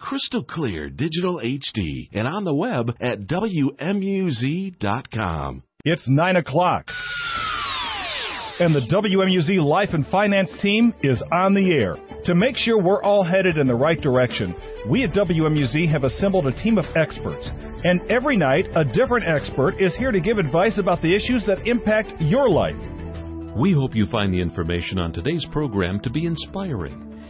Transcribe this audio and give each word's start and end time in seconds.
crystal 0.00 0.42
clear 0.42 0.88
digital 0.88 1.40
HD 1.42 2.08
and 2.12 2.26
on 2.26 2.44
the 2.44 2.54
web 2.54 2.90
at 3.00 3.20
WMUZ.com. 3.20 3.62
It's 5.84 6.08
9 6.08 6.36
o'clock. 6.36 6.86
And 8.58 8.74
the 8.74 8.80
WMUZ 8.80 9.64
Life 9.64 9.90
and 9.94 10.06
Finance 10.08 10.52
team 10.60 10.92
is 11.02 11.22
on 11.32 11.54
the 11.54 11.72
air. 11.72 11.96
To 12.26 12.34
make 12.34 12.56
sure 12.56 12.78
we're 12.78 13.02
all 13.02 13.24
headed 13.24 13.56
in 13.56 13.66
the 13.66 13.74
right 13.74 13.98
direction, 13.98 14.54
we 14.86 15.04
at 15.04 15.10
WMUZ 15.10 15.90
have 15.90 16.04
assembled 16.04 16.46
a 16.46 16.52
team 16.62 16.76
of 16.76 16.84
experts. 16.94 17.48
And 17.84 18.02
every 18.10 18.36
night, 18.36 18.66
a 18.76 18.84
different 18.84 19.26
expert 19.26 19.80
is 19.80 19.96
here 19.96 20.12
to 20.12 20.20
give 20.20 20.36
advice 20.36 20.76
about 20.78 21.00
the 21.00 21.14
issues 21.14 21.46
that 21.46 21.66
impact 21.66 22.20
your 22.20 22.50
life. 22.50 22.76
We 23.56 23.72
hope 23.72 23.94
you 23.94 24.04
find 24.06 24.34
the 24.34 24.42
information 24.42 24.98
on 24.98 25.14
today's 25.14 25.46
program 25.50 25.98
to 26.00 26.10
be 26.10 26.26
inspiring. 26.26 27.09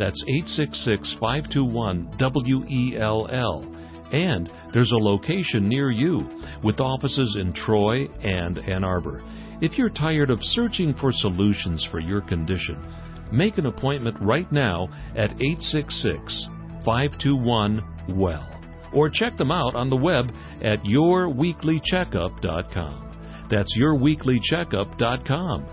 That's 0.00 0.24
866 0.26 1.16
521 1.20 2.16
WELL. 2.18 3.76
And 4.12 4.50
there's 4.72 4.92
a 4.92 4.96
location 4.96 5.68
near 5.68 5.90
you 5.90 6.26
with 6.64 6.80
offices 6.80 7.36
in 7.38 7.52
Troy 7.52 8.08
and 8.22 8.58
Ann 8.60 8.82
Arbor. 8.82 9.22
If 9.60 9.76
you're 9.76 9.90
tired 9.90 10.30
of 10.30 10.38
searching 10.40 10.94
for 10.94 11.12
solutions 11.12 11.86
for 11.90 12.00
your 12.00 12.22
condition, 12.22 12.82
make 13.30 13.58
an 13.58 13.66
appointment 13.66 14.16
right 14.22 14.50
now 14.50 14.88
at 15.10 15.32
866 15.32 16.46
521 16.82 18.16
WELL 18.16 18.48
or 18.94 19.10
check 19.10 19.36
them 19.36 19.52
out 19.52 19.74
on 19.74 19.90
the 19.90 19.96
web 19.96 20.32
at 20.62 20.82
yourweeklycheckup.com. 20.82 23.48
That's 23.50 23.76
yourweeklycheckup.com. 23.78 25.66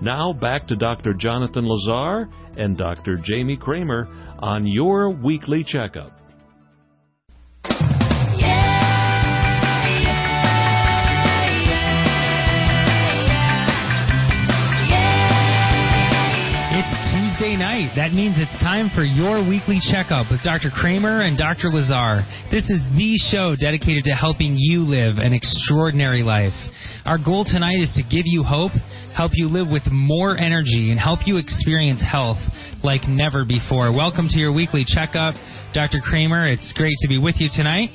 Now 0.00 0.32
back 0.32 0.66
to 0.68 0.76
Dr. 0.76 1.12
Jonathan 1.14 1.66
Lazar 1.66 2.30
and 2.56 2.76
Dr. 2.76 3.16
Jamie 3.22 3.56
Kramer 3.56 4.08
on 4.38 4.66
your 4.66 5.10
weekly 5.10 5.64
checkup. 5.66 6.12
It's 16.76 16.90
Tuesday 17.14 17.56
night. 17.56 17.94
That 17.96 18.12
means 18.12 18.36
it's 18.38 18.58
time 18.58 18.90
for 18.94 19.04
your 19.04 19.46
weekly 19.46 19.78
checkup 19.80 20.26
with 20.30 20.42
Dr. 20.42 20.70
Kramer 20.74 21.22
and 21.22 21.38
Dr. 21.38 21.70
Lazar. 21.70 22.26
This 22.50 22.68
is 22.68 22.82
the 22.98 23.16
show 23.30 23.54
dedicated 23.54 24.04
to 24.04 24.14
helping 24.14 24.54
you 24.58 24.80
live 24.80 25.18
an 25.18 25.32
extraordinary 25.32 26.22
life. 26.22 26.54
Our 27.04 27.18
goal 27.18 27.44
tonight 27.44 27.78
is 27.78 27.92
to 27.94 28.02
give 28.02 28.26
you 28.26 28.42
hope, 28.42 28.72
help 29.14 29.30
you 29.34 29.46
live 29.46 29.68
with 29.70 29.84
more 29.90 30.36
energy, 30.36 30.90
and 30.90 30.98
help 30.98 31.20
you 31.24 31.38
experience 31.38 32.02
health 32.02 32.38
like 32.82 33.08
never 33.08 33.44
before. 33.44 33.92
Welcome 33.92 34.26
to 34.28 34.38
your 34.38 34.52
weekly 34.52 34.84
checkup. 34.86 35.34
Dr. 35.72 36.00
Kramer, 36.02 36.48
it's 36.48 36.72
great 36.76 36.96
to 37.02 37.08
be 37.08 37.18
with 37.18 37.36
you 37.38 37.48
tonight. 37.54 37.90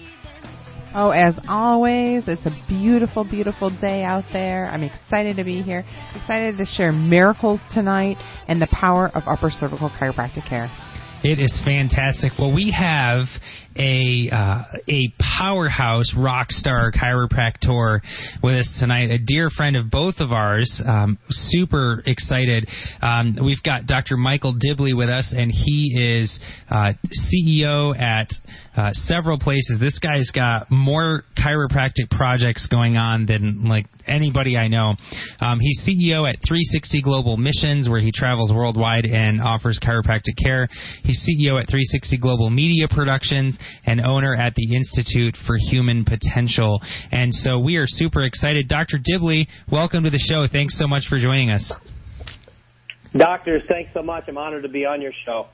Oh, 0.96 1.12
as 1.12 1.38
always, 1.48 2.24
it's 2.28 2.46
a 2.46 2.66
beautiful, 2.68 3.24
beautiful 3.24 3.70
day 3.70 4.02
out 4.02 4.24
there. 4.34 4.66
I'm 4.66 4.82
excited 4.82 5.36
to 5.36 5.44
be 5.44 5.62
here. 5.62 5.84
Excited 6.16 6.58
to 6.58 6.66
share 6.66 6.92
miracles 6.92 7.60
tonight 7.72 8.18
and 8.48 8.60
the 8.60 8.68
power 8.72 9.12
of 9.14 9.24
upper 9.28 9.52
cervical 9.52 9.90
chiropractic 9.90 10.50
care. 10.50 10.72
It 11.22 11.40
is 11.42 11.62
fantastic. 11.66 12.32
Well, 12.40 12.54
we 12.54 12.72
have 12.72 13.26
a 13.76 14.30
uh, 14.32 14.64
a 14.88 15.14
powerhouse 15.20 16.14
rock 16.16 16.50
star 16.50 16.94
chiropractor 16.94 18.00
with 18.42 18.56
us 18.56 18.78
tonight, 18.80 19.12
a 19.12 19.18
dear 19.18 19.50
friend 19.50 19.76
of 19.76 19.92
both 19.92 20.16
of 20.20 20.32
ours. 20.32 20.82
Um, 20.88 21.18
super 21.30 22.02
excited. 22.06 22.70
Um, 23.02 23.38
we've 23.44 23.62
got 23.64 23.86
Dr. 23.86 24.16
Michael 24.16 24.56
Dibley 24.58 24.94
with 24.94 25.10
us, 25.10 25.36
and 25.38 25.52
he 25.52 26.20
is 26.22 26.40
uh, 26.72 26.94
CEO 27.34 28.00
at 28.00 28.30
uh, 28.80 28.94
several 28.94 29.38
places. 29.38 29.78
This 29.80 30.00
guy's 30.00 30.32
got 30.32 30.72
more 30.72 31.24
chiropractic 31.38 32.10
projects 32.12 32.66
going 32.68 32.96
on 32.96 33.26
than 33.26 33.66
like 33.66 33.88
anybody 34.08 34.56
I 34.56 34.70
know. 34.70 34.96
Um, 35.42 35.60
he's 35.60 35.84
CEO 35.86 36.24
at 36.28 36.40
360 36.48 37.02
Global 37.02 37.36
Missions, 37.36 37.90
where 37.90 38.00
he 38.00 38.12
travels 38.14 38.54
worldwide 38.54 39.04
and 39.04 39.42
offers 39.42 39.82
chiropractic 39.84 40.42
care. 40.42 40.70
He's 41.04 41.20
CEO 41.20 41.60
at 41.60 41.68
360 41.68 42.20
Global 42.20 42.50
Media 42.50 42.88
Productions 42.90 43.60
and 43.86 44.00
owner 44.00 44.34
at 44.34 44.56
the 44.56 44.74
Institute 44.74 45.36
for 45.46 45.58
Human 45.70 46.06
Potential. 46.06 46.80
And 47.12 47.34
so 47.34 47.60
we 47.60 47.76
are 47.76 47.86
super 47.86 48.24
excited. 48.24 48.70
Dr. 48.70 48.98
Dibley, 49.04 49.50
welcome 49.70 50.06
to 50.06 50.10
the 50.10 50.20
show. 50.20 50.48
Thanks 50.50 50.80
so 50.80 50.88
much 50.88 51.04
for 51.10 51.20
joining 51.20 51.50
us. 51.50 51.74
Doctors, 53.18 53.62
thanks 53.68 53.90
so 53.94 54.02
much. 54.02 54.24
I'm 54.30 54.38
honored 54.38 54.64
to 54.64 54.70
be 54.70 54.86
on 54.86 55.02
your 55.02 55.14
show. 55.26 55.48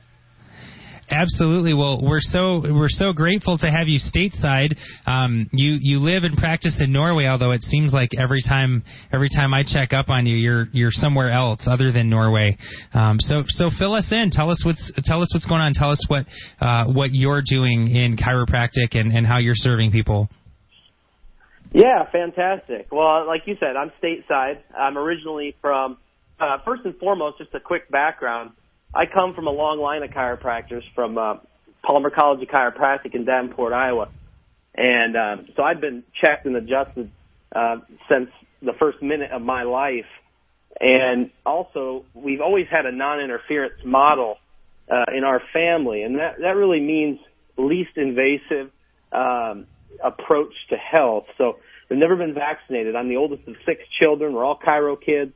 Absolutely. 1.09 1.73
Well, 1.75 2.01
we're 2.01 2.19
so 2.19 2.61
we're 2.63 2.89
so 2.89 3.13
grateful 3.13 3.59
to 3.59 3.67
have 3.67 3.87
you 3.87 3.99
stateside. 3.99 4.75
Um, 5.05 5.47
you 5.51 5.77
you 5.79 5.99
live 5.99 6.23
and 6.23 6.35
practice 6.35 6.81
in 6.81 6.91
Norway, 6.91 7.27
although 7.27 7.51
it 7.51 7.61
seems 7.61 7.93
like 7.93 8.09
every 8.17 8.41
time 8.41 8.83
every 9.13 9.29
time 9.29 9.53
I 9.53 9.63
check 9.63 9.93
up 9.93 10.09
on 10.09 10.25
you, 10.25 10.35
you're 10.35 10.67
you're 10.71 10.91
somewhere 10.91 11.31
else 11.31 11.67
other 11.69 11.91
than 11.91 12.09
Norway. 12.09 12.57
Um, 12.93 13.19
so 13.19 13.43
so 13.47 13.69
fill 13.77 13.93
us 13.93 14.11
in. 14.11 14.31
Tell 14.31 14.49
us 14.49 14.63
what's 14.65 14.91
tell 15.03 15.21
us 15.21 15.31
what's 15.33 15.45
going 15.45 15.61
on. 15.61 15.73
Tell 15.73 15.91
us 15.91 16.03
what 16.07 16.25
uh, 16.59 16.85
what 16.85 17.13
you're 17.13 17.43
doing 17.47 17.95
in 17.95 18.17
chiropractic 18.17 18.97
and, 18.97 19.15
and 19.15 19.27
how 19.27 19.37
you're 19.37 19.53
serving 19.55 19.91
people. 19.91 20.27
Yeah, 21.71 22.09
fantastic. 22.11 22.87
Well, 22.91 23.27
like 23.27 23.41
you 23.45 23.57
said, 23.59 23.75
I'm 23.75 23.91
stateside. 24.01 24.59
I'm 24.75 24.97
originally 24.97 25.55
from. 25.61 25.97
Uh, 26.37 26.57
first 26.65 26.81
and 26.83 26.97
foremost, 26.97 27.37
just 27.37 27.53
a 27.53 27.61
quick 27.61 27.89
background. 27.89 28.51
I 28.95 29.05
come 29.05 29.33
from 29.33 29.47
a 29.47 29.51
long 29.51 29.79
line 29.79 30.03
of 30.03 30.11
chiropractors 30.11 30.83
from 30.95 31.17
uh, 31.17 31.35
Palmer 31.85 32.09
College 32.09 32.41
of 32.41 32.47
Chiropractic 32.47 33.13
in 33.13 33.25
Davenport, 33.25 33.73
Iowa, 33.73 34.09
and 34.73 35.15
um, 35.17 35.47
so 35.55 35.63
I've 35.63 35.81
been 35.81 36.03
checked 36.21 36.45
and 36.45 36.55
adjusted 36.55 37.11
uh, 37.53 37.77
since 38.09 38.29
the 38.61 38.73
first 38.79 39.01
minute 39.01 39.31
of 39.31 39.41
my 39.41 39.63
life. 39.63 40.05
And 40.79 41.31
also, 41.45 42.05
we've 42.13 42.41
always 42.41 42.65
had 42.69 42.85
a 42.85 42.91
non-interference 42.91 43.75
model 43.85 44.37
uh, 44.91 45.05
in 45.15 45.23
our 45.23 45.41
family, 45.53 46.03
and 46.03 46.19
that 46.19 46.35
that 46.39 46.55
really 46.55 46.81
means 46.81 47.19
least 47.57 47.91
invasive 47.95 48.71
um, 49.11 49.67
approach 50.03 50.53
to 50.69 50.75
health. 50.75 51.25
So 51.37 51.57
we've 51.89 51.99
never 51.99 52.15
been 52.15 52.33
vaccinated. 52.33 52.95
I'm 52.95 53.07
the 53.07 53.17
oldest 53.17 53.47
of 53.47 53.55
six 53.65 53.81
children. 53.99 54.33
We're 54.33 54.43
all 54.43 54.59
chiro 54.59 54.97
kids. 54.99 55.31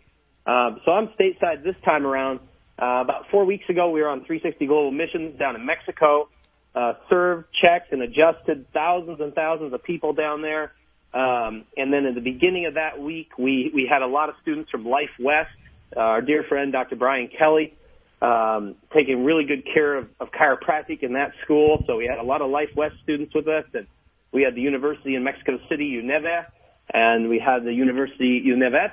Um, 0.45 0.81
so 0.83 0.91
I'm 0.91 1.09
stateside 1.19 1.63
this 1.63 1.75
time 1.85 2.05
around 2.05 2.39
uh, 2.81 3.01
about 3.01 3.25
four 3.29 3.45
weeks 3.45 3.65
ago, 3.69 3.89
we 3.89 4.01
were 4.01 4.07
on 4.07 4.25
360 4.25 4.65
Global 4.67 4.91
Missions 4.91 5.37
down 5.37 5.55
in 5.55 5.65
Mexico, 5.65 6.29
uh, 6.73 6.93
served, 7.09 7.47
checked, 7.61 7.91
and 7.91 8.01
adjusted 8.01 8.65
thousands 8.73 9.19
and 9.19 9.33
thousands 9.33 9.73
of 9.73 9.83
people 9.83 10.13
down 10.13 10.41
there. 10.41 10.71
Um, 11.13 11.65
and 11.75 11.91
then 11.91 12.05
at 12.05 12.15
the 12.15 12.21
beginning 12.21 12.67
of 12.67 12.75
that 12.75 13.01
week, 13.01 13.37
we, 13.37 13.71
we 13.73 13.89
had 13.91 14.01
a 14.01 14.07
lot 14.07 14.29
of 14.29 14.35
students 14.41 14.69
from 14.69 14.85
Life 14.85 15.09
West, 15.19 15.49
uh, 15.95 15.99
our 15.99 16.21
dear 16.21 16.43
friend 16.47 16.71
Dr. 16.71 16.95
Brian 16.95 17.29
Kelly, 17.37 17.75
um, 18.21 18.75
taking 18.93 19.25
really 19.25 19.45
good 19.45 19.65
care 19.73 19.95
of, 19.95 20.07
of 20.19 20.29
chiropractic 20.31 21.03
in 21.03 21.13
that 21.13 21.31
school. 21.43 21.83
So 21.87 21.97
we 21.97 22.05
had 22.05 22.19
a 22.19 22.23
lot 22.23 22.41
of 22.41 22.49
Life 22.49 22.69
West 22.75 22.95
students 23.03 23.33
with 23.33 23.47
us, 23.47 23.65
and 23.73 23.87
we 24.31 24.43
had 24.43 24.55
the 24.55 24.61
University 24.61 25.15
in 25.15 25.23
Mexico 25.23 25.57
City, 25.69 25.99
UNEVE, 26.01 26.45
and 26.93 27.27
we 27.27 27.39
had 27.39 27.63
the 27.63 27.73
University 27.73 28.43
UNEVET, 28.45 28.91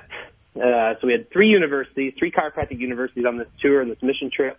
uh, 0.61 0.99
so 0.99 1.07
we 1.07 1.13
had 1.13 1.29
three 1.31 1.49
universities, 1.49 2.13
three 2.17 2.31
chiropractic 2.31 2.79
universities 2.79 3.25
on 3.27 3.37
this 3.37 3.47
tour 3.61 3.81
and 3.81 3.91
this 3.91 4.01
mission 4.01 4.31
trip, 4.35 4.57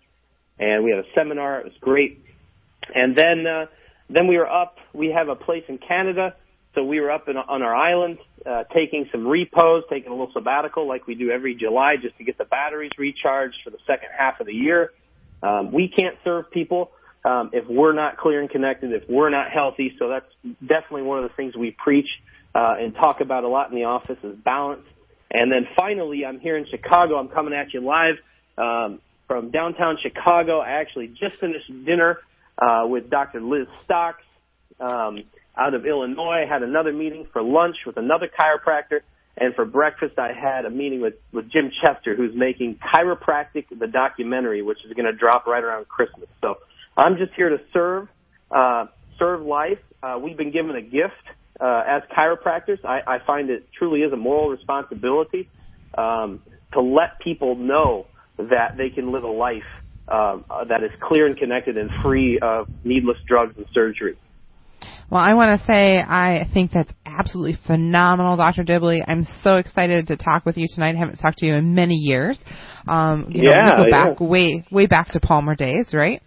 and 0.59 0.85
we 0.85 0.91
had 0.91 1.01
a 1.01 1.09
seminar. 1.15 1.61
It 1.61 1.65
was 1.65 1.75
great. 1.81 2.25
And 2.95 3.17
then, 3.17 3.47
uh, 3.47 3.67
then 4.09 4.27
we 4.27 4.37
were 4.39 4.49
up. 4.49 4.77
We 4.93 5.09
have 5.09 5.29
a 5.29 5.37
place 5.37 5.65
in 5.69 5.79
Canada, 5.79 6.35
so 6.75 6.85
we 6.85 7.01
were 7.01 7.11
up 7.11 7.29
in, 7.29 7.37
on 7.37 7.63
our 7.63 7.75
island, 7.75 8.19
uh, 8.47 8.65
taking 8.75 9.09
some 9.13 9.27
repos, 9.27 9.85
taking 9.91 10.09
a 10.09 10.15
little 10.15 10.33
sabbatical, 10.33 10.87
like 10.87 11.07
we 11.07 11.15
do 11.15 11.31
every 11.31 11.55
July, 11.55 11.97
just 12.01 12.17
to 12.19 12.25
get 12.25 12.39
the 12.39 12.45
batteries 12.45 12.93
recharged 12.99 13.57
for 13.65 13.71
the 13.71 13.79
second 13.87 14.09
half 14.17 14.41
of 14.41 14.47
the 14.47 14.55
year. 14.55 14.93
Um, 15.43 15.73
we 15.73 15.89
can't 15.89 16.17
serve 16.25 16.51
people 16.51 16.91
um, 17.25 17.51
if 17.53 17.67
we're 17.69 17.93
not 17.93 18.17
clear 18.17 18.41
and 18.41 18.51
connected, 18.51 18.93
if 18.93 19.09
we're 19.09 19.31
not 19.31 19.51
healthy. 19.51 19.93
So 19.99 20.09
that's 20.09 20.57
definitely 20.61 21.03
one 21.03 21.23
of 21.23 21.31
the 21.31 21.35
things 21.37 21.57
we 21.57 21.71
preach 21.73 22.09
uh, 22.55 22.77
and 22.79 22.95
talk 22.95 23.21
about 23.21 23.45
a 23.45 23.49
lot 23.49 23.71
in 23.71 23.77
the 23.77 23.85
office 23.85 24.19
is 24.23 24.37
balance 24.37 24.85
and 25.31 25.51
then 25.53 25.67
finally, 25.77 26.25
I'm 26.25 26.41
here 26.41 26.57
in 26.57 26.67
Chicago. 26.71 27.17
I'm 27.17 27.29
coming 27.29 27.55
at 27.55 27.73
you 27.75 27.81
live 27.81 28.17
um, 28.57 29.01
from 29.27 29.51
downtown 29.51 29.97
Chicago. 30.03 30.61
I 30.61 30.81
actually 30.81 31.09
just 31.09 31.39
finished 31.41 31.69
dinner 31.85 32.19
uh, 32.57 32.87
with 32.87 33.11
Dr. 33.11 33.41
Liz 33.41 33.67
Stocks. 33.85 34.25
Um, 34.81 35.25
out 35.59 35.75
of 35.75 35.85
Illinois. 35.85 36.45
I 36.45 36.49
had 36.51 36.63
another 36.63 36.93
meeting 36.93 37.27
for 37.33 37.43
lunch 37.43 37.77
with 37.85 37.97
another 37.97 38.29
chiropractor. 38.29 39.01
And 39.37 39.55
for 39.55 39.65
breakfast, 39.65 40.19
I 40.19 40.33
had 40.33 40.65
a 40.65 40.71
meeting 40.71 41.01
with, 41.01 41.15
with 41.33 41.51
Jim 41.51 41.71
Chester, 41.81 42.17
who's 42.17 42.35
making 42.35 42.77
Chiropractic, 42.77 43.67
the 43.77 43.87
documentary, 43.87 44.63
which 44.63 44.79
is 44.85 44.93
going 44.95 45.07
to 45.07 45.13
drop 45.13 45.47
right 45.47 45.63
around 45.63 45.87
Christmas. 45.89 46.29
So 46.41 46.57
I'm 46.97 47.17
just 47.19 47.33
here 47.35 47.51
to 47.51 47.59
serve, 47.73 48.09
uh, 48.51 48.87
serve 49.19 49.43
life. 49.43 49.79
Uh, 50.03 50.19
we've 50.23 50.37
been 50.37 50.53
given 50.53 50.75
a 50.75 50.83
gift, 50.83 51.23
uh, 51.61 51.83
as 51.87 52.03
chiropractors. 52.17 52.85
I, 52.85 53.01
I 53.07 53.19
find 53.27 53.51
it 53.51 53.69
truly 53.77 54.01
is 54.01 54.13
a 54.13 54.17
moral 54.17 54.49
responsibility, 54.49 55.49
um, 55.97 56.43
to 56.73 56.81
let 56.81 57.19
people 57.23 57.57
know 57.57 58.07
that 58.39 58.77
they 58.77 58.91
can 58.91 59.13
live 59.13 59.25
a 59.25 59.29
life, 59.29 59.63
uh, 60.07 60.39
that 60.69 60.83
is 60.83 60.91
clear 61.03 61.27
and 61.27 61.37
connected 61.37 61.77
and 61.77 61.91
free 62.03 62.39
of 62.41 62.69
needless 62.85 63.17
drugs 63.27 63.55
and 63.57 63.67
surgery. 63.73 64.17
Well, 65.11 65.21
I 65.21 65.35
want 65.35 65.59
to 65.59 65.67
say 65.67 65.99
I 65.99 66.47
think 66.53 66.71
that's 66.71 66.93
absolutely 67.07 67.59
phenomenal, 67.67 68.37
Dr. 68.37 68.63
Dibley. 68.63 69.03
I'm 69.07 69.27
so 69.43 69.57
excited 69.57 70.07
to 70.09 70.17
talk 70.19 70.45
with 70.45 70.59
you 70.59 70.67
tonight. 70.75 70.97
I 70.97 70.99
haven't 70.99 71.17
talked 71.17 71.39
to 71.39 71.47
you 71.47 71.55
in 71.55 71.75
many 71.75 71.95
years. 71.95 72.39
Um, 72.87 73.27
you 73.31 73.43
know, 73.43 73.53
Yeah, 73.53 73.65
we 73.65 73.85
go 73.85 73.91
back 73.91 74.21
yeah. 74.21 74.27
way 74.27 74.65
way 74.71 74.87
back 74.87 75.11
to 75.13 75.21
Palmer 75.21 75.55
days, 75.55 75.95
right? 75.95 76.23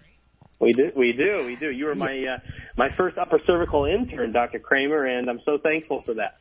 We 0.62 0.74
do, 0.74 0.92
we 0.96 1.13
do, 1.13 1.44
we 1.44 1.56
do. 1.56 1.72
You 1.72 1.86
were 1.86 1.96
my 1.96 2.12
uh, 2.12 2.38
my 2.78 2.90
first 2.96 3.18
upper 3.18 3.40
cervical 3.48 3.86
intern, 3.86 4.31
Dr. 4.31 4.60
Kramer, 4.60 5.06
and 5.06 5.28
I'm 5.28 5.40
so 5.44 5.58
thankful 5.58 6.04
for 6.06 6.13
that. 6.13 6.34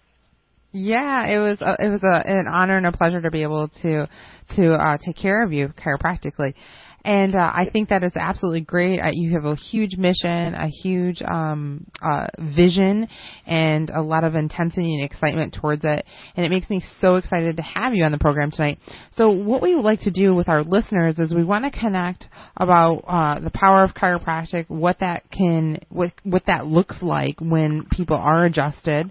Yeah, 0.73 1.27
it 1.27 1.39
was 1.39 1.61
a, 1.63 1.85
it 1.85 1.89
was 1.89 2.03
a, 2.03 2.29
an 2.29 2.47
honor 2.47 2.77
and 2.77 2.87
a 2.87 2.93
pleasure 2.93 3.23
to 3.23 3.31
be 3.31 3.43
able 3.43 3.69
to 3.83 4.09
to 4.57 4.75
uh, 4.75 4.99
take 5.05 5.17
care 5.17 5.43
of 5.43 5.53
you 5.53 5.69
chiropractically. 5.69 6.55
And 7.05 7.35
uh, 7.35 7.51
I 7.55 7.69
think 7.73 7.89
that 7.89 8.03
is 8.03 8.13
absolutely 8.15 8.61
great. 8.61 9.01
Uh, 9.01 9.11
you 9.13 9.33
have 9.35 9.45
a 9.45 9.55
huge 9.55 9.97
mission, 9.97 10.55
a 10.55 10.69
huge 10.69 11.23
um, 11.23 11.87
uh, 12.03 12.27
vision, 12.39 13.09
and 13.47 13.91
a 13.91 14.03
lot 14.03 14.25
of 14.25 14.35
intensity 14.35 14.95
and 14.97 15.05
excitement 15.05 15.55
towards 15.55 15.85
it. 15.85 16.05
And 16.37 16.45
it 16.45 16.51
makes 16.51 16.69
me 16.69 16.83
so 17.01 17.17
excited 17.17 17.57
to 17.57 17.63
have 17.63 17.95
you 17.95 18.05
on 18.05 18.13
the 18.13 18.19
program 18.19 18.51
tonight. 18.51 18.79
So, 19.13 19.31
what 19.31 19.63
we 19.63 19.75
would 19.75 19.85
like 19.85 20.01
to 20.01 20.11
do 20.11 20.35
with 20.35 20.49
our 20.49 20.63
listeners 20.63 21.19
is 21.19 21.35
we 21.35 21.45
want 21.45 21.65
to 21.65 21.79
connect 21.79 22.27
about 22.57 23.05
uh, 23.07 23.41
the 23.41 23.51
power 23.51 23.83
of 23.83 23.95
chiropractic, 23.95 24.69
what 24.69 25.01
that 25.01 25.31
can, 25.31 25.79
what 25.89 26.13
what 26.25 26.45
that 26.47 26.67
looks 26.67 26.99
like 27.03 27.41
when 27.41 27.87
people 27.91 28.17
are 28.17 28.45
adjusted 28.45 29.11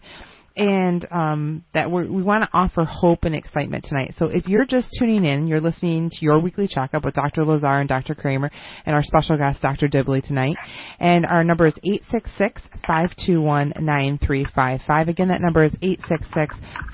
and 0.59 1.07
um, 1.09 1.63
that 1.73 1.89
we 1.89 2.21
want 2.21 2.43
to 2.43 2.49
offer 2.51 2.83
hope 2.83 3.23
and 3.23 3.33
excitement 3.33 3.85
tonight. 3.87 4.13
So 4.17 4.25
if 4.25 4.45
you're 4.47 4.65
just 4.65 4.89
tuning 4.99 5.23
in, 5.23 5.47
you're 5.47 5.61
listening 5.61 6.09
to 6.09 6.17
your 6.19 6.39
weekly 6.39 6.67
checkup 6.67 7.05
with 7.05 7.13
Dr. 7.13 7.45
Lazar 7.45 7.79
and 7.79 7.87
Dr. 7.87 8.13
Kramer 8.13 8.51
and 8.85 8.93
our 8.93 9.01
special 9.01 9.37
guest, 9.37 9.61
Dr. 9.61 9.87
Dibley, 9.87 10.21
tonight. 10.21 10.57
And 10.99 11.25
our 11.25 11.45
number 11.45 11.67
is 11.67 11.75
866-521-9355. 12.89 15.07
Again, 15.07 15.29
that 15.29 15.39
number 15.39 15.63
is 15.63 15.71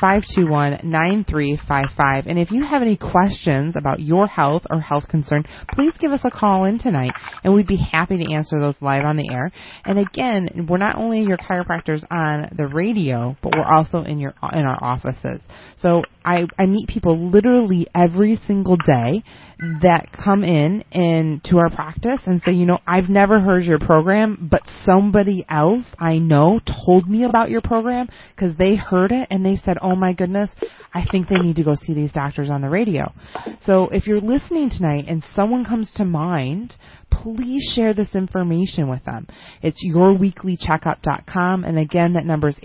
866-521-9355. 0.01 2.27
And 2.27 2.37
if 2.37 2.51
you 2.51 2.63
have 2.63 2.83
any 2.83 2.97
questions 2.97 3.75
about 3.75 3.99
your 3.99 4.27
health 4.27 4.67
or 4.69 4.79
health 4.79 5.07
concern, 5.09 5.43
please 5.73 5.93
give 5.99 6.11
us 6.11 6.21
a 6.23 6.29
call 6.29 6.65
in 6.65 6.77
tonight, 6.77 7.13
and 7.43 7.55
we'd 7.55 7.65
be 7.65 7.77
happy 7.77 8.23
to 8.23 8.31
answer 8.31 8.59
those 8.59 8.79
live 8.79 9.05
on 9.05 9.17
the 9.17 9.31
air. 9.31 9.51
And 9.85 9.97
again, 9.97 10.67
we're 10.69 10.77
not 10.77 10.97
only 10.97 11.23
your 11.23 11.37
chiropractors 11.37 12.03
on 12.11 12.49
the 12.55 12.67
radio, 12.67 13.35
but 13.41 13.54
we're 13.55 13.65
also 13.65 14.03
in 14.03 14.19
your 14.19 14.33
in 14.53 14.61
our 14.65 14.81
offices. 14.83 15.41
So 15.77 16.03
I 16.25 16.47
I 16.57 16.65
meet 16.65 16.89
people 16.89 17.29
literally 17.29 17.87
every 17.93 18.39
single 18.47 18.77
day 18.77 19.23
that 19.59 20.09
come 20.11 20.43
in 20.43 20.83
and 20.91 21.41
to 21.45 21.59
our 21.59 21.69
practice 21.69 22.19
and 22.25 22.41
say, 22.41 22.51
you 22.51 22.65
know, 22.65 22.79
I've 22.85 23.07
never 23.09 23.39
heard 23.39 23.63
your 23.63 23.79
program, 23.79 24.49
but 24.51 24.61
somebody 24.83 25.45
else 25.47 25.85
I 25.97 26.17
know 26.17 26.59
told 26.85 27.09
me 27.09 27.23
about 27.23 27.49
your 27.49 27.61
program 27.61 28.09
because 28.35 28.57
they 28.57 28.75
heard 28.75 29.13
it 29.13 29.27
and 29.29 29.45
they 29.45 29.55
said, 29.55 29.77
oh 29.81 29.95
my 29.95 30.11
goodness, 30.13 30.49
I 30.93 31.05
think 31.09 31.29
they 31.29 31.37
need 31.37 31.55
to 31.57 31.63
go 31.63 31.75
see 31.75 31.93
these 31.93 32.11
doctors 32.11 32.49
on 32.49 32.61
the 32.61 32.69
radio. 32.69 33.13
So 33.61 33.89
if 33.89 34.07
you're 34.07 34.19
listening 34.19 34.71
tonight 34.71 35.05
and 35.07 35.23
someone 35.35 35.63
comes 35.63 35.91
to 35.95 36.05
mind, 36.05 36.75
please 37.11 37.71
share 37.75 37.93
this 37.93 38.15
information 38.15 38.89
with 38.89 39.05
them. 39.05 39.27
It's 39.61 39.85
yourweeklycheckup.com 39.85 41.63
and 41.63 41.77
again 41.77 42.13
that 42.13 42.25
number 42.25 42.47
is 42.49 42.57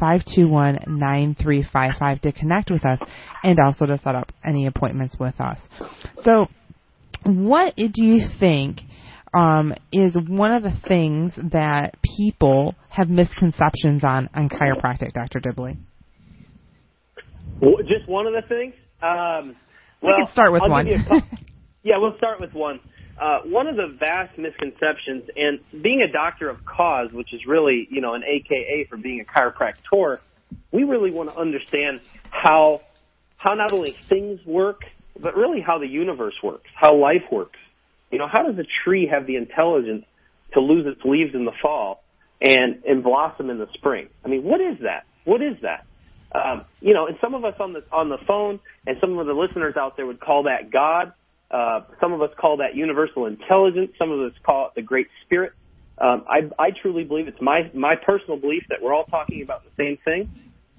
866-521-9355 0.00 2.20
to 2.20 2.32
connect 2.32 2.57
with 2.70 2.84
us 2.84 2.98
and 3.42 3.58
also 3.60 3.86
to 3.86 3.98
set 3.98 4.14
up 4.14 4.32
any 4.44 4.66
appointments 4.66 5.16
with 5.18 5.40
us. 5.40 5.58
So 6.22 6.46
what 7.24 7.76
do 7.76 8.04
you 8.04 8.20
think 8.38 8.80
um, 9.34 9.74
is 9.92 10.16
one 10.28 10.52
of 10.52 10.62
the 10.62 10.72
things 10.88 11.32
that 11.52 11.94
people 12.16 12.74
have 12.88 13.08
misconceptions 13.08 14.02
on 14.04 14.28
on 14.34 14.48
chiropractic, 14.48 15.12
Dr. 15.12 15.40
Dibley? 15.40 15.76
Just 17.88 18.08
one 18.08 18.26
of 18.26 18.32
the 18.32 18.42
things. 18.48 18.74
Um, 19.02 19.56
We 20.02 20.14
can 20.14 20.26
start 20.28 20.52
with 20.52 20.62
I'll 20.62 20.70
one. 20.70 20.86
give 20.86 21.00
you 21.00 21.04
a 21.04 21.08
cou- 21.20 21.26
yeah, 21.82 21.98
we'll 21.98 22.16
start 22.16 22.40
with 22.40 22.52
one. 22.52 22.80
Uh, 23.20 23.40
one 23.46 23.66
of 23.66 23.74
the 23.74 23.96
vast 23.98 24.38
misconceptions, 24.38 25.24
and 25.36 25.58
being 25.82 26.02
a 26.08 26.12
doctor 26.12 26.48
of 26.48 26.64
cause, 26.64 27.08
which 27.12 27.34
is 27.34 27.40
really, 27.46 27.88
you 27.90 28.00
know, 28.00 28.14
an 28.14 28.22
AKA 28.22 28.86
for 28.88 28.96
being 28.96 29.20
a 29.20 29.24
chiropractor, 29.24 30.18
we 30.72 30.84
really 30.84 31.10
want 31.10 31.30
to 31.30 31.36
understand 31.38 32.00
how, 32.30 32.82
how 33.36 33.54
not 33.54 33.72
only 33.72 33.96
things 34.08 34.40
work, 34.46 34.82
but 35.20 35.36
really 35.36 35.60
how 35.60 35.78
the 35.78 35.86
universe 35.86 36.34
works, 36.42 36.68
how 36.74 36.96
life 36.96 37.24
works. 37.30 37.58
You 38.10 38.18
know, 38.18 38.28
how 38.28 38.42
does 38.42 38.58
a 38.58 38.66
tree 38.84 39.08
have 39.10 39.26
the 39.26 39.36
intelligence 39.36 40.04
to 40.54 40.60
lose 40.60 40.86
its 40.86 41.04
leaves 41.04 41.34
in 41.34 41.44
the 41.44 41.52
fall 41.60 42.02
and, 42.40 42.82
and 42.84 43.02
blossom 43.02 43.50
in 43.50 43.58
the 43.58 43.68
spring? 43.74 44.08
I 44.24 44.28
mean, 44.28 44.44
what 44.44 44.60
is 44.60 44.78
that? 44.82 45.04
What 45.24 45.42
is 45.42 45.56
that? 45.62 45.84
Um, 46.32 46.64
you 46.80 46.92
know, 46.94 47.06
and 47.06 47.16
some 47.20 47.34
of 47.34 47.44
us 47.44 47.54
on 47.58 47.72
the 47.72 47.82
on 47.90 48.10
the 48.10 48.18
phone, 48.26 48.60
and 48.86 48.98
some 49.00 49.16
of 49.18 49.26
the 49.26 49.32
listeners 49.32 49.76
out 49.76 49.96
there 49.96 50.06
would 50.06 50.20
call 50.20 50.42
that 50.44 50.70
God. 50.70 51.12
Uh, 51.50 51.80
some 52.00 52.12
of 52.12 52.20
us 52.20 52.30
call 52.38 52.58
that 52.58 52.74
universal 52.76 53.24
intelligence. 53.24 53.92
Some 53.98 54.10
of 54.10 54.20
us 54.20 54.32
call 54.44 54.66
it 54.66 54.72
the 54.74 54.82
Great 54.82 55.08
Spirit. 55.24 55.52
Um, 56.00 56.24
I, 56.28 56.48
I 56.58 56.70
truly 56.70 57.04
believe 57.04 57.28
it's 57.28 57.40
my 57.40 57.70
my 57.74 57.96
personal 57.96 58.38
belief 58.38 58.64
that 58.68 58.82
we're 58.82 58.94
all 58.94 59.04
talking 59.04 59.42
about 59.42 59.64
the 59.64 59.70
same 59.76 59.98
thing. 60.04 60.30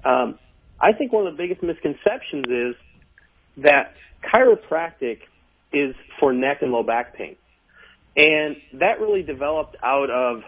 Um, 0.05 0.39
I 0.79 0.93
think 0.93 1.11
one 1.11 1.27
of 1.27 1.33
the 1.35 1.37
biggest 1.37 1.61
misconceptions 1.61 2.45
is 2.47 2.75
that 3.57 3.95
chiropractic 4.23 5.19
is 5.73 5.93
for 6.19 6.31
neck 6.31 6.61
and 6.61 6.71
low 6.71 6.83
back 6.83 7.15
pain, 7.15 7.35
and 8.15 8.55
that 8.73 9.01
really 9.01 9.23
developed 9.23 9.75
out 9.83 10.09
of 10.09 10.43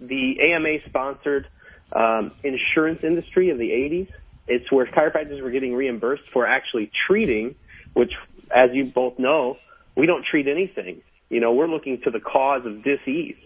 the 0.00 0.40
AMA 0.52 0.78
sponsored 0.88 1.46
um, 1.92 2.32
insurance 2.42 3.00
industry 3.02 3.50
of 3.50 3.58
the 3.58 3.70
80s. 3.70 4.08
It's 4.48 4.70
where 4.72 4.86
chiropractors 4.86 5.40
were 5.42 5.50
getting 5.50 5.74
reimbursed 5.74 6.24
for 6.32 6.46
actually 6.46 6.90
treating, 7.06 7.54
which, 7.92 8.12
as 8.54 8.70
you 8.72 8.86
both 8.86 9.18
know, 9.18 9.58
we 9.96 10.06
don't 10.06 10.24
treat 10.24 10.48
anything. 10.48 11.02
You 11.30 11.40
know, 11.40 11.52
we're 11.52 11.68
looking 11.68 12.00
to 12.02 12.10
the 12.10 12.20
cause 12.20 12.66
of 12.66 12.82
disease. 12.82 13.36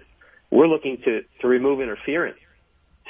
We're 0.51 0.69
looking 0.69 0.99
to, 1.05 1.21
to 1.41 1.49
remove 1.49 1.81
interference. 1.81 2.39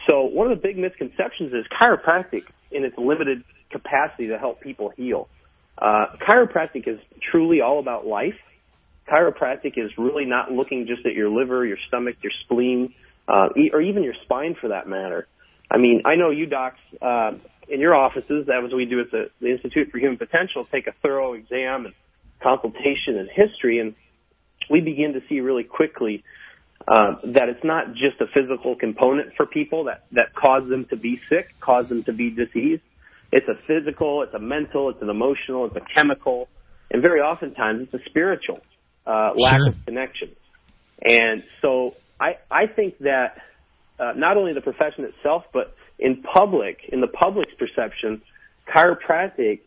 So 0.06 0.22
one 0.22 0.50
of 0.50 0.58
the 0.58 0.62
big 0.62 0.78
misconceptions 0.78 1.52
is 1.52 1.64
chiropractic 1.80 2.42
in 2.70 2.84
its 2.84 2.96
limited 2.96 3.44
capacity 3.70 4.28
to 4.28 4.38
help 4.38 4.60
people 4.60 4.92
heal. 4.96 5.28
Uh, 5.78 6.06
chiropractic 6.26 6.88
is 6.88 6.98
truly 7.30 7.60
all 7.60 7.78
about 7.78 8.06
life. 8.06 8.34
Chiropractic 9.08 9.76
is 9.76 9.90
really 9.98 10.24
not 10.24 10.50
looking 10.50 10.86
just 10.86 11.06
at 11.06 11.14
your 11.14 11.28
liver, 11.28 11.64
your 11.64 11.78
stomach, 11.88 12.16
your 12.22 12.32
spleen, 12.44 12.94
uh, 13.28 13.48
or 13.72 13.80
even 13.80 14.02
your 14.02 14.14
spine 14.24 14.56
for 14.60 14.68
that 14.68 14.88
matter. 14.88 15.26
I 15.70 15.78
mean, 15.78 16.02
I 16.04 16.14
know 16.14 16.30
you 16.30 16.46
docs, 16.46 16.78
uh, 17.02 17.32
in 17.68 17.80
your 17.80 17.94
offices, 17.94 18.46
that 18.46 18.62
was 18.62 18.70
what 18.70 18.76
we 18.76 18.84
do 18.84 19.00
at 19.00 19.10
the, 19.10 19.30
the 19.40 19.50
Institute 19.50 19.90
for 19.90 19.98
Human 19.98 20.18
Potential, 20.18 20.66
take 20.70 20.86
a 20.86 20.92
thorough 21.02 21.34
exam 21.34 21.86
and 21.86 21.94
consultation 22.40 23.18
and 23.18 23.28
history, 23.28 23.80
and 23.80 23.94
we 24.70 24.80
begin 24.80 25.14
to 25.14 25.20
see 25.28 25.40
really 25.40 25.64
quickly 25.64 26.22
uh, 26.88 27.16
that 27.34 27.48
it's 27.48 27.64
not 27.64 27.94
just 27.94 28.20
a 28.20 28.26
physical 28.32 28.76
component 28.76 29.34
for 29.36 29.46
people 29.46 29.84
that, 29.84 30.04
that 30.12 30.34
cause 30.34 30.68
them 30.68 30.86
to 30.90 30.96
be 30.96 31.20
sick, 31.28 31.48
cause 31.60 31.88
them 31.88 32.04
to 32.04 32.12
be 32.12 32.30
diseased. 32.30 32.82
It's 33.32 33.48
a 33.48 33.56
physical, 33.66 34.22
it's 34.22 34.34
a 34.34 34.38
mental, 34.38 34.90
it's 34.90 35.02
an 35.02 35.10
emotional, 35.10 35.66
it's 35.66 35.76
a 35.76 35.94
chemical, 35.94 36.48
and 36.90 37.02
very 37.02 37.20
oftentimes 37.20 37.82
it's 37.82 37.94
a 37.94 38.08
spiritual 38.08 38.60
uh, 39.06 39.32
lack 39.36 39.58
Sure. 39.58 39.68
of 39.68 39.74
connection. 39.84 40.30
And 41.02 41.42
so 41.60 41.94
I, 42.20 42.36
I 42.50 42.66
think 42.66 42.98
that 43.00 43.38
uh, 43.98 44.12
not 44.16 44.36
only 44.36 44.52
the 44.52 44.60
profession 44.60 45.04
itself, 45.04 45.44
but 45.52 45.74
in 45.98 46.22
public, 46.22 46.78
in 46.90 47.00
the 47.00 47.08
public's 47.08 47.52
perception, 47.58 48.22
chiropractic, 48.72 49.60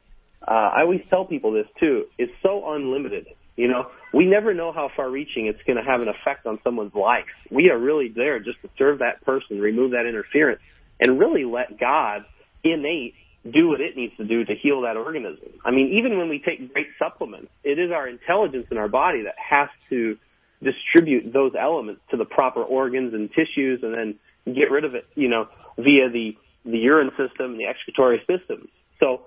uh, 0.47 0.51
I 0.51 0.81
always 0.81 1.01
tell 1.09 1.25
people 1.25 1.51
this 1.51 1.67
too, 1.79 2.05
is 2.17 2.29
so 2.41 2.71
unlimited. 2.71 3.27
You 3.59 3.67
know, 3.67 3.87
we 4.13 4.25
never 4.25 4.53
know 4.53 4.71
how 4.71 4.89
far 4.95 5.11
reaching 5.11 5.47
it's 5.47 5.59
going 5.67 5.75
to 5.75 5.83
have 5.83 5.99
an 5.99 6.07
effect 6.07 6.45
on 6.45 6.59
someone's 6.63 6.95
life. 6.95 7.25
We 7.51 7.69
are 7.69 7.77
really 7.77 8.07
there 8.07 8.39
just 8.39 8.61
to 8.61 8.69
serve 8.77 8.99
that 8.99 9.21
person, 9.25 9.59
remove 9.59 9.91
that 9.91 10.05
interference, 10.07 10.61
and 10.97 11.19
really 11.19 11.43
let 11.43 11.77
God 11.77 12.23
innate 12.63 13.15
do 13.43 13.67
what 13.67 13.81
it 13.81 13.97
needs 13.97 14.15
to 14.15 14.23
do 14.23 14.45
to 14.45 14.55
heal 14.55 14.83
that 14.83 14.95
organism. 14.95 15.49
I 15.65 15.71
mean, 15.71 15.99
even 15.99 16.17
when 16.17 16.29
we 16.29 16.39
take 16.39 16.71
great 16.71 16.87
supplements, 16.97 17.49
it 17.65 17.79
is 17.79 17.91
our 17.91 18.07
intelligence 18.07 18.67
in 18.71 18.77
our 18.77 18.87
body 18.87 19.23
that 19.23 19.35
has 19.37 19.67
to 19.89 20.17
distribute 20.63 21.33
those 21.33 21.51
elements 21.59 21.99
to 22.11 22.17
the 22.17 22.25
proper 22.25 22.63
organs 22.63 23.13
and 23.13 23.29
tissues 23.29 23.81
and 23.83 23.93
then 23.93 24.55
get 24.55 24.71
rid 24.71 24.85
of 24.85 24.95
it, 24.95 25.05
you 25.15 25.27
know, 25.27 25.49
via 25.75 26.09
the 26.09 26.31
the 26.63 26.77
urine 26.77 27.11
system 27.11 27.51
and 27.51 27.59
the 27.59 27.65
excretory 27.65 28.19
system. 28.19 28.69
So 29.01 29.23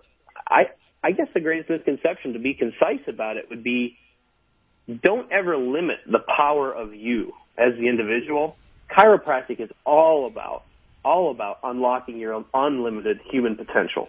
I 0.48 0.68
I 1.04 1.10
guess 1.10 1.28
the 1.34 1.40
greatest 1.40 1.68
misconception 1.68 2.32
to 2.32 2.38
be 2.38 2.54
concise 2.54 3.06
about 3.08 3.36
it 3.36 3.50
would 3.50 3.62
be 3.62 3.98
don't 4.88 5.30
ever 5.32 5.56
limit 5.56 5.96
the 6.10 6.20
power 6.36 6.72
of 6.72 6.94
you 6.94 7.32
as 7.58 7.74
the 7.78 7.88
individual. 7.88 8.56
Chiropractic 8.90 9.60
is 9.60 9.70
all 9.84 10.26
about 10.26 10.64
all 11.04 11.30
about 11.30 11.58
unlocking 11.64 12.18
your 12.18 12.32
own 12.32 12.44
unlimited 12.54 13.18
human 13.30 13.56
potential. 13.56 14.08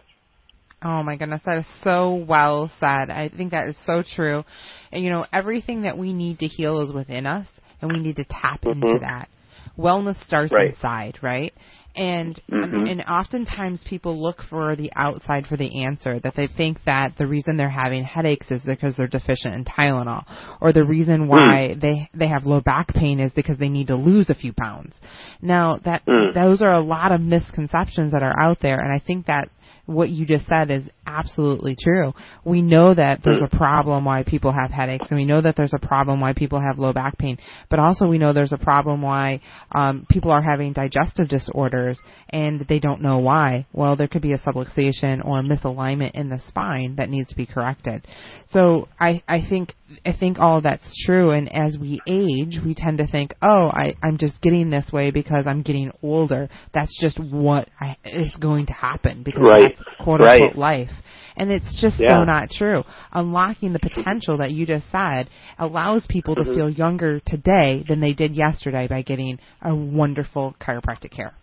Oh 0.84 1.02
my 1.02 1.16
goodness, 1.16 1.42
that 1.46 1.60
is 1.60 1.66
so 1.82 2.26
well 2.28 2.70
said. 2.80 3.10
I 3.10 3.32
think 3.36 3.52
that 3.52 3.70
is 3.70 3.78
so 3.86 4.04
true. 4.04 4.44
And 4.92 5.04
you 5.04 5.10
know, 5.10 5.26
everything 5.32 5.84
that 5.84 5.98
we 5.98 6.14
need 6.14 6.40
to 6.40 6.48
heal 6.48 6.82
is 6.82 6.94
within 6.94 7.26
us, 7.26 7.48
and 7.82 7.92
we 7.92 8.00
need 8.00 8.18
to 8.18 8.26
tap 8.26 8.62
mm-hmm. 8.62 8.84
into 8.84 9.00
that. 9.00 9.30
Wellness 9.78 10.24
starts 10.28 10.52
right. 10.52 10.74
inside, 10.74 11.20
right? 11.22 11.54
And 11.96 12.42
mm-hmm. 12.52 12.88
and 12.88 13.02
oftentimes 13.02 13.84
people 13.88 14.22
look 14.22 14.42
for 14.50 14.76
the 14.76 14.92
outside 14.96 15.46
for 15.46 15.58
the 15.58 15.84
answer. 15.84 16.20
That 16.20 16.36
they 16.36 16.48
think 16.48 16.80
that 16.86 17.18
the 17.18 17.28
reason 17.28 17.56
they're 17.56 17.70
having 17.70 18.04
headaches 18.04 18.50
is 18.50 18.62
because 18.64 18.96
they're 18.98 19.08
deficient 19.08 19.54
in 19.54 19.66
Tylenol, 19.66 20.24
or 20.60 20.74
the 20.74 20.84
reason 20.84 21.28
why 21.28 21.76
mm. 21.76 21.82
they 21.82 22.10
they 22.14 22.28
have 22.28 22.46
low 22.46 22.62
back 22.62 22.88
pain 22.96 23.20
is 23.20 23.32
because 23.34 23.60
they 23.60 23.70
need 23.70 23.88
to 23.88 23.96
lose 23.96 24.32
a 24.32 24.36
few 24.36 24.54
pounds. 24.54 24.96
Now 25.42 25.80
that 25.86 26.04
mm. 26.08 26.34
those 26.34 26.64
are 26.64 26.74
a 26.74 26.82
lot 26.82 27.12
of 27.12 27.22
misconceptions 27.22 28.12
that 28.12 28.24
are 28.24 28.40
out 28.40 28.58
there, 28.60 28.80
and 28.80 28.92
I 28.92 29.04
think 29.04 29.28
that 29.28 29.50
what 29.86 30.10
you 30.10 30.26
just 30.26 30.48
said 30.48 30.72
is 30.72 30.84
absolutely 31.06 31.76
true. 31.82 32.14
We 32.44 32.62
know 32.62 32.94
that 32.94 33.22
there's 33.24 33.42
a 33.42 33.56
problem 33.56 34.06
why 34.06 34.24
people 34.24 34.52
have 34.52 34.72
headaches, 34.72 35.08
and 35.10 35.18
we 35.18 35.26
know 35.26 35.42
that 35.42 35.56
there's 35.56 35.74
a 35.74 35.86
problem 35.86 36.20
why 36.20 36.34
people 36.34 36.60
have 36.60 36.80
low 36.80 36.94
back 36.94 37.18
pain. 37.18 37.38
But 37.70 37.80
also, 37.80 38.08
we 38.08 38.18
know 38.18 38.34
there's 38.34 38.54
a 38.54 38.58
problem 38.58 39.02
why 39.02 39.42
um, 39.72 40.06
people 40.10 40.32
are 40.32 40.42
having 40.42 40.74
digestive 40.74 41.30
disorders 41.30 42.00
and 42.30 42.66
they 42.68 42.80
don't 42.80 43.02
know 43.02 43.20
why. 43.20 43.66
Well, 43.74 43.96
there 43.96 44.08
could 44.08 44.22
be 44.22 44.34
a 44.34 44.38
subluxation 44.38 45.24
or 45.26 45.40
a 45.40 45.44
misalignment 45.44 46.12
in 46.12 46.30
the 46.30 46.40
spine 46.48 46.96
that 46.98 47.10
needs 47.10 47.30
to 47.30 47.36
be 47.36 47.46
corrected. 47.46 48.06
So 48.48 48.88
I 49.00 49.22
I 49.28 49.42
think 49.48 49.74
I 50.06 50.14
think 50.14 50.40
all 50.40 50.58
of 50.58 50.64
that's 50.64 51.04
true. 51.06 51.32
And 51.32 51.54
as 51.54 51.78
we 51.80 52.02
age, 52.08 52.60
we 52.66 52.74
tend 52.76 52.98
to 53.00 53.08
think, 53.08 53.34
oh, 53.42 53.68
I 53.68 53.96
I'm 54.04 54.18
just 54.18 54.42
getting 54.42 54.70
this 54.70 54.90
way 54.92 55.12
because 55.12 55.46
I'm 55.48 55.62
getting 55.62 55.92
older. 56.02 56.50
That's 56.74 56.98
just 57.00 57.20
what 57.20 57.70
I, 57.80 57.98
is 58.06 58.36
going 58.40 58.68
to 58.68 58.74
happen 58.74 59.24
because 59.24 59.42
right. 59.44 59.74
that's 59.76 59.84
quote 60.04 60.20
right. 60.20 60.42
unquote 60.42 60.58
life. 60.58 60.90
And 61.36 61.52
it's 61.52 61.82
just 61.82 62.00
yeah. 62.00 62.10
so 62.10 62.24
not 62.24 62.50
true. 62.50 62.84
Unlocking 63.12 63.74
the 63.74 63.80
potential 63.80 64.38
that 64.38 64.52
you 64.52 64.66
just 64.66 64.86
said 64.92 65.30
allows 65.58 66.06
people 66.08 66.36
to 66.36 66.44
mm-hmm. 66.44 66.56
feel 66.56 66.70
younger 66.70 67.20
today 67.26 67.84
than 67.88 68.00
they 68.00 68.14
did 68.14 68.36
yesterday 68.36 68.88
by 68.88 69.02
getting 69.02 69.40
a 69.62 69.76
wonderful 69.76 70.56
chiropractic 70.62 71.12
care. 71.12 71.34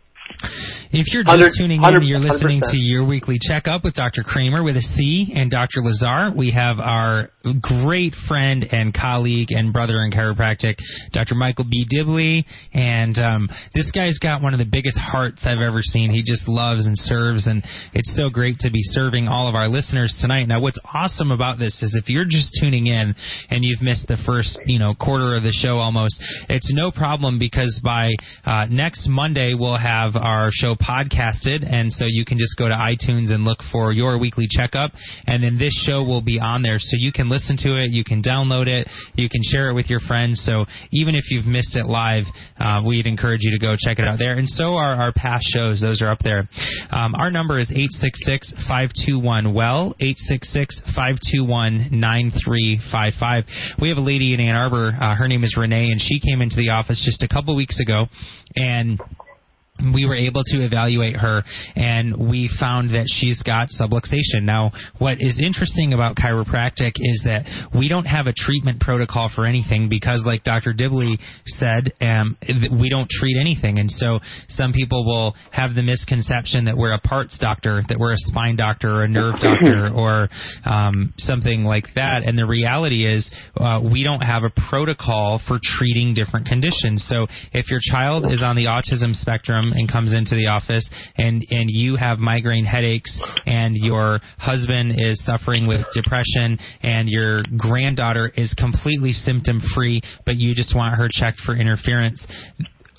If 0.92 1.12
you're 1.12 1.24
just 1.24 1.58
tuning 1.58 1.82
in, 1.82 2.02
you're 2.02 2.18
listening 2.18 2.60
to 2.62 2.76
your 2.76 3.04
weekly 3.04 3.38
checkup 3.40 3.84
with 3.84 3.94
Dr. 3.94 4.22
Kramer 4.22 4.62
with 4.62 4.76
a 4.76 4.80
C 4.80 5.32
and 5.34 5.50
Dr. 5.50 5.82
Lazar. 5.82 6.32
We 6.36 6.50
have 6.52 6.78
our 6.80 7.30
great 7.60 8.12
friend 8.28 8.66
and 8.70 8.92
colleague 8.92 9.48
and 9.50 9.72
brother 9.72 10.02
in 10.02 10.12
chiropractic, 10.12 10.76
Dr. 11.12 11.34
Michael 11.34 11.64
B. 11.64 11.86
Dibley, 11.88 12.44
and 12.74 13.16
um, 13.18 13.48
this 13.74 13.90
guy's 13.92 14.18
got 14.18 14.42
one 14.42 14.52
of 14.52 14.58
the 14.58 14.68
biggest 14.70 14.98
hearts 14.98 15.46
I've 15.46 15.60
ever 15.60 15.80
seen. 15.82 16.10
He 16.10 16.22
just 16.22 16.48
loves 16.48 16.86
and 16.86 16.96
serves, 16.98 17.46
and 17.46 17.64
it's 17.94 18.14
so 18.16 18.28
great 18.28 18.58
to 18.60 18.70
be 18.70 18.82
serving 18.82 19.26
all 19.26 19.48
of 19.48 19.54
our 19.54 19.68
listeners 19.68 20.16
tonight. 20.20 20.48
Now, 20.48 20.60
what's 20.60 20.78
awesome 20.92 21.30
about 21.30 21.58
this 21.58 21.82
is 21.82 21.98
if 22.00 22.10
you're 22.10 22.26
just 22.26 22.50
tuning 22.60 22.86
in 22.86 23.14
and 23.48 23.64
you've 23.64 23.80
missed 23.80 24.08
the 24.08 24.18
first, 24.26 24.60
you 24.66 24.78
know, 24.78 24.94
quarter 24.94 25.34
of 25.34 25.42
the 25.42 25.52
show 25.52 25.78
almost, 25.78 26.20
it's 26.48 26.70
no 26.74 26.90
problem 26.90 27.38
because 27.38 27.80
by 27.82 28.10
uh, 28.44 28.66
next 28.66 29.08
Monday 29.08 29.54
we'll 29.58 29.78
have 29.78 30.14
our 30.14 30.50
show 30.52 30.74
podcasted, 30.74 31.66
and 31.66 31.90
so 31.90 32.04
you 32.06 32.24
can 32.26 32.36
just 32.36 32.56
go 32.58 32.68
to 32.68 32.74
iTunes 32.74 33.30
and 33.32 33.44
look 33.44 33.60
for 33.72 33.92
your 33.92 34.18
weekly 34.18 34.46
checkup, 34.50 34.92
and 35.26 35.42
then 35.42 35.56
this 35.58 35.74
show 35.86 36.04
will 36.04 36.20
be 36.20 36.38
on 36.38 36.60
there, 36.60 36.78
so 36.78 36.96
you 36.98 37.12
can 37.12 37.29
listen 37.30 37.56
to 37.58 37.76
it, 37.76 37.90
you 37.90 38.04
can 38.04 38.22
download 38.22 38.66
it, 38.66 38.88
you 39.14 39.28
can 39.28 39.40
share 39.42 39.70
it 39.70 39.74
with 39.74 39.88
your 39.88 40.00
friends. 40.00 40.42
So 40.44 40.66
even 40.92 41.14
if 41.14 41.30
you've 41.30 41.46
missed 41.46 41.76
it 41.76 41.86
live, 41.86 42.24
uh, 42.58 42.82
we'd 42.84 43.06
encourage 43.06 43.40
you 43.42 43.52
to 43.52 43.58
go 43.58 43.74
check 43.78 43.98
it 43.98 44.06
out 44.06 44.18
there. 44.18 44.34
And 44.34 44.48
so 44.48 44.74
are 44.74 44.94
our 44.94 45.12
past 45.12 45.44
shows; 45.52 45.80
those 45.80 46.02
are 46.02 46.10
up 46.10 46.18
there. 46.22 46.48
Um, 46.90 47.14
our 47.14 47.30
number 47.30 47.58
is 47.58 47.72
eight 47.74 47.90
six 47.90 48.20
six 48.24 48.52
five 48.68 48.90
two 49.06 49.18
one 49.18 49.54
well 49.54 49.94
eight 50.00 50.18
six 50.18 50.52
six 50.52 50.80
five 50.94 51.16
two 51.32 51.44
one 51.44 51.88
nine 51.92 52.32
three 52.44 52.80
five 52.92 53.14
five. 53.18 53.44
We 53.80 53.88
have 53.88 53.98
a 53.98 54.02
lady 54.02 54.34
in 54.34 54.40
Ann 54.40 54.56
Arbor. 54.56 54.96
Uh, 55.00 55.14
her 55.14 55.28
name 55.28 55.44
is 55.44 55.56
Renee, 55.56 55.90
and 55.90 56.00
she 56.00 56.20
came 56.20 56.42
into 56.42 56.56
the 56.56 56.70
office 56.70 57.02
just 57.04 57.22
a 57.22 57.28
couple 57.32 57.54
weeks 57.54 57.80
ago, 57.80 58.06
and 58.56 59.00
we 59.94 60.06
were 60.06 60.14
able 60.14 60.42
to 60.44 60.64
evaluate 60.64 61.16
her 61.16 61.42
and 61.76 62.16
we 62.16 62.50
found 62.58 62.90
that 62.90 63.06
she's 63.06 63.42
got 63.42 63.68
subluxation. 63.68 64.42
Now, 64.42 64.72
what 64.98 65.20
is 65.20 65.40
interesting 65.42 65.92
about 65.92 66.16
chiropractic 66.16 66.92
is 66.96 67.22
that 67.24 67.44
we 67.76 67.88
don't 67.88 68.06
have 68.06 68.26
a 68.26 68.32
treatment 68.34 68.80
protocol 68.80 69.30
for 69.34 69.46
anything 69.46 69.88
because, 69.88 70.22
like 70.24 70.44
Dr. 70.44 70.72
Dibley 70.72 71.18
said, 71.46 71.92
um, 72.00 72.36
we 72.80 72.88
don't 72.88 73.08
treat 73.08 73.36
anything. 73.38 73.78
And 73.78 73.90
so 73.90 74.20
some 74.48 74.72
people 74.72 75.04
will 75.04 75.34
have 75.52 75.74
the 75.74 75.82
misconception 75.82 76.64
that 76.66 76.76
we're 76.76 76.92
a 76.92 77.00
parts 77.00 77.38
doctor, 77.38 77.82
that 77.88 77.98
we're 77.98 78.12
a 78.12 78.22
spine 78.30 78.56
doctor 78.56 78.90
or 78.90 79.04
a 79.04 79.08
nerve 79.08 79.34
doctor 79.42 79.90
or 79.94 80.28
um, 80.64 81.12
something 81.18 81.64
like 81.64 81.86
that. 81.94 82.22
And 82.24 82.38
the 82.38 82.46
reality 82.46 83.06
is 83.06 83.30
uh, 83.56 83.80
we 83.82 84.04
don't 84.04 84.22
have 84.22 84.42
a 84.42 84.50
protocol 84.68 85.40
for 85.46 85.58
treating 85.62 86.14
different 86.14 86.46
conditions. 86.46 87.04
So 87.08 87.26
if 87.52 87.70
your 87.70 87.80
child 87.82 88.30
is 88.30 88.42
on 88.42 88.56
the 88.56 88.64
autism 88.64 89.14
spectrum, 89.14 89.69
and 89.72 89.90
comes 89.90 90.14
into 90.14 90.34
the 90.34 90.46
office 90.46 90.88
and 91.16 91.44
and 91.50 91.68
you 91.70 91.96
have 91.96 92.18
migraine 92.18 92.64
headaches 92.64 93.18
and 93.46 93.74
your 93.76 94.20
husband 94.38 94.94
is 94.98 95.22
suffering 95.24 95.66
with 95.66 95.84
depression 95.94 96.58
and 96.82 97.08
your 97.08 97.42
granddaughter 97.56 98.30
is 98.36 98.54
completely 98.54 99.12
symptom 99.12 99.60
free 99.74 100.00
but 100.26 100.36
you 100.36 100.54
just 100.54 100.74
want 100.74 100.96
her 100.96 101.08
checked 101.10 101.38
for 101.44 101.54
interference 101.54 102.24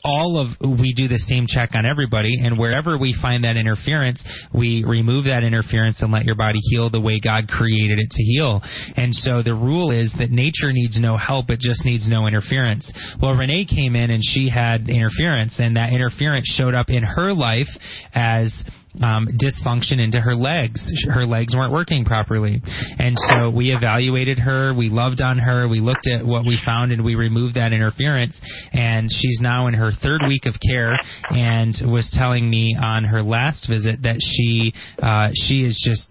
all 0.04 0.38
of 0.38 0.48
we 0.62 0.94
do 0.94 1.08
the 1.08 1.18
same 1.18 1.46
check 1.48 1.72
on 1.74 1.86
everybody 1.86 2.40
and 2.44 2.58
wherever 2.58 2.98
we 2.98 3.16
find 3.22 3.44
that 3.44 3.58
interference 3.58 4.24
we 4.54 4.84
remove 4.86 5.26
that 5.26 5.44
interference 5.44 6.02
and 6.02 6.12
let 6.12 6.26
your 6.26 6.36
body 6.36 6.60
heal 6.70 6.90
the 6.90 7.00
way 7.00 7.20
god 7.20 7.48
created 7.48 8.00
it 8.00 8.10
to 8.10 8.24
heal. 8.24 8.62
And 8.98 9.14
so 9.14 9.42
the 9.44 9.54
rule 9.54 9.92
is 9.92 10.14
that 10.20 10.32
nature 10.32 10.72
needs 10.72 11.00
no 11.00 11.18
help 11.18 11.50
it 11.50 11.60
just 11.60 11.86
needs 11.86 12.10
no 12.10 12.28
interference. 12.28 12.92
Well 13.22 13.34
renee 13.34 13.66
came 13.66 13.96
in 13.96 14.12
and 14.12 14.22
she 14.24 14.50
had 14.50 14.90
interference 14.90 15.56
and 15.60 15.76
that 15.78 15.94
interference 15.94 16.48
showed 16.58 16.74
up 16.74 16.90
in 16.90 17.04
her 17.04 17.34
life 17.34 17.70
as 18.14 18.64
um, 19.02 19.28
dysfunction 19.40 20.00
into 20.00 20.20
her 20.20 20.36
legs. 20.36 20.82
Her 21.10 21.26
legs 21.26 21.56
weren't 21.56 21.72
working 21.72 22.06
properly. 22.06 22.62
And 23.00 23.18
so 23.18 23.50
we 23.50 23.74
evaluated 23.74 24.40
her, 24.40 24.74
we 24.74 24.90
loved 24.90 25.22
on 25.22 25.38
her, 25.38 25.68
we 25.68 25.80
looked 25.80 26.08
at 26.08 26.26
what 26.26 26.46
we 26.46 26.60
found, 26.66 26.92
and 26.92 27.04
we 27.04 27.16
removed 27.16 27.56
that 27.56 27.74
interference. 27.74 28.40
And 28.74 29.10
she's 29.12 29.40
now 29.42 29.68
in 29.68 29.74
her 29.74 29.92
third 30.02 30.22
week 30.28 30.46
of 30.46 30.56
care 30.66 30.98
and 31.30 31.76
was 31.86 32.10
telling 32.18 32.50
me 32.50 32.76
on 32.82 33.04
her 33.06 33.22
last 33.22 33.68
visit 33.70 34.02
that 34.04 34.18
she 34.20 34.74
uh, 35.02 35.30
she 35.34 35.64
is 35.64 35.82
just 35.84 36.10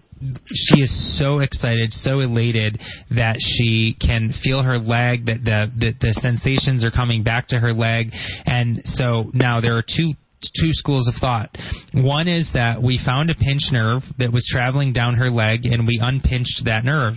she 0.53 0.81
is 0.81 1.19
so 1.19 1.39
excited, 1.39 1.91
so 1.91 2.19
elated 2.19 2.79
that 3.09 3.37
she 3.39 3.97
can 3.99 4.31
feel 4.43 4.61
her 4.61 4.77
leg, 4.77 5.25
that 5.25 5.43
the, 5.43 5.71
the 5.77 5.93
the 5.99 6.13
sensations 6.13 6.85
are 6.85 6.91
coming 6.91 7.23
back 7.23 7.47
to 7.47 7.59
her 7.59 7.73
leg, 7.73 8.11
and 8.45 8.81
so 8.85 9.31
now 9.33 9.61
there 9.61 9.75
are 9.77 9.83
two 9.83 10.13
two 10.41 10.71
schools 10.71 11.07
of 11.07 11.15
thought. 11.19 11.55
One 11.93 12.27
is 12.27 12.49
that 12.53 12.81
we 12.81 12.99
found 13.03 13.29
a 13.29 13.35
pinch 13.35 13.69
nerve 13.71 14.01
that 14.17 14.31
was 14.31 14.47
traveling 14.51 14.93
down 14.93 15.15
her 15.15 15.29
leg 15.29 15.65
and 15.65 15.87
we 15.87 15.99
unpinched 16.01 16.63
that 16.65 16.83
nerve. 16.83 17.15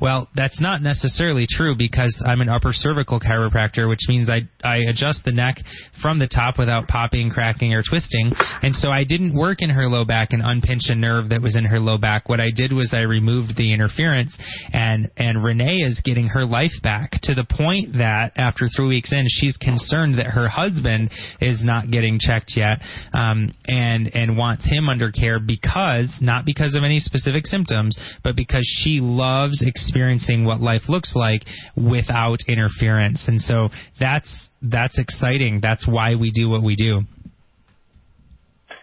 Well, 0.00 0.28
that's 0.34 0.60
not 0.60 0.82
necessarily 0.82 1.46
true 1.48 1.74
because 1.76 2.22
I'm 2.26 2.40
an 2.40 2.48
upper 2.48 2.70
cervical 2.72 3.20
chiropractor, 3.20 3.88
which 3.88 4.06
means 4.08 4.30
I, 4.30 4.48
I 4.66 4.78
adjust 4.88 5.24
the 5.24 5.32
neck 5.32 5.56
from 6.02 6.18
the 6.18 6.28
top 6.28 6.58
without 6.58 6.88
popping, 6.88 7.30
cracking, 7.30 7.74
or 7.74 7.82
twisting. 7.88 8.32
And 8.62 8.74
so 8.74 8.90
I 8.90 9.04
didn't 9.04 9.34
work 9.34 9.58
in 9.60 9.70
her 9.70 9.88
low 9.88 10.04
back 10.04 10.32
and 10.32 10.42
unpinch 10.42 10.82
a 10.88 10.94
nerve 10.94 11.30
that 11.30 11.42
was 11.42 11.56
in 11.56 11.64
her 11.64 11.80
low 11.80 11.98
back. 11.98 12.28
What 12.28 12.40
I 12.40 12.50
did 12.54 12.72
was 12.72 12.94
I 12.94 13.02
removed 13.02 13.56
the 13.56 13.72
interference 13.72 14.36
and, 14.72 15.10
and 15.16 15.42
Renee 15.42 15.82
is 15.82 16.00
getting 16.04 16.28
her 16.28 16.44
life 16.44 16.72
back 16.82 17.12
to 17.22 17.34
the 17.34 17.44
point 17.44 17.98
that 17.98 18.32
after 18.36 18.66
three 18.74 18.88
weeks 18.88 19.12
in, 19.12 19.24
she's 19.28 19.56
concerned 19.56 20.18
that 20.18 20.26
her 20.26 20.48
husband 20.48 21.10
is 21.40 21.64
not 21.64 21.90
getting 21.90 22.18
checked 22.18 22.47
yet, 22.56 22.78
um, 23.12 23.52
and, 23.66 24.14
and 24.14 24.36
wants 24.36 24.68
him 24.70 24.88
under 24.88 25.10
care 25.10 25.40
because, 25.40 26.18
not 26.20 26.44
because 26.44 26.74
of 26.74 26.84
any 26.84 26.98
specific 26.98 27.46
symptoms, 27.46 27.96
but 28.22 28.36
because 28.36 28.66
she 28.82 29.00
loves 29.00 29.62
experiencing 29.66 30.44
what 30.44 30.60
life 30.60 30.82
looks 30.88 31.14
like 31.14 31.42
without 31.76 32.38
interference. 32.48 33.26
And 33.28 33.40
so 33.40 33.68
that's 33.98 34.50
that's 34.62 34.98
exciting. 34.98 35.60
That's 35.62 35.86
why 35.86 36.14
we 36.14 36.30
do 36.30 36.48
what 36.48 36.62
we 36.62 36.76
do. 36.76 37.02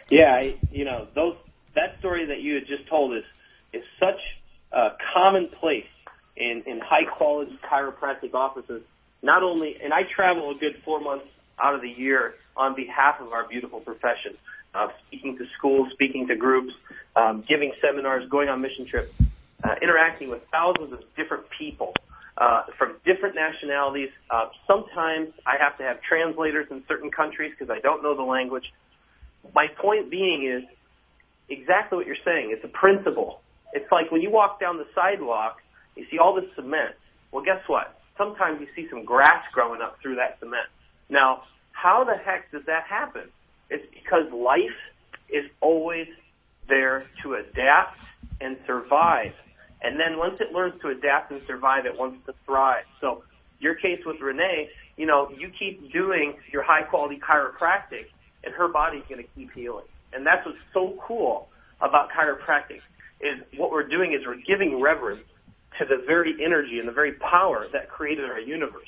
Yeah, 0.09 0.33
I, 0.33 0.55
you 0.71 0.85
know, 0.85 1.07
those 1.15 1.35
that 1.75 1.99
story 1.99 2.25
that 2.27 2.41
you 2.41 2.55
had 2.55 2.67
just 2.67 2.87
told 2.89 3.15
is 3.15 3.23
is 3.73 3.83
such 3.99 4.19
a 4.71 4.89
commonplace 5.13 5.83
in 6.37 6.63
in 6.65 6.79
high 6.79 7.05
quality 7.17 7.57
chiropractic 7.69 8.33
offices. 8.33 8.83
Not 9.21 9.43
only, 9.43 9.75
and 9.83 9.93
I 9.93 10.01
travel 10.15 10.51
a 10.51 10.55
good 10.55 10.81
four 10.83 10.99
months 11.01 11.25
out 11.61 11.73
of 11.73 11.81
the 11.81 11.89
year 11.89 12.35
on 12.57 12.75
behalf 12.75 13.19
of 13.19 13.31
our 13.33 13.47
beautiful 13.47 13.79
profession, 13.79 14.37
uh, 14.73 14.87
speaking 15.07 15.37
to 15.37 15.45
schools, 15.57 15.89
speaking 15.93 16.27
to 16.27 16.35
groups, 16.35 16.73
um, 17.15 17.43
giving 17.47 17.71
seminars, 17.81 18.27
going 18.29 18.49
on 18.49 18.61
mission 18.61 18.85
trips, 18.85 19.13
uh, 19.63 19.75
interacting 19.81 20.29
with 20.29 20.41
thousands 20.51 20.93
of 20.93 20.99
different 21.15 21.45
people 21.57 21.93
uh, 22.37 22.63
from 22.77 22.95
different 23.05 23.35
nationalities. 23.35 24.09
Uh, 24.29 24.49
sometimes 24.67 25.29
I 25.45 25.55
have 25.59 25.77
to 25.77 25.83
have 25.83 26.01
translators 26.01 26.67
in 26.69 26.83
certain 26.87 27.11
countries 27.11 27.53
because 27.57 27.75
I 27.75 27.79
don't 27.79 28.03
know 28.03 28.15
the 28.15 28.23
language. 28.23 28.65
My 29.53 29.67
point 29.67 30.09
being 30.09 30.45
is 30.45 30.63
exactly 31.49 31.97
what 31.97 32.07
you're 32.07 32.23
saying. 32.25 32.49
It's 32.51 32.63
a 32.63 32.69
principle. 32.69 33.41
It's 33.73 33.89
like 33.91 34.11
when 34.11 34.21
you 34.21 34.31
walk 34.31 34.59
down 34.59 34.77
the 34.77 34.87
sidewalk, 34.93 35.57
you 35.95 36.05
see 36.11 36.19
all 36.19 36.35
this 36.35 36.49
cement. 36.55 36.95
Well, 37.31 37.43
guess 37.43 37.61
what? 37.67 37.99
Sometimes 38.17 38.59
you 38.61 38.67
see 38.75 38.89
some 38.89 39.05
grass 39.05 39.43
growing 39.53 39.81
up 39.81 39.97
through 40.01 40.15
that 40.15 40.39
cement. 40.39 40.67
Now, 41.09 41.43
how 41.75 42.03
the 42.05 42.15
heck 42.15 42.51
does 42.51 42.63
that 42.67 42.85
happen? 42.85 43.29
It's 43.69 43.85
because 43.93 44.31
life 44.31 44.79
is 45.29 45.45
always 45.61 46.07
there 46.67 47.05
to 47.21 47.35
adapt 47.35 47.99
and 48.39 48.57
survive. 48.65 49.33
And 49.81 49.99
then 49.99 50.17
once 50.17 50.39
it 50.39 50.51
learns 50.51 50.79
to 50.81 50.89
adapt 50.89 51.31
and 51.31 51.41
survive, 51.45 51.85
it 51.85 51.97
wants 51.97 52.25
to 52.25 52.33
thrive. 52.45 52.85
So 53.01 53.23
your 53.59 53.75
case 53.75 53.99
with 54.05 54.21
Renee, 54.21 54.69
you 54.97 55.05
know, 55.05 55.29
you 55.37 55.51
keep 55.59 55.91
doing 55.91 56.35
your 56.51 56.63
high 56.63 56.83
quality 56.83 57.19
chiropractic 57.19 58.05
and 58.43 58.53
her 58.53 58.69
body's 58.69 59.03
going 59.09 59.21
to 59.21 59.29
keep 59.35 59.51
healing. 59.51 59.85
And 60.13 60.25
that's 60.25 60.45
what's 60.45 60.57
so 60.73 60.97
cool 61.05 61.49
about 61.81 62.09
chiropractic 62.09 62.79
is 63.19 63.41
what 63.57 63.71
we're 63.71 63.87
doing 63.87 64.13
is 64.13 64.25
we're 64.25 64.41
giving 64.47 64.81
reverence 64.81 65.25
to 65.79 65.85
the 65.85 66.03
very 66.07 66.35
energy 66.43 66.79
and 66.79 66.87
the 66.87 66.93
very 66.93 67.13
power 67.13 67.67
that 67.73 67.89
created 67.89 68.25
our 68.25 68.39
universe. 68.39 68.87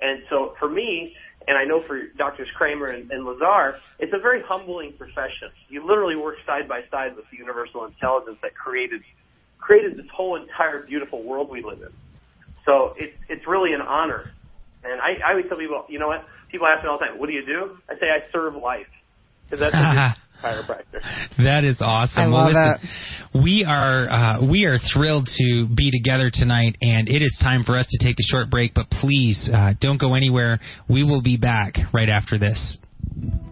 And 0.00 0.22
so 0.28 0.54
for 0.58 0.68
me, 0.68 1.14
and 1.48 1.56
I 1.56 1.64
know 1.64 1.82
for 1.86 2.00
Doctors 2.18 2.48
Kramer 2.56 2.88
and, 2.88 3.10
and 3.10 3.24
Lazar, 3.24 3.76
it's 3.98 4.12
a 4.12 4.18
very 4.18 4.42
humbling 4.46 4.92
profession. 4.98 5.50
You 5.68 5.86
literally 5.86 6.16
work 6.16 6.36
side 6.46 6.68
by 6.68 6.82
side 6.90 7.16
with 7.16 7.24
the 7.30 7.38
universal 7.38 7.84
intelligence 7.84 8.38
that 8.42 8.54
created 8.54 9.02
created 9.58 9.96
this 9.96 10.06
whole 10.14 10.36
entire 10.36 10.84
beautiful 10.86 11.22
world 11.22 11.50
we 11.50 11.62
live 11.62 11.80
in. 11.80 11.92
So 12.64 12.94
it's 12.96 13.16
it's 13.28 13.46
really 13.46 13.72
an 13.72 13.80
honor. 13.80 14.30
And 14.82 15.00
I, 15.00 15.20
I 15.26 15.30
always 15.32 15.46
tell 15.48 15.58
people, 15.58 15.84
you 15.88 15.98
know 15.98 16.08
what? 16.08 16.24
People 16.50 16.66
ask 16.66 16.82
me 16.82 16.88
all 16.88 16.98
the 16.98 17.04
time, 17.04 17.18
what 17.18 17.26
do 17.26 17.34
you 17.34 17.44
do? 17.44 17.76
I 17.88 17.94
say 17.94 18.06
I 18.06 18.30
serve 18.32 18.56
life. 18.56 18.88
Because 19.44 19.60
that's 19.60 19.74
chiropractor. 20.42 21.00
That 21.38 21.64
is 21.64 21.78
awesome. 21.80 22.24
I 22.24 22.28
well, 22.28 22.52
love 22.52 22.80
listen, 22.80 23.42
we 23.44 23.64
are 23.64 24.10
uh, 24.10 24.46
we 24.46 24.64
are 24.64 24.76
thrilled 24.92 25.28
to 25.38 25.68
be 25.74 25.90
together 25.90 26.30
tonight, 26.32 26.76
and 26.80 27.08
it 27.08 27.22
is 27.22 27.36
time 27.42 27.62
for 27.62 27.78
us 27.78 27.86
to 27.88 28.04
take 28.04 28.16
a 28.18 28.22
short 28.24 28.50
break. 28.50 28.74
But 28.74 28.90
please 28.90 29.50
uh, 29.52 29.74
don't 29.80 30.00
go 30.00 30.14
anywhere. 30.14 30.60
We 30.88 31.04
will 31.04 31.22
be 31.22 31.36
back 31.36 31.74
right 31.92 32.08
after 32.08 32.38
this. 32.38 32.78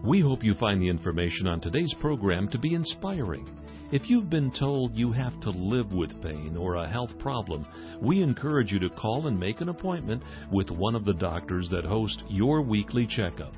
We 0.03 0.21
hope 0.21 0.43
you 0.43 0.53
find 0.55 0.81
the 0.81 0.89
information 0.89 1.47
on 1.47 1.61
today's 1.61 1.93
program 1.99 2.49
to 2.49 2.57
be 2.57 2.73
inspiring. 2.73 3.47
If 3.91 4.07
you've 4.07 4.29
been 4.29 4.51
told 4.51 4.95
you 4.95 5.11
have 5.13 5.39
to 5.41 5.49
live 5.49 5.91
with 5.91 6.21
pain 6.21 6.55
or 6.55 6.75
a 6.75 6.87
health 6.87 7.17
problem, 7.17 7.65
we 7.99 8.21
encourage 8.21 8.71
you 8.71 8.77
to 8.79 8.89
call 8.91 9.25
and 9.25 9.39
make 9.39 9.61
an 9.61 9.69
appointment 9.69 10.21
with 10.51 10.69
one 10.69 10.93
of 10.93 11.05
the 11.05 11.13
doctors 11.13 11.69
that 11.71 11.85
host 11.85 12.23
your 12.29 12.61
weekly 12.61 13.07
checkup 13.07 13.53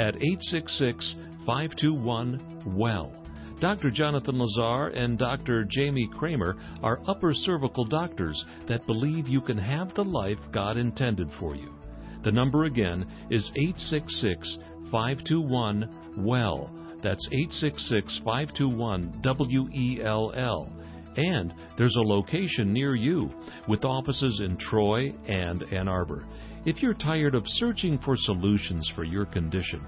at 0.00 0.16
866 0.16 1.14
521 1.46 2.74
WELL. 2.76 3.22
Dr. 3.60 3.90
Jonathan 3.90 4.38
Lazar 4.38 4.88
and 4.88 5.16
Dr. 5.16 5.64
Jamie 5.64 6.10
Kramer 6.18 6.56
are 6.82 7.00
upper 7.06 7.32
cervical 7.32 7.86
doctors 7.86 8.44
that 8.68 8.84
believe 8.86 9.28
you 9.28 9.40
can 9.40 9.56
have 9.56 9.94
the 9.94 10.04
life 10.04 10.38
God 10.52 10.76
intended 10.76 11.30
for 11.40 11.54
you. 11.56 11.72
The 12.22 12.32
number 12.32 12.64
again 12.64 13.06
is 13.30 13.50
866 13.56 14.58
521 14.90 16.24
WELL. 16.24 16.70
That's 17.02 17.26
866 17.32 18.20
521 18.24 19.22
WELL. 19.24 20.72
And 21.16 21.54
there's 21.78 21.96
a 21.96 22.00
location 22.00 22.72
near 22.72 22.94
you 22.94 23.30
with 23.68 23.84
offices 23.84 24.42
in 24.44 24.58
Troy 24.58 25.14
and 25.26 25.62
Ann 25.72 25.88
Arbor. 25.88 26.26
If 26.66 26.82
you're 26.82 26.94
tired 26.94 27.34
of 27.34 27.44
searching 27.46 27.98
for 28.04 28.16
solutions 28.18 28.90
for 28.94 29.04
your 29.04 29.24
condition, 29.24 29.86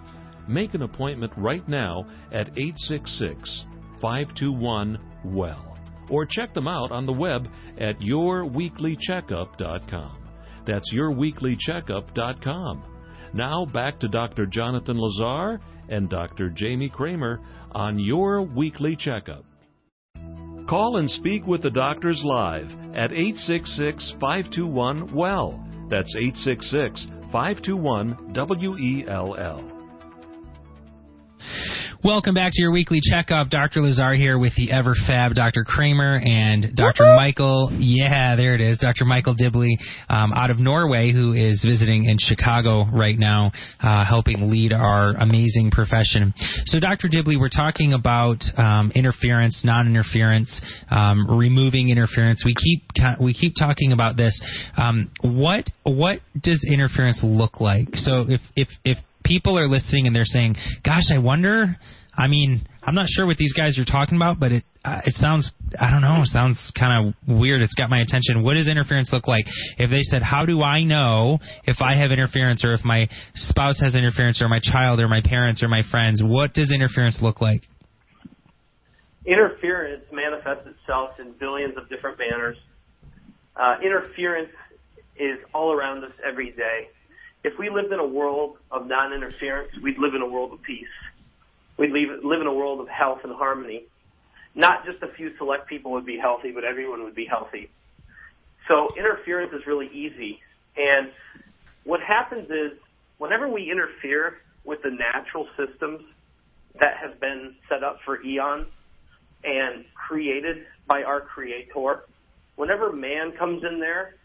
make 0.49 0.75
an 0.75 0.83
appointment 0.83 1.33
right 1.37 1.69
now 1.69 2.07
at 2.33 2.49
866 2.57 3.65
521 4.01 4.99
WELL 5.25 5.69
or 6.11 6.27
check 6.27 6.55
them 6.55 6.67
out 6.69 6.91
on 6.91 7.05
the 7.07 7.13
web 7.13 7.47
at 7.79 8.01
yourweeklycheckup.com. 8.01 10.17
That's 10.67 10.93
yourweeklycheckup.com. 10.95 12.83
Now 13.35 13.67
back 13.67 14.01
to 14.01 14.09
Dr. 14.09 14.47
Jonathan 14.47 14.99
Lazar 14.99 15.61
and 15.89 16.09
Dr. 16.09 16.51
Jamie 16.51 16.91
Kramer 16.91 17.41
on 17.73 17.99
your 17.99 18.43
weekly 18.43 18.95
checkup. 18.97 19.45
Call 20.69 20.99
and 20.99 21.11
speak 21.11 21.47
with 21.47 21.63
the 21.63 21.71
doctors 21.71 22.23
live 22.25 22.71
at 22.95 23.13
866 23.13 24.15
521 24.21 25.15
WELL. 25.15 25.65
That's 25.89 26.15
866 26.15 27.07
521 27.33 28.35
WELL. 28.35 29.78
Welcome 32.05 32.35
back 32.35 32.53
to 32.53 32.63
your 32.63 32.71
weekly 32.71 33.01
checkup. 33.03 33.51
Dr. 33.51 33.83
Lazar 33.83 34.15
here 34.15 34.39
with 34.39 34.55
the 34.57 34.71
ever 34.71 34.95
fab 35.07 35.35
Dr. 35.35 35.65
Kramer 35.65 36.17
and 36.17 36.77
Dr. 36.77 37.15
Michael. 37.17 37.71
Yeah, 37.73 38.37
there 38.37 38.55
it 38.55 38.61
is. 38.61 38.79
Dr. 38.79 39.05
Michael 39.05 39.35
Dibley 39.35 39.79
um, 40.09 40.33
out 40.33 40.51
of 40.51 40.59
Norway, 40.59 41.13
who 41.13 41.33
is 41.33 41.65
visiting 41.69 42.05
in 42.05 42.17
Chicago 42.19 42.87
right 42.93 43.19
now, 43.19 43.53
uh, 43.81 44.05
helping 44.05 44.51
lead 44.51 44.73
our 44.73 45.17
amazing 45.17 45.71
profession. 45.71 46.33
So, 46.67 46.79
Dr. 46.79 47.09
Dibley, 47.09 47.37
we're 47.37 47.49
talking 47.49 47.93
about 47.93 48.39
um, 48.57 48.93
interference, 48.95 49.63
non-interference, 49.65 50.63
um, 50.91 51.29
removing 51.29 51.91
interference. 51.91 52.43
We 52.45 52.55
keep 52.55 52.85
we 53.21 53.35
keep 53.35 53.55
talking 53.59 53.93
about 53.93 54.17
this. 54.17 54.41
Um, 54.77 55.11
what 55.23 55.65
what 55.83 56.21
does 56.41 56.65
interference 56.71 57.21
look 57.25 57.61
like? 57.61 57.89
So, 57.95 58.27
if 58.29 58.41
if 58.55 58.69
if 58.85 58.99
people 59.29 59.59
are 59.59 59.69
listening 59.69 60.07
and 60.07 60.17
they're 60.17 60.25
saying, 60.25 60.57
"Gosh, 60.83 61.13
I 61.15 61.19
wonder." 61.19 61.77
I 62.17 62.27
mean, 62.27 62.67
I'm 62.83 62.97
not 62.97 63.07
sure 63.09 63.27
what 63.27 63.37
these 63.37 63.53
guys 63.53 63.79
are 63.79 63.85
talking 63.85 64.17
about, 64.17 64.41
but 64.41 64.51
it 64.51 64.65
uh, 64.85 65.03
it 65.05 65.15
sounds 65.15 65.53
I 65.79 65.91
don't 65.91 66.01
know, 66.01 66.23
it 66.23 66.27
sounds 66.27 66.59
kind 66.77 67.15
of 67.15 67.39
weird. 67.39 67.63
It's 67.63 67.75
got 67.75 67.91
my 67.91 68.01
attention. 68.01 68.43
What 68.43 68.55
does 68.55 68.69
interference 68.69 69.13
look 69.13 69.29
like? 69.29 69.45
If 69.77 69.91
they 69.91 70.03
said, 70.03 70.23
"How 70.23 70.45
do 70.45 70.63
I 70.63 70.83
know 70.83 71.39
if 71.65 71.77
I 71.81 71.95
have 72.01 72.11
interference 72.11 72.65
or 72.65 72.73
if 72.73 72.85
my 72.85 73.09
spouse 73.35 73.79
has 73.81 73.95
interference 73.95 74.43
or 74.43 74.49
my 74.49 74.61
child 74.61 74.99
or 74.99 75.07
my 75.07 75.21
parents 75.23 75.63
or 75.63 75.69
my 75.69 75.83
friends?" 75.91 76.23
What 76.25 76.55
does 76.55 76.73
interference 76.73 77.21
look 77.23 77.41
like? 77.41 77.63
Interference 79.27 80.05
manifests 80.11 80.67
itself 80.67 81.21
in 81.21 81.33
billions 81.39 81.77
of 81.77 81.89
different 81.91 82.19
manners. 82.19 82.57
Uh, 83.55 83.77
interference 83.85 84.51
is 85.17 85.39
all 85.53 85.73
around 85.73 86.03
us 86.03 86.13
every 86.27 86.51
day 86.53 86.89
if 87.45 87.59
we 87.59 87.71
lived 87.71 87.93
in 87.93 87.99
a 87.99 88.07
world 88.07 88.57
of 88.71 88.87
non-interference, 88.87 89.71
we'd 89.83 89.99
live 89.99 90.15
in 90.15 90.23
a 90.23 90.27
world 90.27 90.53
of 90.53 90.63
peace. 90.63 90.87
We'd 91.79 91.91
live, 91.91 92.25
live 92.25 92.41
in 92.41 92.47
a 92.47 92.53
world 92.53 92.81
of 92.81 92.89
health 92.89 93.21
and 93.23 93.33
harmony. 93.33 93.85
Not 94.55 94.85
just 94.85 95.03
a 95.03 95.15
few 95.15 95.37
select 95.39 95.69
people 95.69 95.93
would 95.93 96.07
be 96.07 96.19
healthy, 96.19 96.51
but 96.51 96.65
everyone 96.65 97.05
would 97.05 97.15
be 97.15 97.27
healthy. 97.27 97.71
So 98.67 98.89
interference 98.99 99.53
is 99.53 99.67
really 99.67 99.89
easy. 99.93 100.41
And 100.77 101.11
what 101.85 102.01
happens 102.01 102.51
is 102.51 102.79
whenever 103.19 103.49
we 103.49 103.71
interfere 103.71 104.39
with 104.65 104.83
the 104.83 104.91
natural 104.91 105.47
systems 105.57 106.03
that 106.81 106.97
have 107.01 107.21
been 107.21 107.55
set 107.69 107.83
up 107.83 108.01
for 108.05 108.23
eons 108.23 108.67
and 109.45 109.85
created 109.95 110.67
by 110.87 111.03
our 111.03 111.21
creator, 111.21 112.05
whenever 112.57 112.93
man 112.93 113.33
comes 113.39 113.63
in 113.63 113.79
there 113.79 114.17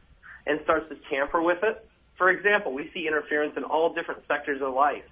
and 0.48 0.60
starts 0.64 0.90
to 0.90 0.96
tamper 1.10 1.42
with 1.42 1.60
it, 1.64 1.88
for 2.24 2.30
example, 2.30 2.72
we 2.72 2.90
see 2.94 3.06
interference 3.06 3.58
in 3.58 3.66
all 3.66 3.94
different 3.94 4.22
sectors 4.30 4.62
of 4.62 4.74
life. 4.74 5.04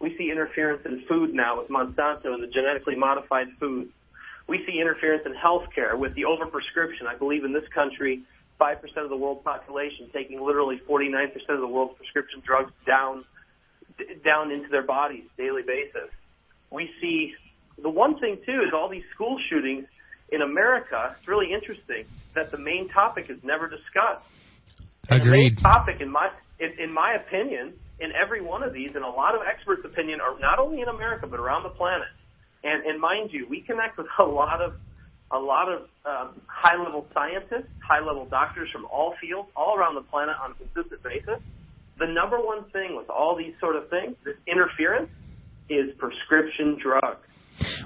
We 0.00 0.14
see 0.18 0.30
interference 0.30 0.84
in 0.84 1.02
food 1.08 1.32
now 1.32 1.56
with 1.58 1.70
Monsanto 1.70 2.26
and 2.26 2.42
the 2.42 2.46
genetically 2.46 2.94
modified 2.94 3.46
foods. 3.58 3.90
We 4.46 4.62
see 4.66 4.78
interference 4.78 5.22
in 5.24 5.32
healthcare 5.32 5.98
with 5.98 6.14
the 6.14 6.24
overprescription. 6.24 7.06
I 7.08 7.16
believe 7.16 7.44
in 7.44 7.54
this 7.54 7.66
country, 7.74 8.20
5% 8.60 8.76
of 8.98 9.08
the 9.08 9.16
world 9.16 9.42
population 9.44 10.10
taking 10.12 10.44
literally 10.44 10.78
49% 10.86 11.32
of 11.48 11.60
the 11.60 11.66
world's 11.66 11.96
prescription 11.96 12.42
drugs 12.44 12.72
down 12.86 13.24
down 14.22 14.50
into 14.52 14.68
their 14.68 14.84
bodies 14.84 15.24
daily 15.38 15.62
basis. 15.62 16.10
We 16.70 16.90
see 17.00 17.32
the 17.82 17.88
one 17.88 18.20
thing 18.20 18.36
too 18.44 18.60
is 18.66 18.74
all 18.74 18.90
these 18.90 19.08
school 19.14 19.38
shootings 19.48 19.86
in 20.30 20.42
America. 20.42 21.16
It's 21.18 21.26
really 21.26 21.50
interesting 21.50 22.04
that 22.34 22.50
the 22.50 22.58
main 22.58 22.90
topic 22.90 23.30
is 23.30 23.42
never 23.42 23.70
discussed. 23.70 24.28
And 25.08 25.22
Agreed. 25.22 25.56
The 25.56 25.62
main 25.62 25.62
topic 25.62 26.00
in 26.02 26.10
my 26.10 26.28
in, 26.60 26.72
in 26.78 26.92
my 26.92 27.14
opinion, 27.14 27.74
in 28.00 28.12
every 28.12 28.40
one 28.40 28.62
of 28.62 28.72
these, 28.72 28.90
and 28.94 29.04
a 29.04 29.08
lot 29.08 29.34
of 29.34 29.42
experts' 29.42 29.82
opinion, 29.84 30.20
are 30.20 30.38
not 30.38 30.58
only 30.58 30.80
in 30.80 30.88
America 30.88 31.26
but 31.26 31.40
around 31.40 31.62
the 31.62 31.70
planet. 31.70 32.08
And, 32.64 32.84
and 32.86 33.00
mind 33.00 33.32
you, 33.32 33.46
we 33.48 33.60
connect 33.60 33.98
with 33.98 34.06
a 34.18 34.24
lot 34.24 34.60
of 34.60 34.74
a 35.30 35.38
lot 35.38 35.68
of 35.70 35.82
um, 36.06 36.40
high-level 36.46 37.06
scientists, 37.12 37.68
high-level 37.86 38.28
doctors 38.30 38.70
from 38.72 38.86
all 38.86 39.14
fields, 39.20 39.50
all 39.54 39.76
around 39.76 39.94
the 39.94 40.00
planet 40.00 40.34
on 40.42 40.52
a 40.52 40.54
consistent 40.54 41.02
basis. 41.02 41.38
the 41.98 42.06
number 42.06 42.38
one 42.38 42.64
thing 42.70 42.96
with 42.96 43.10
all 43.10 43.36
these 43.36 43.54
sort 43.60 43.76
of 43.76 43.90
things, 43.90 44.16
this 44.24 44.36
interference, 44.46 45.10
is 45.68 45.94
prescription 45.98 46.78
drugs. 46.80 47.26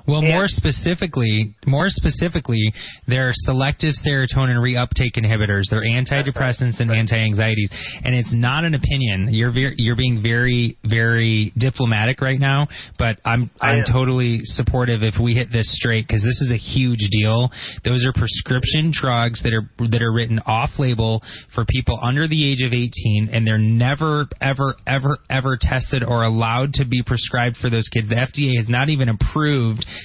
Well, 0.07 0.23
more 0.23 0.47
specifically, 0.47 1.55
more 1.67 1.87
specifically, 1.89 2.73
they're 3.07 3.31
selective 3.33 3.95
serotonin 4.05 4.59
reuptake 4.59 5.17
inhibitors. 5.17 5.63
They're 5.71 5.85
antidepressants 5.85 6.81
and 6.81 6.91
anti-anxieties, 6.91 7.71
and 8.05 8.15
it's 8.15 8.33
not 8.33 8.65
an 8.65 8.75
opinion. 8.75 9.29
You're 9.33 9.53
ver- 9.53 9.75
you're 9.77 9.97
being 9.97 10.21
very 10.23 10.77
very 10.85 11.53
diplomatic 11.59 12.21
right 12.21 12.41
now, 12.41 12.69
but 12.99 13.19
I'm 13.25 13.51
I'm 13.61 13.85
totally 13.91 14.41
supportive 14.43 15.03
if 15.03 15.15
we 15.23 15.35
hit 15.35 15.53
this 15.53 15.67
straight 15.77 16.07
because 16.07 16.23
this 16.23 16.41
is 16.43 16.53
a 16.53 16.59
huge 16.59 17.09
deal. 17.11 17.51
Those 17.85 18.05
are 18.05 18.13
prescription 18.13 18.93
drugs 18.93 19.43
that 19.43 19.53
are 19.53 19.71
that 19.89 20.03
are 20.03 20.13
written 20.13 20.41
off-label 20.41 21.23
for 21.55 21.65
people 21.65 21.99
under 22.03 22.29
the 22.29 22.51
age 22.51 22.63
of 22.63 22.73
18, 22.73 23.31
and 23.33 23.47
they're 23.47 23.59
never 23.59 24.27
ever 24.41 24.77
ever 24.87 25.19
ever 25.31 25.59
tested 25.61 26.03
or 26.03 26.25
allowed 26.25 26.75
to 26.75 26.85
be 26.85 27.03
prescribed 27.05 27.57
for 27.57 27.71
those 27.71 27.89
kids. 27.89 28.09
The 28.09 28.17
FDA 28.17 28.57
has 28.57 28.69
not 28.69 28.89
even 28.89 29.09
approved 29.09 29.62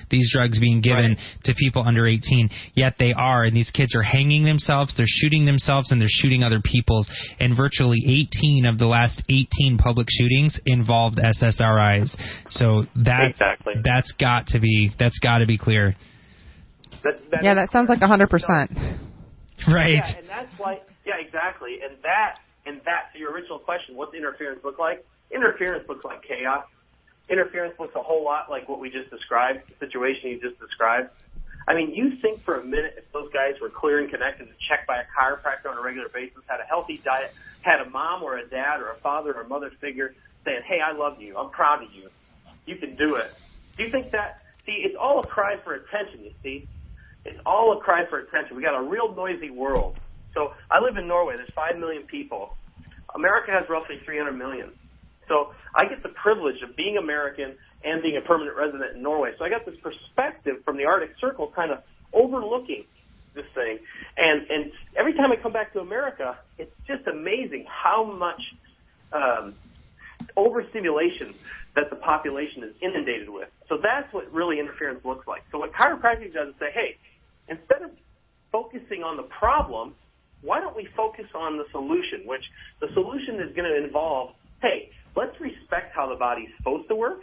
these 0.10 0.32
drugs 0.34 0.60
being 0.60 0.82
given 0.82 1.12
Right. 1.12 1.44
to 1.46 1.54
people 1.56 1.84
under 1.86 2.06
18, 2.08 2.50
yet 2.76 2.96
they 3.00 3.14
are, 3.14 3.44
and 3.44 3.56
these 3.56 3.72
kids 3.72 3.96
are 3.96 4.02
hanging 4.04 4.44
themselves, 4.44 4.96
they're 4.96 5.06
shooting 5.22 5.46
themselves, 5.46 5.92
and 5.92 6.00
they're 6.02 6.08
shooting 6.22 6.44
other 6.44 6.62
people's. 6.64 7.10
And 7.40 7.56
virtually 7.56 8.00
18 8.06 8.66
of 8.66 8.78
the 8.78 8.88
last 8.88 9.24
18 9.30 9.78
public 9.78 10.08
shootings 10.10 10.60
involved 10.66 11.18
SSRIs. 11.20 12.16
So 12.50 12.86
that's 12.96 13.32
Exactly. 13.32 13.74
that's 13.84 14.12
got 14.20 14.48
to 14.48 14.60
be 14.60 14.92
that's 14.98 15.20
got 15.20 15.40
to 15.40 15.46
be 15.46 15.58
clear, 15.58 15.96
That, 17.04 17.20
that 17.32 17.44
Yeah, 17.44 17.54
that 17.56 17.70
sounds 17.72 17.90
like 17.90 18.02
a 18.02 18.08
hundred 18.08 18.30
percent. 18.30 18.72
right? 19.68 19.94
Yeah, 19.96 20.18
and 20.18 20.28
that's 20.30 20.54
why. 20.58 20.80
Yeah, 21.06 21.14
exactly. 21.20 21.80
And 21.88 21.98
that, 22.04 22.40
and 22.66 22.78
that 22.86 23.14
to 23.14 23.20
your 23.20 23.32
original 23.32 23.60
question, 23.60 23.96
what's 23.96 24.14
interference 24.14 24.60
look 24.64 24.78
like? 24.80 25.06
Interference 25.34 25.88
looks 25.88 26.04
like 26.06 26.22
chaos. 26.24 26.64
Interference 27.30 27.78
looks 27.80 27.96
a 27.96 28.02
whole 28.02 28.24
lot 28.24 28.50
like 28.50 28.70
what 28.70 28.80
we 28.80 28.90
just 28.90 29.10
described, 29.10 29.62
the 29.68 29.86
situation 29.86 30.30
you 30.30 30.40
just 30.40 30.60
described. 30.60 31.10
I 31.68 31.74
mean, 31.76 31.94
you 31.94 32.16
think 32.22 32.44
for 32.44 32.60
a 32.60 32.64
minute 32.64 32.96
if 32.98 33.12
those 33.12 33.30
guys 33.34 33.60
were 33.62 33.70
clear 33.70 34.00
and 34.00 34.10
connected 34.10 34.48
and 34.48 34.56
checked 34.70 34.88
by 34.88 35.02
a 35.02 35.06
chiropractor 35.12 35.70
on 35.70 35.78
a 35.78 35.82
regular 35.82 36.08
basis, 36.08 36.40
had 36.48 36.62
a 36.62 36.64
healthy 36.64 37.02
diet, 37.04 37.34
had 37.62 37.82
a 37.82 37.90
mom 37.90 38.24
or 38.24 38.38
a 38.38 38.48
dad 38.48 38.80
or 38.80 38.92
a 38.92 38.96
father 38.96 39.34
or 39.34 39.42
a 39.42 39.48
mother 39.48 39.70
figure 39.82 40.16
saying, 40.46 40.62
"Hey, 40.64 40.80
I 40.80 40.94
love 40.94 41.22
you. 41.22 41.38
I'm 41.38 41.50
proud 41.50 41.84
of 41.84 41.92
you. 41.92 42.10
You 42.66 42.78
can 42.78 42.96
do 42.96 43.16
it." 43.16 43.34
Do 43.76 43.84
you 43.84 43.92
think 43.92 44.12
that? 44.12 44.42
See, 44.66 44.84
it's 44.86 44.96
all 44.96 45.20
a 45.20 45.28
cry 45.28 45.58
for 45.58 45.74
attention. 45.74 46.24
You 46.24 46.32
see, 46.42 46.68
it's 47.26 47.40
all 47.46 47.78
a 47.78 47.82
cry 47.82 48.06
for 48.06 48.20
attention. 48.20 48.56
We 48.56 48.64
got 48.64 48.76
a 48.76 48.82
real 48.82 49.14
noisy 49.14 49.50
world. 49.50 49.98
So 50.34 50.54
I 50.72 50.80
live 50.80 50.96
in 50.98 51.08
Norway. 51.08 51.36
There's 51.36 51.50
five 51.50 51.78
million 51.78 52.04
people. 52.04 52.56
America 53.16 53.52
has 53.52 53.68
roughly 53.70 54.00
300 54.06 54.34
million. 54.34 54.72
So 55.28 55.54
I 55.76 55.86
get 55.86 56.04
the 56.04 56.10
privilege 56.10 56.62
of 56.64 56.76
being 56.76 56.98
American 56.98 57.56
and 57.84 58.02
being 58.02 58.18
a 58.18 58.22
permanent 58.22 58.58
resident 58.58 58.96
in 58.96 59.04
Norway. 59.04 59.34
So 59.38 59.46
I 59.46 59.50
got 59.50 59.66
this 59.66 59.76
perspective 59.82 60.64
from 60.66 60.78
the 60.78 60.86
Arctic 60.86 61.12
Circle, 61.20 61.52
kind 61.56 61.72
of 61.72 61.80
overlooking 62.14 62.86
this 63.34 63.46
thing. 63.54 63.80
And 64.18 64.50
and 64.50 64.72
every 64.96 65.14
time 65.14 65.32
I 65.32 65.36
come 65.36 65.54
back 65.54 65.74
to 65.74 65.80
America, 65.80 66.38
it's 66.58 66.74
just 66.88 67.08
amazing 67.08 67.66
how 67.70 68.04
much 68.04 68.42
um, 69.14 69.56
overstimulation 70.36 71.34
that 71.76 71.90
the 71.90 71.96
population 71.96 72.64
is 72.64 72.74
inundated 72.82 73.30
with. 73.30 73.50
So 73.70 73.78
that's 73.82 74.12
what 74.14 74.32
really 74.34 74.60
interference 74.60 75.06
looks 75.06 75.28
like. 75.28 75.44
So 75.52 75.60
what 75.60 75.72
chiropractic 75.74 76.34
does 76.34 76.50
is 76.50 76.56
say, 76.60 76.72
hey, 76.74 76.98
instead 77.48 77.84
of 77.84 77.92
focusing 78.52 79.04
on 79.04 79.18
the 79.18 79.24
problem, 79.24 79.94
why 80.42 80.60
don't 80.60 80.76
we 80.76 80.88
focus 80.96 81.26
on 81.36 81.58
the 81.58 81.66
solution? 81.72 82.26
Which 82.26 82.44
the 82.80 82.88
solution 82.94 83.40
is 83.40 83.56
going 83.56 83.70
to 83.70 83.84
involve, 83.84 84.34
hey, 84.62 84.90
let's 85.16 85.40
respect 85.40 85.94
how 85.96 86.10
the 86.10 86.16
body's 86.16 86.50
supposed 86.58 86.88
to 86.90 86.96
work. 86.96 87.20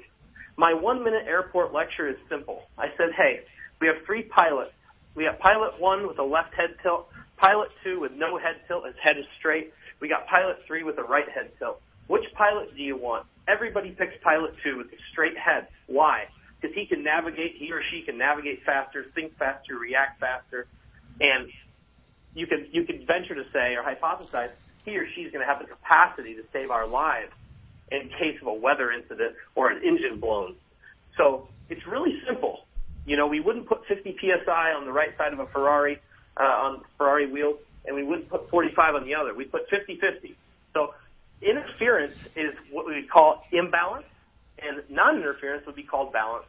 My 0.56 0.72
one 0.72 1.02
minute 1.02 1.24
airport 1.26 1.72
lecture 1.72 2.08
is 2.08 2.16
simple. 2.28 2.62
I 2.78 2.86
said, 2.96 3.10
hey, 3.16 3.40
we 3.80 3.88
have 3.88 3.96
three 4.06 4.22
pilots. 4.22 4.72
We 5.14 5.24
have 5.24 5.38
pilot 5.38 5.80
one 5.80 6.06
with 6.06 6.18
a 6.18 6.22
left 6.22 6.54
head 6.54 6.74
tilt, 6.82 7.08
pilot 7.36 7.68
two 7.82 8.00
with 8.00 8.12
no 8.12 8.38
head 8.38 8.62
tilt, 8.66 8.86
his 8.86 8.94
head 9.02 9.18
is 9.18 9.26
straight. 9.38 9.72
We 10.00 10.08
got 10.08 10.26
pilot 10.26 10.58
three 10.66 10.82
with 10.82 10.98
a 10.98 11.02
right 11.02 11.28
head 11.28 11.50
tilt. 11.58 11.80
Which 12.06 12.24
pilot 12.36 12.76
do 12.76 12.82
you 12.82 12.96
want? 12.96 13.26
Everybody 13.48 13.90
picks 13.90 14.14
pilot 14.22 14.54
two 14.62 14.78
with 14.78 14.88
a 14.88 14.98
straight 15.12 15.38
head. 15.38 15.68
Why? 15.86 16.24
Because 16.60 16.74
he 16.74 16.86
can 16.86 17.02
navigate, 17.02 17.56
he 17.58 17.70
or 17.72 17.80
she 17.90 18.02
can 18.02 18.18
navigate 18.18 18.64
faster, 18.64 19.06
think 19.14 19.36
faster, 19.38 19.78
react 19.78 20.20
faster, 20.20 20.66
and 21.20 21.48
you 22.34 22.46
could 22.46 22.66
you 22.72 22.84
could 22.84 23.06
venture 23.06 23.34
to 23.34 23.44
say 23.52 23.74
or 23.74 23.82
hypothesize 23.82 24.50
he 24.84 24.96
or 24.96 25.06
she's 25.14 25.30
going 25.32 25.46
to 25.46 25.46
have 25.46 25.60
the 25.60 25.66
capacity 25.66 26.34
to 26.34 26.42
save 26.52 26.70
our 26.70 26.86
lives 26.86 27.32
in 27.90 28.08
case 28.18 28.40
of 28.40 28.48
a 28.48 28.52
weather 28.52 28.90
incident 28.92 29.34
or 29.54 29.70
an 29.70 29.82
engine 29.84 30.20
blown. 30.20 30.54
So 31.16 31.48
it's 31.68 31.86
really 31.86 32.20
simple. 32.26 32.66
You 33.06 33.16
know, 33.16 33.26
we 33.26 33.40
wouldn't 33.40 33.66
put 33.66 33.86
50 33.86 34.16
psi 34.20 34.72
on 34.72 34.84
the 34.84 34.92
right 34.92 35.16
side 35.18 35.32
of 35.32 35.38
a 35.38 35.46
Ferrari 35.46 35.98
uh, 36.38 36.42
on 36.42 36.82
Ferrari 36.98 37.30
wheels, 37.30 37.56
and 37.86 37.94
we 37.94 38.02
wouldn't 38.02 38.28
put 38.28 38.50
45 38.50 38.94
on 38.96 39.04
the 39.04 39.14
other. 39.14 39.34
We 39.34 39.44
put 39.44 39.68
50-50. 39.70 40.34
So 40.72 40.94
interference 41.42 42.16
is 42.34 42.54
what 42.70 42.86
we 42.86 43.06
call 43.10 43.44
imbalance, 43.52 44.06
and 44.58 44.82
non-interference 44.88 45.66
would 45.66 45.76
be 45.76 45.82
called 45.82 46.12
balance, 46.12 46.46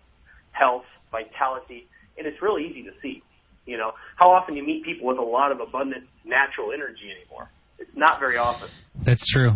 health, 0.52 0.86
vitality, 1.12 1.88
and 2.18 2.26
it's 2.26 2.42
really 2.42 2.66
easy 2.66 2.84
to 2.84 2.92
see. 3.02 3.22
You 3.66 3.78
know, 3.78 3.94
how 4.16 4.32
often 4.32 4.56
you 4.56 4.64
meet 4.64 4.84
people 4.84 5.08
with 5.08 5.18
a 5.18 5.24
lot 5.24 5.52
of 5.52 5.60
abundant 5.60 6.06
natural 6.24 6.72
energy 6.72 7.12
anymore? 7.12 7.50
It's 7.80 7.92
not 7.96 8.20
very 8.20 8.38
often. 8.38 8.70
That's 9.06 9.26
true. 9.32 9.52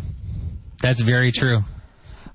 That's 0.82 1.04
very 1.04 1.32
true. 1.32 1.60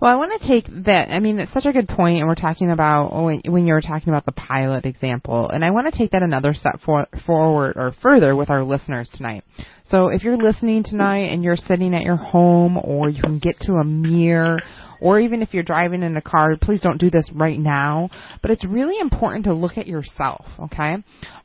Well, 0.01 0.12
I 0.12 0.16
want 0.16 0.38
to 0.38 0.47
take 0.47 0.66
that. 0.85 1.11
I 1.11 1.20
mean, 1.20 1.37
that's 1.37 1.53
such 1.53 1.64
a 1.64 1.73
good 1.73 1.88
point, 1.88 2.18
and 2.18 2.27
we're 2.29 2.35
talking 2.35 2.70
about 2.70 3.11
oh, 3.12 3.25
when, 3.25 3.40
when 3.47 3.66
you 3.66 3.73
were 3.73 3.81
talking 3.81 4.11
about 4.11 4.27
the 4.27 4.33
pilot 4.33 4.85
example, 4.85 5.49
and 5.49 5.64
I 5.64 5.70
want 5.70 5.90
to 5.90 5.97
take 5.97 6.11
that 6.11 6.23
another 6.23 6.53
step 6.53 6.81
for, 6.85 7.07
forward 7.25 7.77
or 7.77 7.94
further 8.03 8.37
with 8.37 8.51
our 8.51 8.64
listeners 8.64 9.09
tonight. 9.14 9.44
So, 9.85 10.09
if 10.09 10.23
you're 10.23 10.37
listening 10.37 10.85
tonight 10.85 11.33
and 11.33 11.42
you're 11.42 11.57
sitting 11.57 11.94
at 11.94 12.03
your 12.03 12.16
home, 12.16 12.77
or 12.77 13.09
you 13.09 13.23
can 13.23 13.38
get 13.38 13.59
to 13.61 13.75
a 13.77 13.85
mirror, 13.85 14.59
or 15.01 15.20
even 15.20 15.42
if 15.42 15.55
you're 15.55 15.62
driving 15.62 16.03
in 16.03 16.16
a 16.16 16.23
car, 16.23 16.57
please 16.61 16.81
don't 16.81 16.99
do 16.99 17.11
this 17.11 17.31
right 17.35 17.59
now. 17.59 18.11
But 18.42 18.51
it's 18.51 18.64
really 18.66 18.99
important 19.01 19.44
to 19.44 19.55
look 19.55 19.79
at 19.79 19.87
yourself. 19.87 20.44
Okay. 20.64 20.97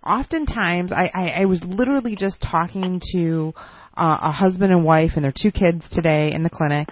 Oftentimes, 0.05 0.91
I, 0.91 1.09
I, 1.13 1.27
I 1.41 1.45
was 1.45 1.63
literally 1.63 2.15
just 2.15 2.41
talking 2.41 3.01
to 3.13 3.53
uh, 3.99 4.19
a 4.21 4.31
husband 4.31 4.71
and 4.71 4.83
wife 4.83 5.11
and 5.15 5.23
their 5.23 5.33
two 5.35 5.51
kids 5.51 5.83
today 5.91 6.31
in 6.31 6.43
the 6.43 6.49
clinic, 6.49 6.87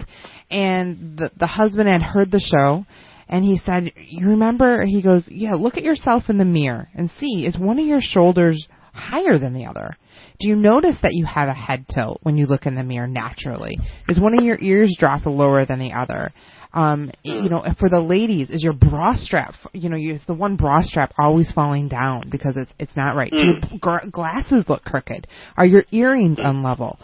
and 0.50 1.18
the 1.18 1.30
the 1.38 1.46
husband 1.46 1.88
had 1.88 2.02
heard 2.02 2.30
the 2.30 2.40
show, 2.40 2.84
and 3.28 3.44
he 3.44 3.56
said, 3.64 3.92
"You 3.96 4.28
remember?" 4.28 4.84
He 4.84 5.02
goes, 5.02 5.28
"Yeah, 5.30 5.54
look 5.54 5.76
at 5.76 5.82
yourself 5.82 6.24
in 6.28 6.38
the 6.38 6.44
mirror 6.44 6.88
and 6.94 7.10
see 7.18 7.46
is 7.46 7.58
one 7.58 7.78
of 7.78 7.86
your 7.86 8.00
shoulders 8.00 8.68
higher 8.92 9.38
than 9.38 9.54
the 9.54 9.66
other." 9.66 9.96
Do 10.40 10.46
you 10.46 10.54
notice 10.54 10.96
that 11.02 11.14
you 11.14 11.24
have 11.26 11.48
a 11.48 11.54
head 11.54 11.86
tilt 11.92 12.20
when 12.22 12.36
you 12.36 12.46
look 12.46 12.66
in 12.66 12.76
the 12.76 12.84
mirror 12.84 13.08
naturally? 13.08 13.76
Is 14.08 14.20
one 14.20 14.38
of 14.38 14.44
your 14.44 14.58
ears 14.60 14.96
drop 14.98 15.26
lower 15.26 15.64
than 15.64 15.80
the 15.80 15.94
other? 15.94 16.32
Um, 16.78 17.10
you 17.24 17.48
know, 17.48 17.64
for 17.78 17.88
the 17.88 18.00
ladies, 18.00 18.50
is 18.50 18.62
your 18.62 18.72
bra 18.72 19.14
strap, 19.14 19.54
you 19.72 19.88
know, 19.88 19.96
is 19.96 20.22
the 20.26 20.34
one 20.34 20.56
bra 20.56 20.80
strap 20.82 21.12
always 21.18 21.50
falling 21.52 21.88
down 21.88 22.28
because 22.30 22.56
it's 22.56 22.70
it's 22.78 22.96
not 22.96 23.16
right? 23.16 23.30
Do 23.30 23.38
your 23.38 23.78
gr- 23.80 24.08
glasses 24.10 24.64
look 24.68 24.84
crooked? 24.84 25.26
Are 25.56 25.66
your 25.66 25.84
earrings 25.90 26.38
unlevel? 26.38 26.98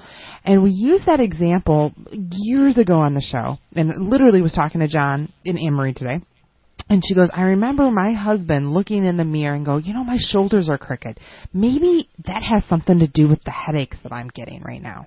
And 0.45 0.63
we 0.63 0.71
used 0.71 1.07
that 1.07 1.21
example 1.21 1.93
years 2.13 2.79
ago 2.79 3.01
on 3.01 3.15
the 3.15 3.21
show, 3.21 3.59
and 3.75 4.11
literally 4.11 4.43
was 4.43 4.53
talking 4.53 4.81
to 4.81 4.89
John 4.89 5.33
and 5.45 5.59
Anne 5.59 5.75
Marie 5.75 5.95
today. 5.95 6.21
And 6.89 7.03
she 7.07 7.15
goes, 7.15 7.31
I 7.33 7.43
remember 7.43 7.91
my 7.91 8.13
husband 8.13 8.75
looking 8.75 9.07
in 9.07 9.17
the 9.17 9.25
mirror 9.25 9.55
and 9.55 9.65
go, 9.65 9.79
you 9.79 9.95
know, 9.95 10.05
my 10.05 10.19
shoulders 10.19 10.69
are 10.69 10.77
crooked. 10.77 11.19
Maybe 11.53 12.11
that 12.27 12.43
has 12.43 12.63
something 12.69 12.99
to 12.99 13.07
do 13.07 13.27
with 13.27 13.43
the 13.45 13.51
headaches 13.51 13.97
that 14.03 14.13
I'm 14.13 14.29
getting 14.29 14.61
right 14.63 14.83
now. 14.83 15.07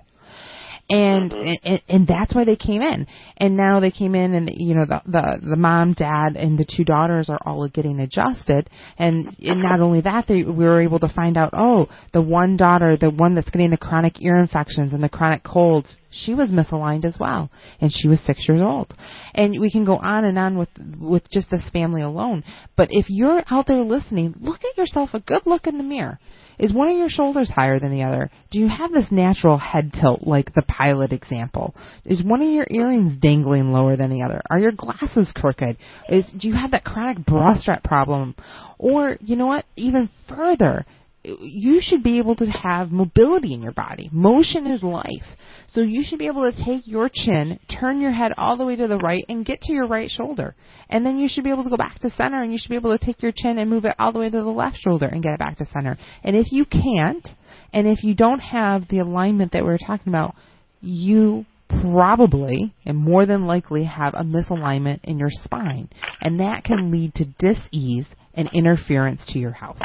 And, 0.90 1.30
mm-hmm. 1.30 1.54
and 1.64 1.82
and 1.86 2.06
that's 2.06 2.34
why 2.34 2.44
they 2.44 2.56
came 2.56 2.80
in. 2.80 3.06
And 3.36 3.58
now 3.58 3.78
they 3.78 3.90
came 3.90 4.14
in, 4.14 4.32
and 4.32 4.50
you 4.54 4.74
know 4.74 4.86
the 4.86 5.02
the 5.04 5.50
the 5.50 5.56
mom, 5.56 5.92
dad, 5.92 6.34
and 6.34 6.58
the 6.58 6.64
two 6.64 6.82
daughters 6.82 7.28
are 7.28 7.38
all 7.44 7.68
getting 7.68 8.00
adjusted. 8.00 8.70
And, 8.96 9.36
and 9.38 9.62
not 9.62 9.80
only 9.80 10.00
that, 10.00 10.26
they 10.26 10.44
we 10.44 10.64
were 10.64 10.80
able 10.80 10.98
to 11.00 11.12
find 11.14 11.36
out, 11.36 11.50
oh, 11.52 11.88
the 12.14 12.22
one 12.22 12.56
daughter, 12.56 12.96
the 12.96 13.10
one 13.10 13.34
that's 13.34 13.50
getting 13.50 13.68
the 13.68 13.76
chronic 13.76 14.22
ear 14.22 14.38
infections 14.38 14.94
and 14.94 15.02
the 15.02 15.10
chronic 15.10 15.44
colds, 15.44 15.96
she 16.10 16.32
was 16.32 16.50
misaligned 16.50 17.04
as 17.04 17.18
well, 17.20 17.50
and 17.82 17.92
she 17.92 18.08
was 18.08 18.18
six 18.20 18.48
years 18.48 18.62
old. 18.62 18.94
And 19.34 19.60
we 19.60 19.70
can 19.70 19.84
go 19.84 19.98
on 19.98 20.24
and 20.24 20.38
on 20.38 20.56
with 20.56 20.70
with 20.98 21.30
just 21.30 21.50
this 21.50 21.68
family 21.70 22.00
alone. 22.00 22.44
But 22.78 22.88
if 22.90 23.06
you're 23.10 23.42
out 23.50 23.66
there 23.66 23.84
listening, 23.84 24.36
look 24.40 24.60
at 24.64 24.78
yourself 24.78 25.10
a 25.12 25.20
good 25.20 25.42
look 25.44 25.66
in 25.66 25.76
the 25.76 25.84
mirror. 25.84 26.18
Is 26.58 26.72
one 26.72 26.88
of 26.88 26.96
your 26.96 27.08
shoulders 27.08 27.50
higher 27.50 27.78
than 27.78 27.90
the 27.90 28.02
other? 28.02 28.30
Do 28.50 28.58
you 28.58 28.68
have 28.68 28.90
this 28.92 29.06
natural 29.10 29.58
head 29.58 29.92
tilt 29.92 30.26
like 30.26 30.54
the 30.54 30.62
pilot 30.62 31.12
example? 31.12 31.74
Is 32.04 32.22
one 32.22 32.42
of 32.42 32.48
your 32.48 32.66
earrings 32.68 33.16
dangling 33.18 33.72
lower 33.72 33.96
than 33.96 34.10
the 34.10 34.22
other? 34.22 34.42
Are 34.50 34.58
your 34.58 34.72
glasses 34.72 35.32
crooked? 35.34 35.76
Is 36.08 36.30
do 36.36 36.48
you 36.48 36.54
have 36.54 36.72
that 36.72 36.84
chronic 36.84 37.24
bra 37.24 37.54
strap 37.54 37.84
problem? 37.84 38.34
Or 38.78 39.16
you 39.20 39.36
know 39.36 39.46
what? 39.46 39.66
Even 39.76 40.08
further, 40.28 40.84
you 41.24 41.80
should 41.82 42.02
be 42.02 42.18
able 42.18 42.36
to 42.36 42.46
have 42.46 42.90
mobility 42.90 43.52
in 43.52 43.62
your 43.62 43.72
body. 43.72 44.08
Motion 44.12 44.66
is 44.66 44.82
life. 44.82 45.36
So 45.68 45.80
you 45.80 46.02
should 46.02 46.18
be 46.18 46.28
able 46.28 46.50
to 46.50 46.64
take 46.64 46.86
your 46.86 47.10
chin, 47.12 47.58
turn 47.80 48.00
your 48.00 48.12
head 48.12 48.32
all 48.38 48.56
the 48.56 48.64
way 48.64 48.76
to 48.76 48.88
the 48.88 48.98
right, 48.98 49.24
and 49.28 49.44
get 49.44 49.60
to 49.62 49.72
your 49.72 49.86
right 49.86 50.10
shoulder. 50.10 50.54
And 50.88 51.04
then 51.04 51.18
you 51.18 51.28
should 51.28 51.44
be 51.44 51.50
able 51.50 51.64
to 51.64 51.70
go 51.70 51.76
back 51.76 51.98
to 52.00 52.10
center, 52.10 52.42
and 52.42 52.52
you 52.52 52.58
should 52.58 52.70
be 52.70 52.76
able 52.76 52.96
to 52.96 53.04
take 53.04 53.22
your 53.22 53.32
chin 53.34 53.58
and 53.58 53.68
move 53.68 53.84
it 53.84 53.94
all 53.98 54.12
the 54.12 54.20
way 54.20 54.30
to 54.30 54.36
the 54.36 54.44
left 54.44 54.78
shoulder 54.78 55.06
and 55.06 55.22
get 55.22 55.34
it 55.34 55.38
back 55.38 55.58
to 55.58 55.66
center. 55.66 55.98
And 56.22 56.36
if 56.36 56.52
you 56.52 56.64
can't, 56.64 57.28
and 57.72 57.86
if 57.86 58.02
you 58.02 58.14
don't 58.14 58.40
have 58.40 58.88
the 58.88 59.00
alignment 59.00 59.52
that 59.52 59.64
we 59.64 59.70
were 59.70 59.78
talking 59.78 60.08
about, 60.08 60.34
you 60.80 61.44
probably 61.68 62.72
and 62.86 62.96
more 62.96 63.26
than 63.26 63.46
likely 63.46 63.84
have 63.84 64.14
a 64.14 64.22
misalignment 64.22 65.00
in 65.04 65.18
your 65.18 65.30
spine. 65.30 65.88
And 66.20 66.40
that 66.40 66.64
can 66.64 66.90
lead 66.90 67.14
to 67.16 67.26
dis-ease 67.38 68.06
and 68.34 68.48
interference 68.54 69.26
to 69.32 69.38
your 69.38 69.52
health. 69.52 69.78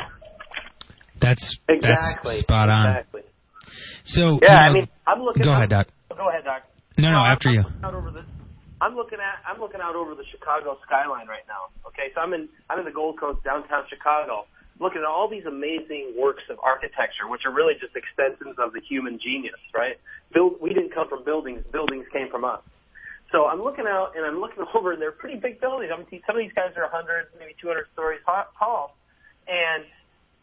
That's 1.24 1.58
Exactly. 1.72 2.36
that's 2.36 2.42
spot 2.44 2.68
on. 2.68 2.86
Exactly. 2.92 3.24
So 4.04 4.40
Yeah, 4.44 4.52
you 4.52 4.70
I 4.70 4.74
mean, 4.76 4.88
I'm 5.08 5.22
looking. 5.24 5.44
Go 5.44 5.52
I'm- 5.56 5.64
ahead, 5.64 5.70
Doc. 5.72 5.88
Go 6.12 6.28
ahead, 6.28 6.44
Doc. 6.44 6.64
No, 7.00 7.10
no, 7.12 7.20
I'm- 7.24 7.32
after 7.32 7.48
I'm 7.50 7.56
you. 7.56 7.62
looking 7.64 7.84
out 7.88 7.96
over 7.96 8.12
this. 8.12 8.26
I'm 8.82 8.96
looking 8.96 9.20
at. 9.24 9.40
I'm 9.48 9.60
looking 9.64 9.80
out 9.80 9.96
over 9.96 10.14
the 10.16 10.26
Chicago 10.26 10.78
skyline 10.84 11.28
right 11.32 11.48
now. 11.48 11.72
Okay, 11.88 12.12
so 12.14 12.20
I'm 12.20 12.34
in. 12.34 12.50
I'm 12.70 12.78
in 12.80 12.86
the 12.86 12.92
Gold 12.92 13.18
Coast, 13.20 13.42
downtown 13.44 13.88
Chicago, 13.88 14.46
looking 14.80 15.00
at 15.00 15.08
all 15.08 15.30
these 15.30 15.46
amazing 15.46 16.14
works 16.20 16.44
of 16.52 16.60
architecture, 16.60 17.30
which 17.32 17.46
are 17.46 17.52
really 17.56 17.76
just 17.80 17.96
extensions 17.96 18.60
of 18.60 18.74
the 18.74 18.82
human 18.82 19.18
genius, 19.20 19.60
right? 19.74 19.96
Build. 20.34 20.60
We 20.60 20.74
didn't 20.76 20.92
come 20.94 21.08
from 21.08 21.24
buildings. 21.24 21.64
Buildings 21.72 22.06
came 22.12 22.28
from 22.30 22.44
us. 22.44 22.60
So 23.32 23.48
I'm 23.48 23.64
looking 23.64 23.88
out 23.88 24.12
and 24.18 24.26
I'm 24.26 24.40
looking 24.42 24.66
over, 24.76 24.92
and 24.92 25.02
they're 25.02 25.14
pretty 25.16 25.40
big 25.40 25.62
buildings. 25.62 25.90
I 25.94 25.98
mean, 25.98 26.22
some 26.28 26.36
of 26.36 26.42
these 26.44 26.52
guys 26.54 26.76
are 26.76 26.84
100, 26.84 27.28
maybe 27.40 27.56
200 27.62 27.88
stories 27.94 28.20
tall, 28.28 28.98
and 29.48 29.86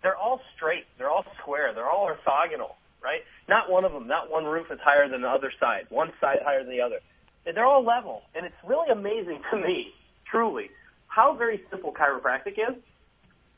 they're 0.03 0.17
all 0.17 0.41
straight. 0.57 0.85
They're 0.99 1.11
all 1.11 1.25
square. 1.41 1.73
They're 1.75 1.89
all 1.89 2.09
orthogonal, 2.09 2.75
right? 3.03 3.21
Not 3.49 3.71
one 3.71 3.85
of 3.85 3.93
them, 3.93 4.07
not 4.07 4.31
one 4.31 4.45
roof 4.45 4.67
is 4.71 4.79
higher 4.83 5.09
than 5.09 5.23
the 5.23 5.29
other 5.29 5.53
side. 5.61 5.87
One 5.91 6.13
side 6.21 6.39
higher 6.45 6.63
than 6.65 6.73
the 6.73 6.81
other. 6.81 7.01
They're 7.45 7.67
all 7.67 7.85
level, 7.85 8.23
and 8.35 8.47
it's 8.47 8.55
really 8.67 8.91
amazing 8.93 9.41
to 9.51 9.57
me, 9.57 9.93
truly, 10.31 10.71
how 11.09 11.35
very 11.37 11.61
simple 11.71 11.93
chiropractic 11.93 12.53
is, 12.53 12.77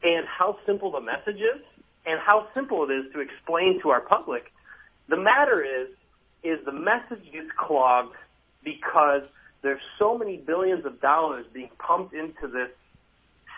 and 0.03 0.27
how 0.27 0.57
simple 0.67 0.93
the 0.93 1.01
message 1.01 1.41
is, 1.41 1.63
and 2.07 2.19
how 2.25 2.49
simple 2.55 2.85
it 2.89 2.93
is 2.93 3.13
to 3.13 3.21
explain 3.21 3.81
to 3.83 3.91
our 3.91 4.01
public. 4.01 4.45
The 5.09 5.17
matter 5.17 5.63
is, 5.63 5.89
is 6.43 6.65
the 6.65 6.73
message 6.73 7.25
gets 7.33 7.51
clogged 7.59 8.15
because 8.65 9.23
there's 9.63 9.81
so 9.99 10.17
many 10.17 10.37
billions 10.37 10.85
of 10.87 11.01
dollars 11.01 11.45
being 11.53 11.71
pumped 11.79 12.15
into 12.15 12.49
this 12.49 12.71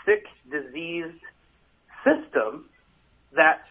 sick, 0.04 0.24
diseased 0.50 1.20
system 2.04 2.66
that 3.36 3.66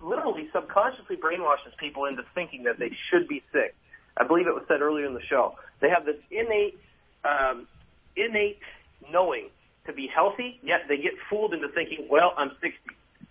literally 0.00 0.48
subconsciously 0.52 1.16
brainwashes 1.16 1.76
people 1.78 2.06
into 2.06 2.22
thinking 2.34 2.64
that 2.64 2.78
they 2.78 2.90
should 3.10 3.28
be 3.28 3.42
sick. 3.52 3.74
I 4.16 4.26
believe 4.26 4.46
it 4.46 4.54
was 4.54 4.64
said 4.68 4.80
earlier 4.82 5.06
in 5.06 5.14
the 5.14 5.22
show. 5.28 5.54
They 5.80 5.88
have 5.88 6.04
this 6.04 6.16
innate, 6.30 6.78
um, 7.24 7.66
innate 8.16 8.60
knowing 9.10 9.48
to 9.86 9.92
be 9.92 10.08
healthy, 10.12 10.60
yet 10.62 10.82
they 10.88 10.96
get 10.96 11.12
fooled 11.30 11.54
into 11.54 11.68
thinking, 11.68 12.06
well, 12.10 12.34
I'm 12.36 12.50
60. 12.60 12.76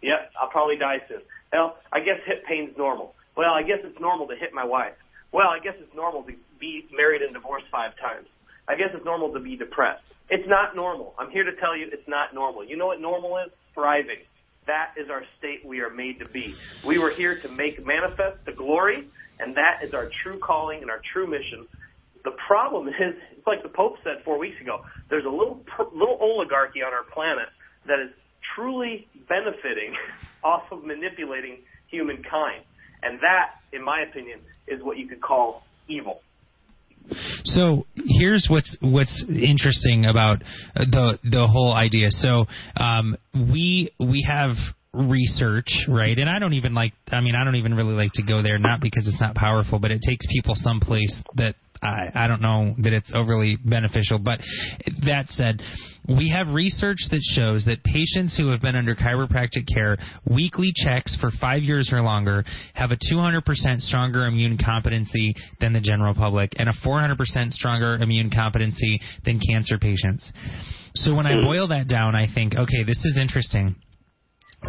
Yep, 0.01 0.31
I'll 0.41 0.49
probably 0.49 0.77
die 0.77 0.97
soon. 1.07 1.21
Well, 1.53 1.77
I 1.93 1.99
guess 1.99 2.17
hip 2.25 2.43
pain's 2.45 2.75
normal. 2.77 3.13
Well, 3.37 3.51
I 3.51 3.63
guess 3.63 3.79
it's 3.83 3.99
normal 3.99 4.27
to 4.27 4.35
hit 4.35 4.53
my 4.53 4.65
wife. 4.65 4.93
Well, 5.31 5.47
I 5.47 5.59
guess 5.59 5.75
it's 5.79 5.95
normal 5.95 6.23
to 6.23 6.33
be 6.59 6.85
married 6.91 7.21
and 7.21 7.33
divorced 7.33 7.67
five 7.71 7.91
times. 8.01 8.27
I 8.67 8.75
guess 8.75 8.89
it's 8.93 9.05
normal 9.05 9.31
to 9.33 9.39
be 9.39 9.55
depressed. 9.55 10.03
It's 10.29 10.47
not 10.47 10.75
normal. 10.75 11.13
I'm 11.19 11.29
here 11.29 11.43
to 11.43 11.55
tell 11.55 11.75
you 11.75 11.87
it's 11.91 12.07
not 12.07 12.33
normal. 12.33 12.63
You 12.63 12.77
know 12.77 12.87
what 12.87 12.99
normal 12.99 13.37
is? 13.37 13.51
Thriving. 13.73 14.23
That 14.67 14.93
is 14.99 15.09
our 15.09 15.23
state 15.37 15.65
we 15.65 15.79
are 15.81 15.89
made 15.89 16.19
to 16.19 16.25
be. 16.25 16.57
We 16.83 16.99
were 16.99 17.13
here 17.17 17.39
to 17.41 17.49
make 17.49 17.79
manifest 17.85 18.45
the 18.45 18.53
glory, 18.53 19.09
and 19.39 19.55
that 19.55 19.81
is 19.85 19.93
our 19.93 20.09
true 20.23 20.39
calling 20.39 20.79
and 20.81 20.91
our 20.91 21.01
true 21.13 21.27
mission. 21.27 21.67
The 22.23 22.33
problem 22.47 22.87
is, 22.89 23.15
it's 23.37 23.47
like 23.47 23.63
the 23.63 23.73
Pope 23.73 23.95
said 24.03 24.23
four 24.25 24.37
weeks 24.39 24.59
ago. 24.61 24.79
There's 25.09 25.25
a 25.25 25.29
little 25.33 25.63
little 25.93 26.17
oligarchy 26.21 26.81
on 26.81 26.93
our 26.93 27.05
planet 27.13 27.49
that 27.87 27.99
is 27.99 28.13
truly 28.55 29.07
benefiting 29.27 29.95
off 30.43 30.63
of 30.71 30.83
manipulating 30.83 31.63
humankind, 31.89 32.65
and 33.03 33.19
that, 33.21 33.57
in 33.73 33.83
my 33.83 34.03
opinion, 34.09 34.39
is 34.67 34.79
what 34.83 34.97
you 34.97 35.07
could 35.07 35.21
call 35.21 35.67
evil. 35.89 36.21
So 37.43 37.85
here's 37.95 38.47
what's 38.49 38.77
what's 38.81 39.25
interesting 39.29 40.05
about 40.05 40.39
the 40.75 41.19
the 41.23 41.47
whole 41.47 41.73
idea. 41.73 42.07
So 42.11 42.45
um, 42.77 43.17
we 43.33 43.91
we 43.99 44.25
have 44.27 44.55
research, 44.93 45.85
right? 45.87 46.17
And 46.17 46.29
I 46.29 46.39
don't 46.39 46.53
even 46.53 46.73
like. 46.73 46.93
I 47.11 47.21
mean, 47.21 47.35
I 47.35 47.43
don't 47.43 47.55
even 47.55 47.73
really 47.73 47.93
like 47.93 48.11
to 48.15 48.23
go 48.23 48.41
there, 48.41 48.57
not 48.57 48.81
because 48.81 49.07
it's 49.07 49.21
not 49.21 49.35
powerful, 49.35 49.79
but 49.79 49.91
it 49.91 50.01
takes 50.05 50.25
people 50.27 50.53
someplace 50.55 51.21
that 51.35 51.55
I, 51.81 52.09
I 52.13 52.27
don't 52.27 52.41
know 52.41 52.75
that 52.79 52.93
it's 52.93 53.11
overly 53.13 53.57
beneficial. 53.63 54.19
But 54.19 54.39
that 55.05 55.27
said, 55.27 55.61
we 56.07 56.29
have 56.29 56.53
research 56.53 56.97
that 57.11 57.21
shows 57.35 57.65
that 57.65 57.83
patients 57.83 58.37
who 58.37 58.51
have 58.51 58.61
been 58.61 58.75
under 58.75 58.95
chiropractic 58.95 59.65
care, 59.73 59.97
weekly 60.29 60.73
checks 60.75 61.17
for 61.19 61.31
five 61.39 61.63
years 61.63 61.89
or 61.91 62.01
longer, 62.01 62.43
have 62.73 62.91
a 62.91 62.97
200% 63.11 63.43
stronger 63.79 64.25
immune 64.25 64.57
competency 64.63 65.33
than 65.59 65.73
the 65.73 65.81
general 65.81 66.13
public 66.13 66.51
and 66.57 66.69
a 66.69 66.73
400% 66.85 67.51
stronger 67.51 67.95
immune 67.95 68.29
competency 68.29 68.99
than 69.25 69.39
cancer 69.39 69.77
patients. 69.77 70.31
So 70.95 71.13
when 71.15 71.25
I 71.25 71.41
boil 71.41 71.69
that 71.69 71.87
down, 71.87 72.15
I 72.15 72.25
think, 72.33 72.55
okay, 72.55 72.83
this 72.85 72.97
is 73.05 73.17
interesting. 73.21 73.75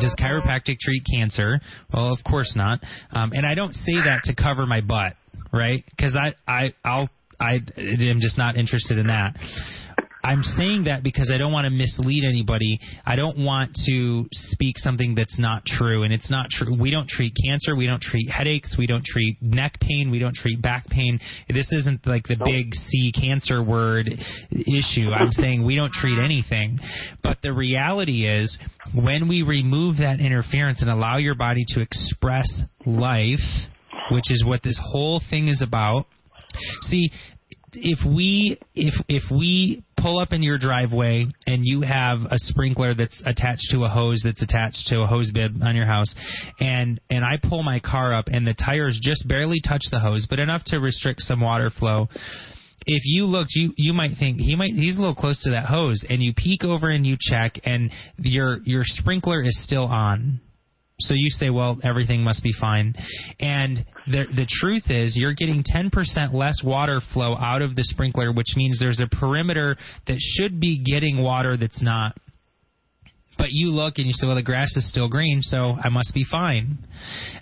Does 0.00 0.14
chiropractic 0.18 0.78
treat 0.81 1.02
cancer? 1.12 1.61
Well, 1.92 2.12
of 2.12 2.18
course 2.24 2.55
not. 2.57 2.81
Um, 3.12 3.33
and 3.33 3.46
I 3.46 3.55
don't 3.55 3.74
say 3.74 3.94
that 4.05 4.22
to 4.24 4.35
cover 4.35 4.66
my 4.66 4.81
butt, 4.81 5.14
right? 5.52 5.85
Because 5.90 6.16
I, 6.16 6.35
I, 6.50 6.74
I'll, 6.85 7.09
I 7.38 7.55
am 7.76 8.18
just 8.20 8.38
not 8.38 8.57
interested 8.57 8.98
in 8.98 9.09
that. 9.09 9.37
I'm 10.24 10.42
saying 10.42 10.85
that 10.85 11.02
because 11.02 11.32
I 11.35 11.38
don't 11.38 11.52
want 11.52 11.64
to 11.64 11.70
mislead 11.70 12.24
anybody. 12.24 12.78
I 13.04 13.16
don't 13.16 13.38
want 13.38 13.76
to 13.87 14.26
speak 14.32 14.78
something 14.78 15.14
that's 15.14 15.38
not 15.38 15.64
true, 15.64 16.04
and 16.04 16.12
it's 16.12 16.30
not 16.30 16.46
true. 16.50 16.78
We 16.78 16.90
don't 16.90 17.08
treat 17.08 17.35
cancer. 17.44 17.74
We 17.74 17.87
don't 17.87 18.02
treat 18.02 18.30
headaches. 18.30 18.76
We 18.78 18.87
don't 18.87 19.04
treat 19.04 19.37
neck 19.42 19.78
pain. 19.80 20.11
We 20.11 20.18
don't 20.18 20.35
treat 20.35 20.62
back 20.62 20.87
pain. 20.88 21.18
This 21.48 21.72
isn't 21.72 22.06
like 22.06 22.24
the 22.28 22.37
big 22.44 22.74
C 22.74 23.12
cancer 23.12 23.62
word 23.62 24.08
issue. 24.50 25.11
I'm 25.11 25.30
saying 25.32 25.64
we 25.64 25.74
don't 25.74 25.92
treat 25.92 26.18
anything. 26.18 26.78
But 27.22 27.38
the 27.42 27.52
reality 27.52 28.26
is, 28.26 28.58
when 28.94 29.28
we 29.28 29.42
remove 29.42 29.96
that 29.98 30.20
interference 30.20 30.82
and 30.82 30.90
allow 30.90 31.16
your 31.16 31.35
body 31.35 31.64
to 31.68 31.80
express 31.80 32.62
life, 32.87 33.40
which 34.11 34.30
is 34.30 34.44
what 34.44 34.62
this 34.62 34.80
whole 34.82 35.20
thing 35.30 35.48
is 35.48 35.62
about. 35.62 36.06
See, 36.82 37.11
if 37.74 37.98
we 38.06 38.58
if 38.74 38.94
if 39.08 39.22
we 39.30 39.82
pull 39.96 40.18
up 40.18 40.32
in 40.32 40.42
your 40.42 40.58
driveway 40.58 41.26
and 41.46 41.64
you 41.64 41.80
have 41.82 42.18
a 42.30 42.37
sprinkler 42.37 42.94
that's 42.94 43.20
attached 43.24 43.70
to 43.70 43.85
a 43.85 43.88
hose 43.88 44.20
that's 44.24 44.42
attached 44.42 44.87
to 44.88 45.00
a 45.00 45.06
hose 45.06 45.30
bib 45.32 45.62
on 45.62 45.74
your 45.74 45.87
house 45.87 46.14
and 46.61 47.00
and 47.08 47.24
I 47.24 47.37
pull 47.42 47.62
my 47.62 47.80
car 47.80 48.14
up 48.14 48.26
and 48.28 48.46
the 48.46 48.54
tires 48.54 48.98
just 49.02 49.26
barely 49.26 49.61
touch 49.61 49.82
the 49.90 50.00
hose 50.00 50.26
but 50.28 50.38
enough 50.38 50.62
to 50.66 50.78
restrict 50.78 51.22
some 51.22 51.40
water 51.40 51.70
flow 51.70 52.08
if 52.85 53.02
you 53.04 53.24
looked 53.24 53.52
you 53.54 53.72
you 53.76 53.92
might 53.92 54.12
think 54.18 54.38
he 54.38 54.56
might 54.56 54.74
he's 54.74 54.96
a 54.96 55.00
little 55.00 55.14
close 55.14 55.42
to 55.44 55.50
that 55.50 55.66
hose 55.66 56.04
and 56.08 56.22
you 56.22 56.32
peek 56.37 56.64
over 56.64 56.90
and 56.90 57.06
you 57.06 57.16
check 57.20 57.58
and 57.64 57.90
your 58.18 58.58
your 58.64 58.82
sprinkler 58.85 59.42
is 59.42 59.62
still 59.62 59.85
on 59.85 60.40
so 61.08 61.14
you 61.14 61.30
say, 61.30 61.50
well, 61.50 61.78
everything 61.82 62.22
must 62.22 62.42
be 62.42 62.52
fine. 62.58 62.94
And 63.40 63.84
the 64.06 64.24
the 64.34 64.46
truth 64.60 64.84
is, 64.90 65.16
you're 65.16 65.34
getting 65.34 65.62
10% 65.62 66.32
less 66.32 66.62
water 66.64 67.00
flow 67.12 67.36
out 67.36 67.62
of 67.62 67.76
the 67.76 67.84
sprinkler, 67.84 68.32
which 68.32 68.54
means 68.56 68.78
there's 68.78 69.00
a 69.00 69.16
perimeter 69.16 69.76
that 70.06 70.18
should 70.18 70.60
be 70.60 70.82
getting 70.82 71.22
water 71.22 71.56
that's 71.56 71.82
not. 71.82 72.16
But 73.38 73.50
you 73.50 73.70
look 73.70 73.94
and 73.96 74.06
you 74.06 74.12
say, 74.12 74.26
well, 74.26 74.36
the 74.36 74.42
grass 74.42 74.76
is 74.76 74.88
still 74.88 75.08
green, 75.08 75.40
so 75.40 75.76
I 75.82 75.88
must 75.88 76.12
be 76.14 76.24
fine. 76.30 76.78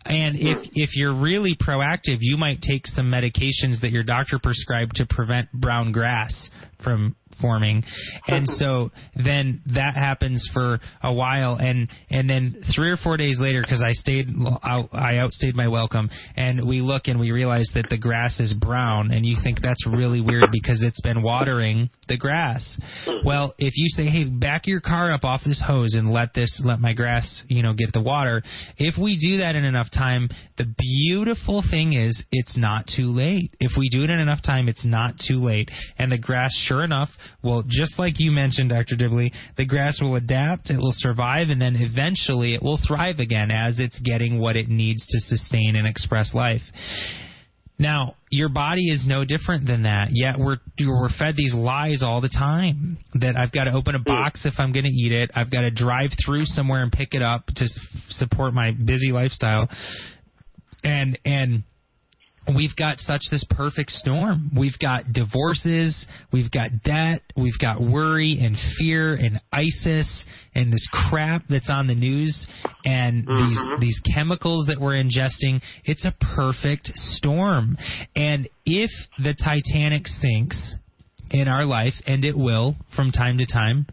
And 0.04 0.36
if 0.36 0.58
if 0.72 0.96
you're 0.96 1.14
really 1.14 1.56
proactive, 1.56 2.18
you 2.20 2.36
might 2.36 2.62
take 2.62 2.86
some 2.86 3.06
medications 3.10 3.80
that 3.82 3.90
your 3.90 4.04
doctor 4.04 4.38
prescribed 4.42 4.96
to 4.96 5.06
prevent 5.06 5.52
brown 5.52 5.92
grass 5.92 6.48
from 6.82 7.16
forming 7.40 7.82
and 8.26 8.48
so 8.60 8.90
then 9.14 9.62
that 9.74 9.94
happens 9.94 10.48
for 10.52 10.80
a 11.02 11.12
while. 11.12 11.56
And 11.56 11.88
and 12.10 12.28
then 12.28 12.62
three 12.74 12.90
or 12.90 12.96
four 12.96 13.16
days 13.16 13.38
later 13.40 13.62
because 13.62 13.82
i 13.82 13.92
stayed 13.92 14.28
out 14.62 14.88
i 14.92 15.18
outstayed 15.18 15.54
my 15.54 15.68
welcome 15.68 16.10
and 16.36 16.66
we 16.66 16.80
look 16.80 17.02
and 17.06 17.18
we 17.18 17.30
realize 17.30 17.70
that 17.74 17.86
the 17.90 17.98
grass 17.98 18.40
is 18.40 18.54
brown. 18.54 19.10
And 19.10 19.24
you 19.24 19.36
think 19.42 19.60
that's 19.60 19.86
really 19.86 20.20
weird 20.20 20.50
because 20.52 20.82
it's 20.82 21.00
been 21.00 21.22
watering 21.22 21.90
the 22.08 22.16
grass. 22.16 22.78
Well 23.24 23.54
if 23.58 23.74
you 23.76 23.86
say 23.88 24.06
hey 24.06 24.24
back 24.24 24.66
your 24.66 24.80
car 24.80 25.12
up 25.12 25.24
off 25.24 25.42
this 25.44 25.62
hose 25.64 25.94
and 25.94 26.12
let 26.12 26.34
this 26.34 26.60
let 26.64 26.80
my 26.80 26.92
grass 26.92 27.42
you 27.48 27.62
know 27.62 27.72
get 27.72 27.92
the 27.92 28.00
water 28.00 28.42
if 28.76 28.94
we 29.00 29.18
do 29.18 29.38
that 29.38 29.54
in 29.54 29.64
enough 29.64 29.90
time 29.92 30.28
the 30.56 30.74
beautiful 30.78 31.62
thing 31.70 31.94
is 31.94 32.22
it's 32.30 32.56
not 32.56 32.86
too 32.86 33.12
late. 33.12 33.54
If 33.60 33.72
we 33.78 33.88
do 33.88 34.04
it 34.04 34.10
in 34.10 34.18
enough 34.18 34.42
time 34.42 34.68
it's 34.68 34.84
not 34.84 35.14
too 35.26 35.38
late. 35.38 35.70
And 35.98 36.12
the 36.12 36.18
grass 36.18 36.50
sure 36.66 36.84
enough 36.84 37.10
Well, 37.42 37.64
just 37.66 37.98
like 37.98 38.14
you 38.18 38.30
mentioned, 38.30 38.70
Dr. 38.70 38.96
Dibley, 38.96 39.32
the 39.56 39.64
grass 39.64 39.98
will 40.00 40.16
adapt, 40.16 40.70
it 40.70 40.78
will 40.78 40.94
survive, 40.94 41.48
and 41.48 41.60
then 41.60 41.76
eventually 41.76 42.54
it 42.54 42.62
will 42.62 42.78
thrive 42.86 43.18
again 43.18 43.50
as 43.50 43.78
it's 43.78 44.00
getting 44.00 44.38
what 44.38 44.56
it 44.56 44.68
needs 44.68 45.06
to 45.06 45.20
sustain 45.20 45.76
and 45.76 45.86
express 45.86 46.34
life. 46.34 46.62
Now, 47.80 48.16
your 48.30 48.50
body 48.50 48.90
is 48.90 49.06
no 49.08 49.24
different 49.24 49.66
than 49.66 49.84
that. 49.84 50.08
Yet 50.10 50.38
we're 50.38 50.58
we're 50.78 51.08
fed 51.18 51.34
these 51.34 51.54
lies 51.54 52.02
all 52.02 52.20
the 52.20 52.28
time 52.28 52.98
that 53.14 53.36
I've 53.36 53.52
got 53.52 53.64
to 53.64 53.72
open 53.72 53.94
a 53.94 53.98
box 53.98 54.44
if 54.44 54.52
I'm 54.58 54.72
going 54.72 54.84
to 54.84 54.90
eat 54.90 55.12
it. 55.12 55.30
I've 55.34 55.50
got 55.50 55.62
to 55.62 55.70
drive 55.70 56.10
through 56.22 56.44
somewhere 56.44 56.82
and 56.82 56.92
pick 56.92 57.14
it 57.14 57.22
up 57.22 57.46
to 57.46 57.66
support 58.10 58.52
my 58.52 58.72
busy 58.72 59.12
lifestyle. 59.12 59.70
And 60.84 61.18
and 61.24 61.64
we've 62.54 62.74
got 62.76 62.98
such 62.98 63.22
this 63.30 63.44
perfect 63.50 63.90
storm. 63.90 64.50
We've 64.56 64.78
got 64.80 65.12
divorces, 65.12 66.06
we've 66.32 66.50
got 66.50 66.82
debt, 66.84 67.22
we've 67.36 67.58
got 67.60 67.80
worry 67.80 68.38
and 68.40 68.56
fear 68.78 69.14
and 69.14 69.40
ISIS 69.52 70.24
and 70.54 70.72
this 70.72 70.86
crap 71.08 71.44
that's 71.48 71.70
on 71.70 71.86
the 71.86 71.94
news 71.94 72.46
and 72.84 73.26
mm-hmm. 73.26 73.48
these 73.48 73.80
these 73.80 74.14
chemicals 74.14 74.66
that 74.66 74.80
we're 74.80 75.02
ingesting. 75.02 75.60
It's 75.84 76.04
a 76.04 76.14
perfect 76.34 76.90
storm. 76.94 77.76
And 78.16 78.48
if 78.64 78.90
the 79.18 79.34
Titanic 79.34 80.06
sinks 80.06 80.74
in 81.30 81.48
our 81.48 81.64
life 81.64 81.94
and 82.06 82.24
it 82.24 82.36
will 82.36 82.76
from 82.96 83.12
time 83.12 83.38
to 83.38 83.46
time, 83.46 83.86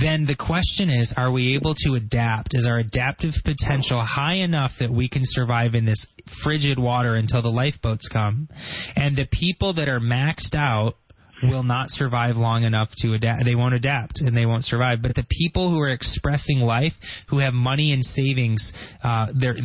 then 0.00 0.24
the 0.26 0.34
question 0.34 0.90
is 0.90 1.12
are 1.16 1.30
we 1.30 1.54
able 1.54 1.74
to 1.84 1.94
adapt? 1.94 2.48
Is 2.52 2.66
our 2.66 2.78
adaptive 2.78 3.32
potential 3.44 4.04
high 4.04 4.36
enough 4.36 4.72
that 4.80 4.90
we 4.90 5.08
can 5.08 5.22
survive 5.24 5.74
in 5.74 5.84
this 5.84 6.04
frigid 6.42 6.78
water 6.78 7.14
until 7.14 7.42
the 7.42 7.48
lifeboats 7.48 8.08
come? 8.12 8.48
And 8.96 9.16
the 9.16 9.28
people 9.30 9.74
that 9.74 9.88
are 9.88 10.00
maxed 10.00 10.54
out 10.54 10.94
will 11.42 11.62
not 11.62 11.90
survive 11.90 12.36
long 12.36 12.64
enough 12.64 12.88
to 12.98 13.14
adapt. 13.14 13.44
They 13.44 13.54
won't 13.54 13.74
adapt 13.74 14.20
and 14.20 14.36
they 14.36 14.46
won't 14.46 14.64
survive. 14.64 15.02
But 15.02 15.14
the 15.14 15.26
people 15.30 15.70
who 15.70 15.78
are 15.80 15.90
expressing 15.90 16.60
life, 16.60 16.92
who 17.28 17.38
have 17.38 17.52
money 17.52 17.92
and 17.92 18.02
savings, 18.02 18.72
uh, 19.02 19.26
they're 19.38 19.56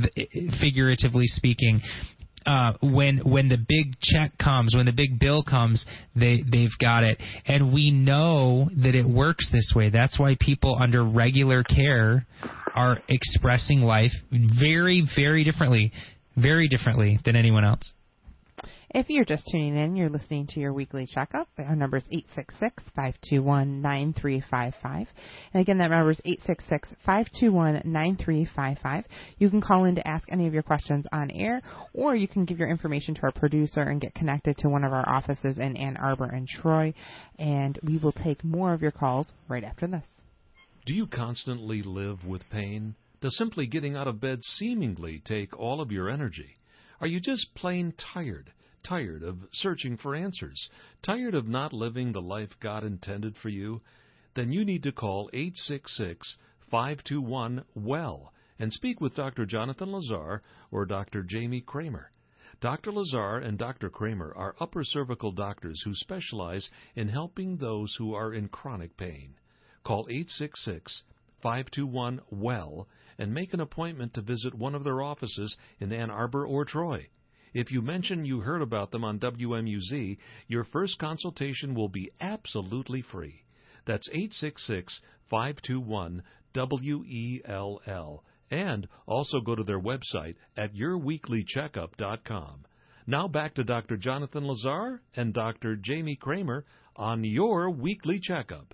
figuratively 0.60 1.26
speaking, 1.26 1.82
uh, 2.46 2.74
when 2.82 3.18
when 3.20 3.50
the 3.50 3.58
big 3.58 4.00
check 4.02 4.38
comes, 4.38 4.76
when 4.76 4.86
the 4.86 4.92
big 4.92 5.20
bill 5.20 5.44
comes, 5.44 5.86
they 6.16 6.44
they've 6.50 6.78
got 6.80 7.04
it, 7.04 7.18
and 7.46 7.74
we 7.74 7.92
know 7.92 8.70
that 8.84 8.96
it 8.96 9.08
works 9.08 9.50
this 9.52 9.74
way. 9.76 9.90
That's 9.90 10.20
why 10.20 10.36
people 10.40 10.78
under 10.80 11.04
regular 11.04 11.64
care 11.64 12.26
are 12.76 13.00
expressing 13.08 13.82
life 13.82 14.12
very 14.32 15.08
very 15.16 15.44
differently, 15.44 15.92
very 16.36 16.68
differently 16.68 17.20
than 17.26 17.36
anyone 17.36 17.66
else. 17.66 17.94
If 18.92 19.08
you're 19.08 19.24
just 19.24 19.48
tuning 19.52 19.78
in, 19.78 19.96
you're 19.96 20.10
listening 20.10 20.48
to 20.48 20.60
your 20.60 20.74
weekly 20.74 21.06
checkup. 21.06 21.48
Our 21.60 21.76
number 21.76 21.98
is 21.98 22.06
866-521-9355. 22.98 25.06
And 25.54 25.62
again, 25.62 25.78
that 25.78 25.92
number 25.92 26.10
is 26.10 26.20
866-521-9355. 27.08 29.04
You 29.38 29.52
can 29.52 29.62
call 29.62 29.86
in 29.86 29.94
to 29.94 30.08
ask 30.08 30.28
any 30.32 30.48
of 30.48 30.56
your 30.56 30.64
questions 30.64 31.06
on 31.12 31.30
air, 31.30 31.62
or 31.94 32.16
you 32.16 32.28
can 32.28 32.46
give 32.46 32.58
your 32.58 32.68
information 32.68 33.14
to 33.14 33.22
our 33.22 33.32
producer 33.32 33.82
and 33.82 34.02
get 34.02 34.16
connected 34.16 34.58
to 34.58 34.70
one 34.70 34.84
of 34.84 34.92
our 34.92 35.08
offices 35.08 35.60
in 35.60 35.78
Ann 35.78 35.96
Arbor 35.96 36.26
and 36.26 36.48
Troy. 36.48 36.92
And 37.38 37.78
we 37.84 38.00
will 38.00 38.12
take 38.12 38.44
more 38.44 38.74
of 38.74 38.82
your 38.82 38.90
calls 38.90 39.34
right 39.48 39.64
after 39.64 39.86
this. 39.86 40.08
Do 40.88 40.96
you 40.96 41.06
constantly 41.06 41.84
live 41.84 42.26
with 42.26 42.50
pain? 42.50 42.96
Does 43.22 43.38
simply 43.38 43.68
getting 43.68 43.96
out 43.96 44.08
of 44.08 44.20
bed 44.20 44.40
seemingly 44.42 45.22
take 45.24 45.56
all 45.60 45.80
of 45.80 45.92
your 45.92 46.10
energy? 46.10 46.56
Are 47.00 47.08
you 47.08 47.20
just 47.20 47.54
plain 47.54 47.94
tired? 48.14 48.52
Tired 48.84 49.24
of 49.24 49.48
searching 49.52 49.98
for 49.98 50.16
answers? 50.16 50.70
Tired 51.02 51.36
of 51.36 51.48
not 51.48 51.74
living 51.74 52.12
the 52.12 52.22
life 52.22 52.60
God 52.60 52.84
intended 52.84 53.36
for 53.38 53.50
you? 53.50 53.82
Then 54.36 54.52
you 54.52 54.64
need 54.64 54.84
to 54.84 54.92
call 54.92 55.30
866 55.34 56.38
521 56.72 57.66
WELL 57.76 58.34
and 58.58 58.72
speak 58.72 59.02
with 59.02 59.16
Dr. 59.16 59.46
Jonathan 59.46 59.92
Lazar 59.92 60.42
or 60.72 60.86
Dr. 60.86 61.24
Jamie 61.24 61.62
Kramer. 61.62 62.12
Dr. 62.62 62.92
Lazar 62.92 63.38
and 63.38 63.58
Dr. 63.58 63.90
Kramer 63.90 64.34
are 64.36 64.56
upper 64.60 64.84
cervical 64.84 65.32
doctors 65.32 65.82
who 65.84 65.96
specialize 65.96 66.70
in 66.96 67.08
helping 67.08 67.58
those 67.58 67.96
who 67.98 68.14
are 68.14 68.34
in 68.34 68.50
chronic 68.50 68.98
pain. 68.98 69.36
Call 69.84 70.08
866 70.10 71.04
521 71.42 72.22
WELL 72.32 72.88
and 73.18 73.34
make 73.34 73.54
an 73.54 73.60
appointment 73.60 74.14
to 74.14 74.22
visit 74.22 74.54
one 74.54 74.76
of 74.76 74.84
their 74.84 75.02
offices 75.02 75.56
in 75.80 75.92
Ann 75.92 76.10
Arbor 76.10 76.46
or 76.46 76.66
Troy. 76.66 77.08
If 77.54 77.72
you 77.72 77.82
mention 77.82 78.26
you 78.26 78.42
heard 78.42 78.62
about 78.62 78.92
them 78.92 79.04
on 79.04 79.20
WMUZ, 79.20 80.18
your 80.48 80.64
first 80.66 81.00
consultation 81.00 81.74
will 81.74 81.90
be 81.90 82.12
absolutely 82.22 83.02
free. 83.02 83.44
That's 83.86 84.08
866 84.10 85.00
521 85.30 86.24
WELL. 86.56 88.24
And 88.52 88.88
also 89.06 89.42
go 89.42 89.56
to 89.56 89.64
their 89.64 89.80
website 89.80 90.36
at 90.58 90.74
yourweeklycheckup.com. 90.74 92.66
Now 93.08 93.28
back 93.28 93.56
to 93.56 93.64
Dr. 93.64 93.98
Jonathan 93.98 94.46
Lazar 94.46 95.02
and 95.16 95.34
Dr. 95.34 95.76
Jamie 95.76 96.16
Kramer 96.16 96.66
on 96.96 97.24
your 97.24 97.70
weekly 97.72 98.20
checkup. 98.22 98.74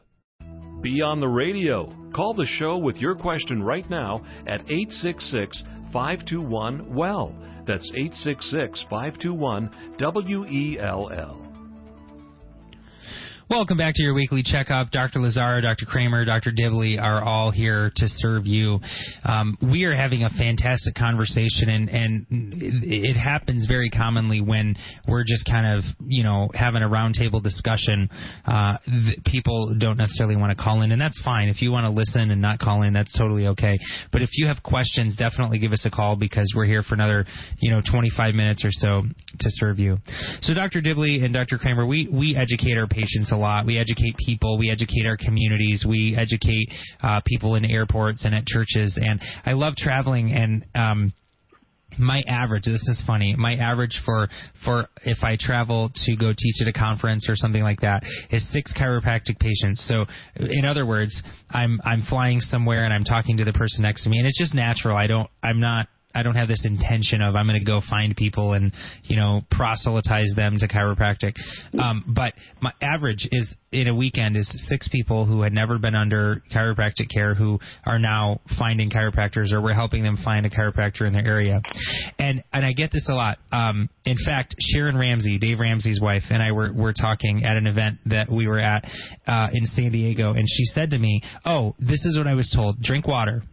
Be 0.81 1.01
on 1.01 1.19
the 1.19 1.27
radio. 1.27 1.91
Call 2.13 2.33
the 2.33 2.45
show 2.45 2.77
with 2.77 2.97
your 2.97 3.15
question 3.15 3.63
right 3.63 3.89
now 3.89 4.23
at 4.45 4.61
866 4.61 5.63
521 5.91 6.93
WELL. 6.93 7.35
That's 7.67 7.91
866 7.95 8.85
521 8.89 9.97
WELL. 9.99 11.45
Welcome 13.47 13.77
back 13.77 13.93
to 13.95 14.01
your 14.01 14.15
weekly 14.15 14.41
checkup. 14.43 14.89
Dr. 14.89 15.19
Lazar, 15.19 15.61
Dr. 15.61 15.85
Kramer, 15.85 16.25
Dr. 16.25 16.51
Dibley 16.51 16.97
are 16.97 17.23
all 17.23 17.51
here 17.51 17.91
to 17.95 18.07
serve 18.07 18.47
you. 18.47 18.79
Um, 19.23 19.55
we 19.71 19.83
are 19.83 19.95
having 19.95 20.23
a 20.23 20.31
fantastic 20.31 20.95
conversation, 20.95 21.69
and, 21.69 21.89
and 21.89 22.54
it, 22.71 23.15
happens 23.15 23.65
very 23.65 23.89
commonly 23.89 24.41
when 24.41 24.75
we're 25.07 25.23
just 25.23 25.45
kind 25.45 25.77
of, 25.77 25.83
you 26.05 26.23
know, 26.23 26.49
having 26.53 26.83
a 26.83 26.87
roundtable 26.87 27.41
discussion. 27.41 28.09
Uh, 28.45 28.77
th- 28.85 29.23
people 29.25 29.75
don't 29.79 29.97
necessarily 29.97 30.35
want 30.35 30.55
to 30.55 30.61
call 30.61 30.81
in, 30.81 30.91
and 30.91 31.01
that's 31.01 31.19
fine. 31.23 31.47
If 31.49 31.61
you 31.61 31.71
want 31.71 31.85
to 31.85 31.89
listen 31.89 32.31
and 32.31 32.41
not 32.41 32.59
call 32.59 32.83
in, 32.83 32.93
that's 32.93 33.17
totally 33.17 33.47
okay. 33.47 33.77
But 34.11 34.21
if 34.21 34.29
you 34.33 34.47
have 34.47 34.61
questions, 34.63 35.15
definitely 35.17 35.59
give 35.59 35.71
us 35.71 35.85
a 35.85 35.91
call 35.91 36.15
because 36.15 36.51
we're 36.55 36.65
here 36.65 36.83
for 36.83 36.95
another, 36.95 37.25
you 37.59 37.71
know, 37.71 37.81
25 37.89 38.35
minutes 38.35 38.63
or 38.65 38.71
so 38.71 39.03
to 39.39 39.49
serve 39.49 39.79
you. 39.79 39.97
So, 40.41 40.53
Dr. 40.53 40.81
Dibley 40.81 41.23
and 41.23 41.33
Dr. 41.33 41.57
Kramer, 41.57 41.85
we, 41.85 42.07
we 42.11 42.35
educate 42.35 42.77
our 42.77 42.87
patients 42.87 43.31
a 43.31 43.37
lot. 43.37 43.65
We 43.65 43.77
educate 43.77 44.15
people. 44.25 44.57
We 44.57 44.69
educate 44.69 45.05
our 45.05 45.17
communities. 45.17 45.85
We 45.87 46.15
educate 46.17 46.69
uh, 47.01 47.21
people 47.25 47.55
in 47.55 47.65
airports 47.65 48.25
and 48.25 48.35
at 48.35 48.45
churches. 48.45 48.99
And 49.01 49.21
I 49.45 49.53
love 49.53 49.75
traveling 49.75 50.31
and. 50.31 50.65
Um, 50.75 51.13
my 51.97 52.21
average 52.27 52.63
this 52.63 52.87
is 52.87 53.03
funny 53.05 53.35
my 53.35 53.55
average 53.55 54.01
for 54.05 54.27
for 54.63 54.87
if 55.03 55.23
i 55.23 55.37
travel 55.39 55.91
to 55.93 56.15
go 56.15 56.31
teach 56.37 56.55
at 56.61 56.67
a 56.67 56.73
conference 56.73 57.29
or 57.29 57.35
something 57.35 57.63
like 57.63 57.81
that 57.81 58.03
is 58.29 58.51
six 58.51 58.73
chiropractic 58.73 59.39
patients. 59.39 59.85
So 59.87 60.05
in 60.37 60.65
other 60.65 60.85
words 60.85 61.21
i'm 61.49 61.79
i'm 61.83 62.01
flying 62.09 62.39
somewhere 62.39 62.83
and 62.85 62.93
i'm 62.93 63.03
talking 63.03 63.37
to 63.37 63.45
the 63.45 63.53
person 63.53 63.83
next 63.83 64.03
to 64.03 64.09
me 64.09 64.17
and 64.17 64.27
it's 64.27 64.39
just 64.39 64.53
natural. 64.53 64.97
I 64.97 65.07
don't 65.07 65.29
i'm 65.43 65.59
not 65.59 65.87
I 66.15 66.23
don't 66.23 66.35
have 66.35 66.47
this 66.47 66.65
intention 66.65 67.21
of 67.21 67.35
I'm 67.35 67.45
going 67.45 67.59
to 67.59 67.65
go 67.65 67.81
find 67.89 68.15
people 68.15 68.53
and 68.53 68.71
you 69.03 69.15
know 69.15 69.41
proselytize 69.51 70.33
them 70.35 70.57
to 70.59 70.67
chiropractic. 70.67 71.33
Um, 71.79 72.03
but 72.07 72.33
my 72.61 72.71
average 72.81 73.27
is 73.31 73.55
in 73.71 73.87
a 73.87 73.95
weekend 73.95 74.37
is 74.37 74.49
six 74.69 74.87
people 74.87 75.25
who 75.25 75.41
had 75.41 75.51
never 75.51 75.77
been 75.77 75.95
under 75.95 76.41
chiropractic 76.53 77.09
care 77.13 77.35
who 77.35 77.59
are 77.85 77.99
now 77.99 78.39
finding 78.57 78.89
chiropractors 78.89 79.51
or 79.51 79.61
we're 79.61 79.73
helping 79.73 80.01
them 80.01 80.17
find 80.23 80.45
a 80.45 80.49
chiropractor 80.49 81.05
in 81.05 81.13
their 81.13 81.25
area. 81.25 81.61
And 82.17 82.43
and 82.53 82.65
I 82.65 82.71
get 82.71 82.91
this 82.91 83.09
a 83.09 83.13
lot. 83.13 83.37
Um, 83.51 83.89
in 84.05 84.17
fact, 84.25 84.55
Sharon 84.59 84.97
Ramsey, 84.97 85.37
Dave 85.37 85.59
Ramsey's 85.59 85.99
wife, 86.01 86.23
and 86.29 86.41
I 86.41 86.51
were 86.51 86.71
were 86.73 86.93
talking 86.93 87.43
at 87.43 87.57
an 87.57 87.67
event 87.67 87.97
that 88.05 88.31
we 88.31 88.47
were 88.47 88.59
at 88.59 88.85
uh, 89.27 89.47
in 89.51 89.65
San 89.65 89.91
Diego, 89.91 90.33
and 90.33 90.45
she 90.47 90.65
said 90.65 90.91
to 90.91 90.97
me, 90.97 91.21
"Oh, 91.45 91.75
this 91.79 92.05
is 92.05 92.17
what 92.17 92.27
I 92.27 92.33
was 92.33 92.51
told: 92.55 92.81
drink 92.81 93.07
water." 93.07 93.43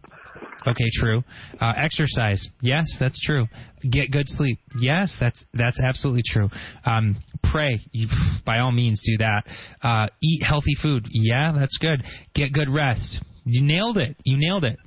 Okay, 0.65 0.89
true. 0.93 1.23
Uh, 1.59 1.73
exercise, 1.77 2.47
yes, 2.61 2.85
that's 2.99 3.19
true. 3.25 3.47
Get 3.89 4.11
good 4.11 4.27
sleep, 4.27 4.59
yes, 4.79 5.15
that's 5.19 5.43
that's 5.53 5.79
absolutely 5.81 6.23
true. 6.25 6.49
Um, 6.85 7.17
pray, 7.51 7.79
you, 7.91 8.07
by 8.45 8.59
all 8.59 8.71
means, 8.71 9.01
do 9.05 9.17
that. 9.17 9.43
Uh, 9.81 10.07
eat 10.21 10.43
healthy 10.43 10.75
food, 10.81 11.07
yeah, 11.11 11.51
that's 11.57 11.77
good. 11.79 12.03
Get 12.33 12.53
good 12.53 12.69
rest. 12.69 13.21
You 13.45 13.61
nailed 13.61 13.97
it. 13.97 14.15
You 14.23 14.37
nailed 14.37 14.63
it. 14.63 14.77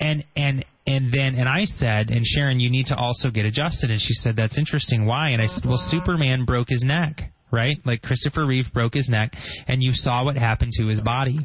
And 0.00 0.24
and 0.36 0.64
and 0.86 1.12
then 1.12 1.34
and 1.34 1.48
I 1.48 1.64
said, 1.64 2.10
and 2.10 2.24
Sharon, 2.24 2.60
you 2.60 2.70
need 2.70 2.86
to 2.86 2.96
also 2.96 3.30
get 3.30 3.44
adjusted. 3.44 3.90
And 3.90 4.00
she 4.00 4.14
said, 4.14 4.36
that's 4.36 4.58
interesting. 4.58 5.06
Why? 5.06 5.30
And 5.30 5.42
I 5.42 5.46
said, 5.46 5.64
well, 5.66 5.78
Superman 5.90 6.44
broke 6.46 6.68
his 6.68 6.82
neck 6.82 7.30
right? 7.54 7.76
Like 7.84 8.02
Christopher 8.02 8.44
Reeve 8.44 8.64
broke 8.74 8.94
his 8.94 9.08
neck, 9.08 9.32
and 9.68 9.80
you 9.80 9.92
saw 9.92 10.24
what 10.24 10.36
happened 10.36 10.72
to 10.78 10.86
his 10.88 11.00
body. 11.00 11.38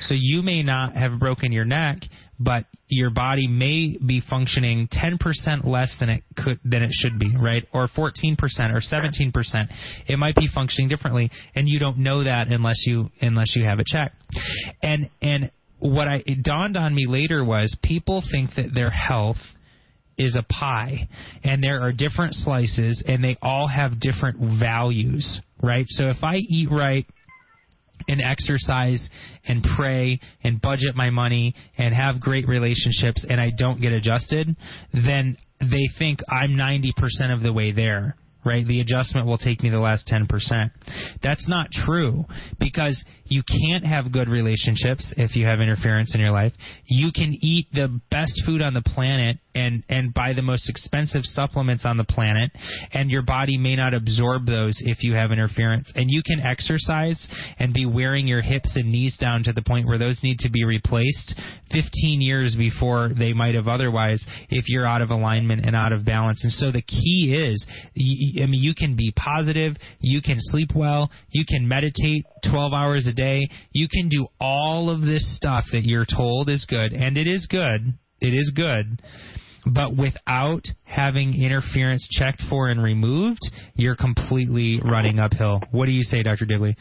So 0.00 0.14
you 0.16 0.40
may 0.40 0.62
not 0.62 0.94
have 0.94 1.18
broken 1.18 1.50
your 1.50 1.64
neck, 1.64 1.98
but 2.40 2.64
your 2.88 3.10
body 3.10 3.46
may 3.46 3.98
be 4.04 4.22
functioning 4.28 4.88
10% 4.88 5.66
less 5.66 5.94
than 6.00 6.08
it 6.08 6.22
could 6.36 6.58
than 6.64 6.82
it 6.82 6.90
should 6.92 7.18
be, 7.18 7.36
right? 7.36 7.64
Or 7.72 7.88
14% 7.88 8.36
or 8.38 8.80
17%. 8.80 9.68
It 10.06 10.18
might 10.18 10.36
be 10.36 10.48
functioning 10.52 10.88
differently, 10.88 11.30
and 11.54 11.68
you 11.68 11.78
don't 11.78 11.98
know 11.98 12.24
that 12.24 12.48
unless 12.48 12.86
you 12.86 13.10
unless 13.20 13.54
you 13.56 13.64
have 13.64 13.80
it 13.80 13.86
checked. 13.86 14.16
And 14.82 15.10
and 15.20 15.50
what 15.78 16.08
I 16.08 16.22
it 16.26 16.42
dawned 16.42 16.76
on 16.76 16.94
me 16.94 17.06
later 17.06 17.44
was 17.44 17.76
people 17.82 18.22
think 18.30 18.50
that 18.56 18.74
their 18.74 18.90
health 18.90 19.38
is 20.16 20.36
a 20.36 20.42
pie 20.52 21.08
and 21.44 21.62
there 21.62 21.80
are 21.80 21.92
different 21.92 22.34
slices 22.34 23.02
and 23.06 23.22
they 23.22 23.36
all 23.40 23.68
have 23.68 24.00
different 24.00 24.38
values, 24.60 25.40
right? 25.62 25.84
So 25.86 26.10
if 26.10 26.24
I 26.24 26.36
eat 26.36 26.68
right 26.70 27.06
and 28.08 28.20
exercise 28.20 29.08
and 29.46 29.64
pray 29.76 30.18
and 30.42 30.60
budget 30.60 30.96
my 30.96 31.10
money 31.10 31.54
and 31.76 31.94
have 31.94 32.20
great 32.20 32.48
relationships 32.48 33.24
and 33.28 33.40
I 33.40 33.50
don't 33.56 33.80
get 33.80 33.92
adjusted, 33.92 34.56
then 34.92 35.36
they 35.60 35.88
think 35.98 36.20
I'm 36.28 36.50
90% 36.50 36.92
of 37.34 37.42
the 37.42 37.52
way 37.52 37.72
there 37.72 38.16
right? 38.44 38.66
The 38.66 38.80
adjustment 38.80 39.26
will 39.26 39.36
take 39.36 39.62
me 39.62 39.68
the 39.68 39.78
last 39.78 40.10
10%. 40.10 40.26
That's 41.22 41.48
not 41.48 41.66
true 41.70 42.24
because 42.58 43.04
you 43.24 43.42
can't 43.42 43.84
have 43.84 44.12
good 44.12 44.28
relationships 44.28 45.12
if 45.16 45.36
you 45.36 45.44
have 45.44 45.60
interference 45.60 46.14
in 46.14 46.20
your 46.20 46.32
life. 46.32 46.52
You 46.86 47.12
can 47.12 47.36
eat 47.40 47.66
the 47.72 48.00
best 48.10 48.40
food 48.46 48.62
on 48.62 48.74
the 48.74 48.82
planet 48.82 49.38
and 49.58 49.84
and 49.88 50.14
buy 50.14 50.32
the 50.32 50.42
most 50.42 50.68
expensive 50.68 51.22
supplements 51.24 51.84
on 51.84 51.96
the 51.96 52.04
planet 52.04 52.50
and 52.92 53.10
your 53.10 53.22
body 53.22 53.56
may 53.56 53.76
not 53.76 53.94
absorb 53.94 54.46
those 54.46 54.78
if 54.84 55.02
you 55.02 55.14
have 55.14 55.32
interference. 55.32 55.90
And 55.94 56.06
you 56.08 56.22
can 56.24 56.40
exercise 56.40 57.28
and 57.58 57.72
be 57.72 57.86
wearing 57.86 58.26
your 58.26 58.42
hips 58.42 58.76
and 58.76 58.90
knees 58.90 59.16
down 59.18 59.42
to 59.44 59.52
the 59.52 59.62
point 59.62 59.86
where 59.86 59.98
those 59.98 60.20
need 60.22 60.38
to 60.40 60.50
be 60.50 60.64
replaced 60.64 61.34
15 61.72 62.20
years 62.20 62.56
before 62.56 63.10
they 63.18 63.32
might 63.32 63.54
have 63.54 63.68
otherwise 63.68 64.24
if 64.50 64.68
you're 64.68 64.86
out 64.86 65.02
of 65.02 65.10
alignment 65.10 65.64
and 65.64 65.74
out 65.74 65.92
of 65.92 66.04
balance. 66.04 66.42
And 66.42 66.52
so 66.52 66.72
the 66.72 66.82
key 66.82 67.34
is 67.36 67.66
I 67.96 68.46
mean, 68.46 68.62
you 68.62 68.74
can 68.74 68.96
be 68.96 69.12
positive, 69.16 69.74
you 70.00 70.22
can 70.22 70.36
sleep 70.38 70.70
well, 70.74 71.10
you 71.30 71.44
can 71.46 71.66
meditate 71.66 72.24
12 72.50 72.72
hours 72.72 73.06
a 73.06 73.14
day, 73.14 73.48
you 73.72 73.88
can 73.88 74.08
do 74.08 74.26
all 74.40 74.90
of 74.90 75.00
this 75.00 75.36
stuff 75.36 75.64
that 75.72 75.84
you're 75.84 76.06
told 76.06 76.48
is 76.48 76.66
good, 76.68 76.92
and 76.92 77.16
it 77.16 77.26
is 77.26 77.46
good. 77.50 77.94
It 78.20 78.34
is 78.34 78.52
good. 78.54 79.00
But 79.72 79.96
without 79.96 80.64
having 80.84 81.40
interference 81.40 82.06
checked 82.10 82.42
for 82.48 82.68
and 82.68 82.82
removed, 82.82 83.42
you're 83.74 83.96
completely 83.96 84.80
running 84.82 85.18
uphill. 85.18 85.60
What 85.70 85.86
do 85.86 85.92
you 85.92 86.02
say, 86.02 86.22
Dr. 86.22 86.46
Dibley? 86.46 86.76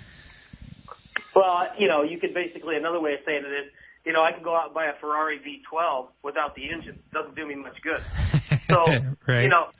Well, 1.35 1.67
you 1.77 1.87
know, 1.87 2.03
you 2.03 2.19
could 2.19 2.33
basically 2.33 2.77
another 2.77 2.99
way 2.99 3.13
of 3.13 3.19
saying 3.25 3.43
it 3.45 3.67
is, 3.67 3.71
you 4.05 4.13
know, 4.13 4.23
I 4.23 4.31
can 4.31 4.43
go 4.43 4.55
out 4.55 4.67
and 4.67 4.73
buy 4.73 4.85
a 4.85 4.97
Ferrari 5.01 5.39
V12 5.39 6.07
without 6.23 6.55
the 6.55 6.63
engine. 6.63 6.95
It 6.95 7.11
doesn't 7.11 7.35
do 7.35 7.45
me 7.45 7.55
much 7.55 7.77
good. 7.83 8.01
So, 8.67 8.83
right. 9.27 9.43
you 9.43 9.47
know, 9.47 9.71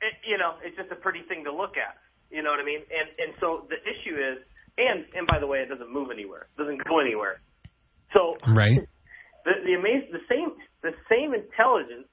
it, 0.00 0.14
you 0.22 0.38
know, 0.38 0.54
it's 0.62 0.76
just 0.76 0.90
a 0.92 0.94
pretty 0.94 1.22
thing 1.26 1.42
to 1.42 1.52
look 1.52 1.74
at. 1.74 1.98
You 2.30 2.42
know 2.42 2.50
what 2.50 2.60
I 2.60 2.64
mean? 2.64 2.86
And 2.86 3.08
and 3.18 3.30
so 3.40 3.66
the 3.66 3.82
issue 3.82 4.14
is, 4.14 4.38
and 4.78 5.04
and 5.16 5.26
by 5.26 5.38
the 5.40 5.46
way, 5.46 5.58
it 5.58 5.68
doesn't 5.68 5.90
move 5.90 6.10
anywhere, 6.12 6.46
it 6.54 6.58
doesn't 6.60 6.84
go 6.86 7.00
anywhere. 7.00 7.40
So 8.14 8.36
right, 8.46 8.78
the 9.44 9.52
the 9.64 9.74
amaz- 9.74 10.10
the 10.12 10.22
same 10.28 10.54
the 10.82 10.92
same 11.10 11.34
intelligence 11.34 12.06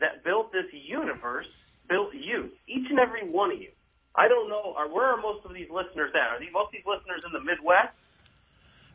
that 0.00 0.24
built 0.24 0.52
this 0.52 0.66
universe 0.72 1.46
built 1.88 2.14
you, 2.14 2.50
each 2.68 2.86
and 2.88 2.98
every 2.98 3.28
one 3.28 3.50
of 3.52 3.60
you. 3.60 3.70
I 4.16 4.28
don't 4.28 4.48
know, 4.48 4.74
are 4.76 4.88
where 4.92 5.06
are 5.06 5.20
most 5.20 5.44
of 5.44 5.54
these 5.54 5.68
listeners 5.70 6.10
at? 6.14 6.34
Are 6.34 6.40
these 6.40 6.50
most 6.52 6.68
of 6.68 6.72
these 6.72 6.86
listeners 6.86 7.22
in 7.26 7.32
the 7.32 7.40
Midwest? 7.40 7.94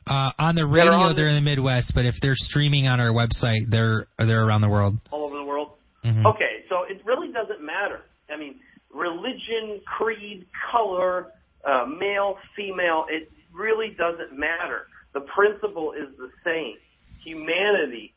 Uh, 0.07 0.31
on 0.37 0.55
the 0.55 0.65
radio, 0.65 0.91
on 0.93 1.15
they're 1.15 1.29
in 1.29 1.35
the 1.35 1.41
Midwest, 1.41 1.93
but 1.95 2.05
if 2.05 2.15
they're 2.21 2.35
streaming 2.35 2.87
on 2.87 2.99
our 2.99 3.09
website, 3.09 3.69
they're 3.69 4.07
they're 4.19 4.45
around 4.45 4.61
the 4.61 4.69
world. 4.69 4.97
All 5.11 5.25
over 5.25 5.37
the 5.37 5.43
world. 5.43 5.71
Mhm. 6.03 6.25
Okay, 6.25 6.63
so 6.69 6.83
it 6.83 7.01
really 7.05 7.31
doesn't 7.31 7.61
matter. 7.61 8.01
I 8.29 8.37
mean, 8.37 8.59
religion, 8.93 9.81
creed, 9.85 10.45
color, 10.71 11.31
uh, 11.63 11.85
male, 11.85 12.37
female, 12.55 13.05
it 13.09 13.31
really 13.51 13.89
doesn't 13.97 14.37
matter. 14.37 14.87
The 15.13 15.21
principle 15.21 15.93
is 15.93 16.15
the 16.17 16.29
same. 16.43 16.77
Humanity 17.23 18.13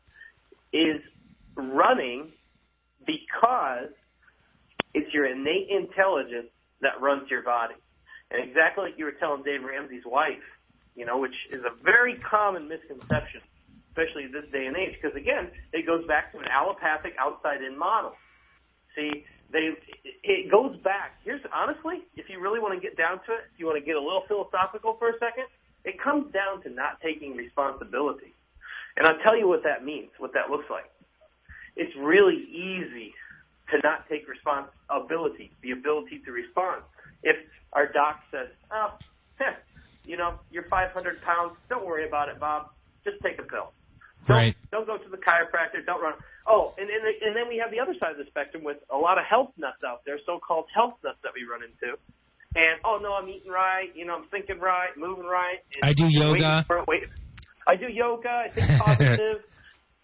is 0.72 1.00
running 1.56 2.32
because 3.08 3.88
it's 4.92 5.08
your 5.16 5.24
innate 5.24 5.72
intelligence 5.72 6.52
that 6.84 7.00
runs 7.00 7.30
your 7.32 7.42
body. 7.42 7.74
And 8.30 8.44
exactly 8.44 8.84
like 8.84 9.00
you 9.00 9.08
were 9.08 9.16
telling 9.16 9.42
Dave 9.42 9.64
Ramsey's 9.64 10.04
wife, 10.04 10.44
you 10.94 11.08
know, 11.08 11.16
which 11.16 11.34
is 11.50 11.64
a 11.64 11.72
very 11.82 12.20
common 12.20 12.68
misconception, 12.68 13.40
especially 13.88 14.28
this 14.28 14.44
day 14.52 14.68
and 14.68 14.76
age, 14.76 14.92
because 15.00 15.16
again, 15.16 15.48
it 15.72 15.86
goes 15.88 16.06
back 16.06 16.30
to 16.32 16.38
an 16.38 16.44
allopathic 16.52 17.16
outside-in 17.18 17.78
model. 17.78 18.12
See, 18.94 19.24
they 19.50 19.72
it 20.22 20.50
goes 20.50 20.76
back. 20.84 21.16
Here's 21.24 21.40
honestly, 21.54 22.04
if 22.16 22.28
you 22.28 22.40
really 22.40 22.60
want 22.60 22.76
to 22.76 22.80
get 22.80 22.98
down 22.98 23.24
to 23.24 23.32
it, 23.32 23.48
if 23.48 23.56
you 23.56 23.64
want 23.64 23.80
to 23.80 23.84
get 23.84 23.96
a 23.96 24.02
little 24.02 24.24
philosophical 24.28 24.96
for 24.98 25.08
a 25.08 25.16
second, 25.16 25.48
it 25.84 25.96
comes 25.96 26.30
down 26.32 26.60
to 26.64 26.68
not 26.68 27.00
taking 27.00 27.32
responsibility. 27.32 28.34
And 28.98 29.06
I'll 29.06 29.22
tell 29.24 29.38
you 29.38 29.48
what 29.48 29.62
that 29.64 29.84
means, 29.84 30.10
what 30.18 30.34
that 30.34 30.50
looks 30.50 30.68
like. 30.68 30.90
It's 31.78 31.94
really 31.96 32.36
easy 32.50 33.14
to 33.70 33.78
not 33.86 34.08
take 34.08 34.26
responsibility, 34.28 35.52
the 35.62 35.70
ability 35.70 36.20
to 36.26 36.32
respond. 36.32 36.82
If 37.22 37.36
our 37.72 37.86
doc 37.86 38.20
says, 38.30 38.48
"Oh, 38.70 38.98
heh, 39.38 39.54
you 40.04 40.16
know, 40.16 40.34
you're 40.50 40.66
500 40.68 41.22
pounds. 41.22 41.54
Don't 41.68 41.86
worry 41.86 42.06
about 42.06 42.28
it, 42.28 42.38
Bob. 42.38 42.70
Just 43.04 43.22
take 43.22 43.38
a 43.38 43.46
pill." 43.46 43.72
Don't, 44.26 44.36
Right. 44.36 44.56
Don't 44.70 44.86
go 44.86 44.98
to 44.98 45.08
the 45.08 45.16
chiropractor. 45.16 45.86
Don't 45.86 46.02
run. 46.02 46.14
Oh, 46.46 46.74
and 46.78 46.88
and, 46.90 47.00
and 47.22 47.36
then 47.36 47.46
we 47.48 47.56
have 47.62 47.70
the 47.70 47.78
other 47.80 47.94
side 48.00 48.12
of 48.12 48.18
the 48.18 48.26
spectrum 48.26 48.64
with 48.64 48.78
a 48.92 48.96
lot 48.96 49.18
of 49.18 49.24
health 49.24 49.52
nuts 49.56 49.84
out 49.86 50.02
there, 50.04 50.18
so-called 50.26 50.66
health 50.74 50.94
nuts 51.04 51.18
that 51.22 51.32
we 51.34 51.44
run 51.48 51.62
into. 51.62 51.96
And 52.56 52.80
oh 52.84 52.98
no, 53.00 53.14
I'm 53.14 53.28
eating 53.28 53.52
right. 53.52 53.94
You 53.94 54.06
know, 54.06 54.16
I'm 54.16 54.28
thinking 54.30 54.58
right, 54.58 54.90
moving 54.96 55.24
right. 55.24 55.60
and 55.76 55.88
I 55.88 55.92
do 55.92 56.04
waiting 56.04 56.42
yoga. 56.42 56.64
for- 56.66 56.84
wait. 56.88 57.04
I 57.68 57.76
do 57.76 57.86
yoga. 57.86 58.28
I 58.28 58.48
think 58.48 58.66
positive. 58.80 59.44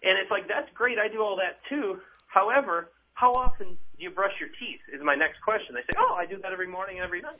And 0.03 0.17
it's 0.19 0.31
like 0.31 0.47
that's 0.47 0.69
great. 0.73 0.97
I 0.97 1.07
do 1.07 1.21
all 1.21 1.37
that 1.37 1.61
too. 1.69 1.99
However, 2.27 2.91
how 3.13 3.31
often 3.31 3.79
do 3.79 3.99
you 4.03 4.11
brush 4.11 4.35
your 4.39 4.49
teeth? 4.59 4.83
Is 4.91 5.01
my 5.03 5.15
next 5.15 5.39
question. 5.41 5.75
They 5.75 5.85
say, 5.87 5.95
oh, 5.97 6.15
I 6.19 6.25
do 6.25 6.37
that 6.43 6.51
every 6.51 6.67
morning 6.67 6.99
and 6.99 7.05
every 7.05 7.21
night. 7.21 7.39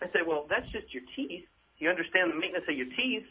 I 0.00 0.06
say, 0.06 0.24
well, 0.26 0.46
that's 0.48 0.66
just 0.72 0.92
your 0.92 1.04
teeth. 1.14 1.44
You 1.78 1.90
understand 1.90 2.32
the 2.32 2.38
maintenance 2.38 2.64
of 2.68 2.76
your 2.76 2.88
teeth? 2.96 3.28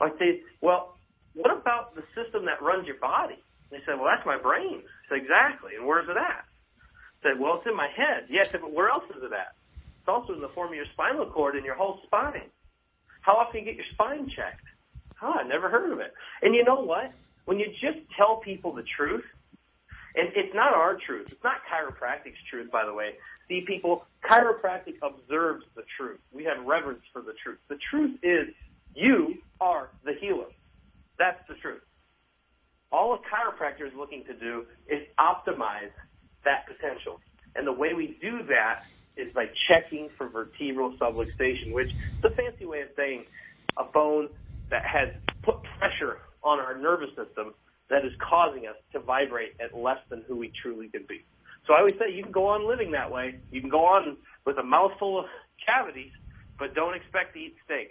I 0.00 0.10
say, 0.18 0.42
well, 0.60 0.98
what 1.34 1.54
about 1.54 1.94
the 1.94 2.02
system 2.18 2.44
that 2.46 2.60
runs 2.60 2.86
your 2.86 2.98
body? 2.98 3.38
They 3.70 3.78
said, 3.86 3.96
well, 3.96 4.10
that's 4.10 4.26
my 4.26 4.36
brain. 4.36 4.82
I 4.84 5.04
said, 5.08 5.18
exactly. 5.22 5.78
And 5.78 5.86
where's 5.86 6.08
it 6.08 6.16
at? 6.16 6.44
I 6.44 7.18
said, 7.22 7.40
well, 7.40 7.56
it's 7.62 7.66
in 7.66 7.76
my 7.76 7.88
head. 7.88 8.26
Yes, 8.28 8.48
but 8.52 8.72
where 8.72 8.90
else 8.90 9.04
is 9.14 9.22
it 9.22 9.32
at? 9.32 9.54
It's 10.02 10.08
also 10.08 10.34
in 10.34 10.42
the 10.42 10.50
form 10.52 10.68
of 10.68 10.74
your 10.74 10.90
spinal 10.92 11.30
cord 11.30 11.54
and 11.54 11.64
your 11.64 11.76
whole 11.76 12.00
spine. 12.04 12.50
How 13.22 13.38
often 13.38 13.52
do 13.52 13.58
you 13.60 13.64
get 13.64 13.76
your 13.76 13.86
spine 13.94 14.28
checked? 14.34 14.66
Oh, 15.22 15.32
I 15.32 15.46
never 15.46 15.70
heard 15.70 15.92
of 15.92 16.00
it. 16.00 16.12
And 16.42 16.54
you 16.54 16.64
know 16.64 16.82
what? 16.82 17.12
When 17.44 17.58
you 17.58 17.66
just 17.80 17.98
tell 18.16 18.36
people 18.36 18.72
the 18.72 18.84
truth, 18.96 19.24
and 20.14 20.28
it's 20.36 20.54
not 20.54 20.74
our 20.74 20.98
truth. 21.06 21.28
It's 21.30 21.42
not 21.42 21.56
chiropractic's 21.70 22.38
truth, 22.50 22.70
by 22.70 22.84
the 22.84 22.92
way. 22.92 23.12
See, 23.48 23.62
people, 23.66 24.04
chiropractic 24.28 24.96
observes 25.02 25.64
the 25.74 25.82
truth. 25.96 26.20
We 26.32 26.44
have 26.44 26.64
reverence 26.64 27.02
for 27.12 27.22
the 27.22 27.32
truth. 27.42 27.58
The 27.68 27.78
truth 27.90 28.18
is 28.22 28.54
you 28.94 29.36
are 29.60 29.88
the 30.04 30.12
healer. 30.20 30.48
That's 31.18 31.40
the 31.48 31.54
truth. 31.54 31.80
All 32.90 33.14
a 33.14 33.18
chiropractor 33.18 33.86
is 33.86 33.94
looking 33.96 34.24
to 34.24 34.34
do 34.34 34.66
is 34.86 35.00
optimize 35.18 35.90
that 36.44 36.66
potential. 36.66 37.20
And 37.56 37.66
the 37.66 37.72
way 37.72 37.94
we 37.94 38.18
do 38.20 38.42
that 38.48 38.84
is 39.16 39.32
by 39.32 39.46
checking 39.68 40.10
for 40.18 40.28
vertebral 40.28 40.92
subluxation, 40.98 41.72
which 41.72 41.88
is 41.88 42.24
a 42.24 42.30
fancy 42.30 42.66
way 42.66 42.82
of 42.82 42.88
saying 42.96 43.24
a 43.78 43.84
bone 43.84 44.28
that 44.70 44.84
has 44.84 45.08
put 45.42 45.56
pressure 45.78 46.18
on 46.42 46.58
our 46.58 46.76
nervous 46.76 47.10
system 47.10 47.54
that 47.90 48.04
is 48.04 48.12
causing 48.18 48.66
us 48.66 48.76
to 48.92 49.00
vibrate 49.00 49.52
at 49.60 49.76
less 49.76 49.98
than 50.08 50.22
who 50.26 50.36
we 50.36 50.52
truly 50.62 50.88
could 50.88 51.06
be. 51.06 51.24
So 51.66 51.74
I 51.74 51.78
always 51.78 51.94
say 51.94 52.12
you 52.12 52.22
can 52.22 52.32
go 52.32 52.46
on 52.46 52.68
living 52.68 52.92
that 52.92 53.10
way. 53.10 53.38
You 53.50 53.60
can 53.60 53.70
go 53.70 53.84
on 53.84 54.16
with 54.46 54.58
a 54.58 54.62
mouthful 54.62 55.20
of 55.20 55.26
cavities, 55.64 56.10
but 56.58 56.74
don't 56.74 56.94
expect 56.94 57.34
to 57.34 57.40
eat 57.40 57.54
steak. 57.64 57.90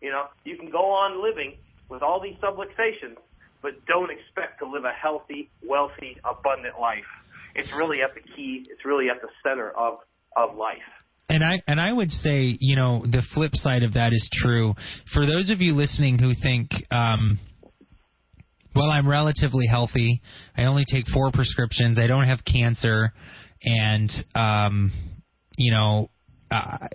You 0.00 0.10
know, 0.10 0.26
you 0.44 0.56
can 0.56 0.70
go 0.70 0.90
on 0.92 1.22
living 1.22 1.56
with 1.88 2.02
all 2.02 2.20
these 2.20 2.36
subluxations, 2.42 3.16
but 3.62 3.84
don't 3.86 4.10
expect 4.10 4.60
to 4.60 4.66
live 4.68 4.84
a 4.84 4.92
healthy, 4.92 5.50
wealthy, 5.66 6.16
abundant 6.24 6.78
life. 6.80 7.08
It's 7.54 7.72
really 7.76 8.02
at 8.02 8.14
the 8.14 8.20
key. 8.20 8.66
It's 8.68 8.84
really 8.84 9.08
at 9.08 9.20
the 9.22 9.28
center 9.42 9.70
of 9.70 9.98
of 10.36 10.56
life. 10.56 10.78
And 11.28 11.44
I 11.44 11.62
and 11.66 11.80
I 11.80 11.92
would 11.92 12.10
say, 12.10 12.56
you 12.60 12.76
know, 12.76 13.04
the 13.04 13.22
flip 13.34 13.54
side 13.54 13.82
of 13.82 13.94
that 13.94 14.12
is 14.12 14.28
true. 14.32 14.74
For 15.12 15.26
those 15.26 15.50
of 15.50 15.60
you 15.60 15.74
listening 15.74 16.18
who 16.18 16.32
think, 16.34 16.70
um, 16.90 17.38
well, 18.78 18.90
I'm 18.90 19.08
relatively 19.08 19.66
healthy. 19.66 20.22
I 20.56 20.64
only 20.64 20.84
take 20.88 21.06
four 21.12 21.32
prescriptions. 21.32 21.98
I 21.98 22.06
don't 22.06 22.26
have 22.26 22.44
cancer, 22.44 23.12
and 23.64 24.08
um, 24.36 24.92
you 25.56 25.72
know, 25.72 26.10
uh, 26.52 26.86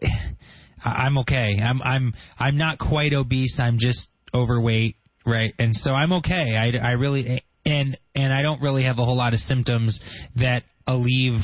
I'm 0.83 1.17
okay. 1.19 1.59
I'm 1.61 1.81
I'm 1.81 2.13
I'm 2.39 2.57
not 2.57 2.79
quite 2.79 3.13
obese. 3.13 3.59
I'm 3.59 3.77
just 3.79 4.07
overweight, 4.33 4.95
right? 5.25 5.53
And 5.59 5.75
so 5.75 5.91
I'm 5.91 6.13
okay. 6.13 6.55
I, 6.55 6.71
I 6.77 6.91
really 6.91 7.43
and 7.65 7.97
and 8.15 8.33
I 8.33 8.41
don't 8.41 8.61
really 8.61 8.85
have 8.85 8.97
a 8.97 9.03
whole 9.03 9.17
lot 9.17 9.33
of 9.33 9.39
symptoms 9.39 9.99
that 10.37 10.63
Aleve 10.87 11.41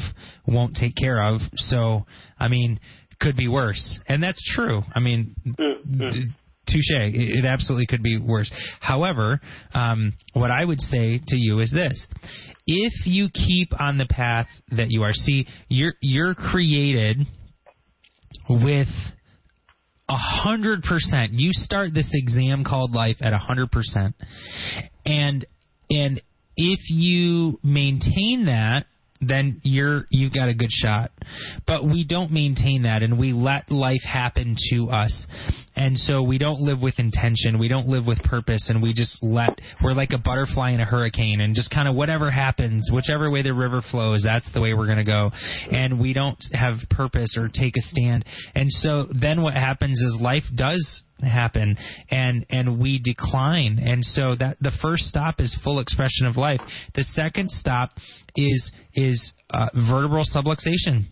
won't 0.47 0.73
take 0.75 0.95
care 0.95 1.21
of. 1.21 1.41
So 1.55 2.05
I 2.39 2.47
mean, 2.47 2.79
could 3.19 3.35
be 3.35 3.49
worse, 3.49 3.99
and 4.07 4.23
that's 4.23 4.41
true. 4.55 4.83
I 4.95 5.01
mean. 5.01 5.35
Mm-hmm. 5.45 6.29
Touche. 6.71 6.91
It, 6.91 7.39
it 7.39 7.45
absolutely 7.45 7.87
could 7.87 8.03
be 8.03 8.17
worse. 8.17 8.51
However, 8.79 9.41
um, 9.73 10.13
what 10.33 10.51
I 10.51 10.63
would 10.63 10.79
say 10.79 11.19
to 11.27 11.37
you 11.37 11.59
is 11.59 11.71
this: 11.71 12.07
if 12.67 12.93
you 13.05 13.29
keep 13.29 13.79
on 13.79 13.97
the 13.97 14.05
path 14.05 14.47
that 14.71 14.87
you 14.89 15.03
are, 15.03 15.13
see, 15.13 15.47
you're 15.67 15.93
you're 16.01 16.35
created 16.35 17.17
with 18.49 18.87
a 20.07 20.17
hundred 20.17 20.83
percent. 20.83 21.33
You 21.33 21.51
start 21.53 21.93
this 21.93 22.09
exam 22.13 22.63
called 22.63 22.93
life 22.93 23.17
at 23.21 23.33
a 23.33 23.37
hundred 23.37 23.71
percent, 23.71 24.15
and 25.05 25.45
and 25.89 26.21
if 26.55 26.79
you 26.89 27.59
maintain 27.63 28.45
that, 28.45 28.85
then 29.21 29.61
you're 29.63 30.05
you've 30.09 30.33
got 30.33 30.49
a 30.49 30.53
good 30.53 30.71
shot. 30.71 31.11
But 31.65 31.85
we 31.85 32.03
don't 32.03 32.31
maintain 32.31 32.83
that, 32.83 33.03
and 33.03 33.17
we 33.17 33.33
let 33.33 33.71
life 33.71 34.03
happen 34.03 34.55
to 34.71 34.89
us, 34.89 35.27
and 35.79 35.97
so 35.97 36.21
we 36.21 36.37
don't 36.37 36.59
live 36.59 36.81
with 36.81 36.99
intention. 36.99 37.57
We 37.57 37.69
don't 37.69 37.87
live 37.87 38.05
with 38.05 38.21
purpose, 38.23 38.69
and 38.69 38.83
we 38.83 38.93
just 38.93 39.23
let 39.23 39.61
we're 39.81 39.93
like 39.93 40.11
a 40.13 40.17
butterfly 40.17 40.71
in 40.71 40.81
a 40.81 40.85
hurricane, 40.85 41.39
and 41.39 41.55
just 41.55 41.71
kind 41.71 41.87
of 41.87 41.95
whatever 41.95 42.29
happens, 42.29 42.89
whichever 42.91 43.31
way 43.31 43.43
the 43.43 43.53
river 43.53 43.81
flows, 43.89 44.21
that's 44.21 44.51
the 44.53 44.59
way 44.59 44.73
we're 44.73 44.87
going 44.87 44.97
to 44.97 45.05
go, 45.05 45.31
and 45.71 45.97
we 45.97 46.11
don't 46.11 46.37
have 46.51 46.75
purpose 46.89 47.37
or 47.37 47.47
take 47.47 47.77
a 47.77 47.81
stand. 47.81 48.25
And 48.55 48.69
so 48.69 49.07
then 49.21 49.41
what 49.41 49.53
happens 49.53 49.97
is 49.99 50.17
life 50.19 50.43
does 50.53 51.01
happen. 51.21 51.77
And 52.11 52.45
and 52.49 52.77
we 52.77 52.99
decline. 52.99 53.79
And 53.79 54.03
so 54.03 54.35
that 54.37 54.57
the 54.59 54.77
first 54.81 55.03
stop 55.03 55.35
is 55.39 55.57
full 55.63 55.79
expression 55.79 56.27
of 56.27 56.35
life. 56.35 56.59
The 56.93 57.03
second 57.03 57.49
stop 57.51 57.91
is 58.35 58.71
is 58.95 59.33
uh, 59.49 59.67
vertebral 59.89 60.25
subluxation 60.25 61.07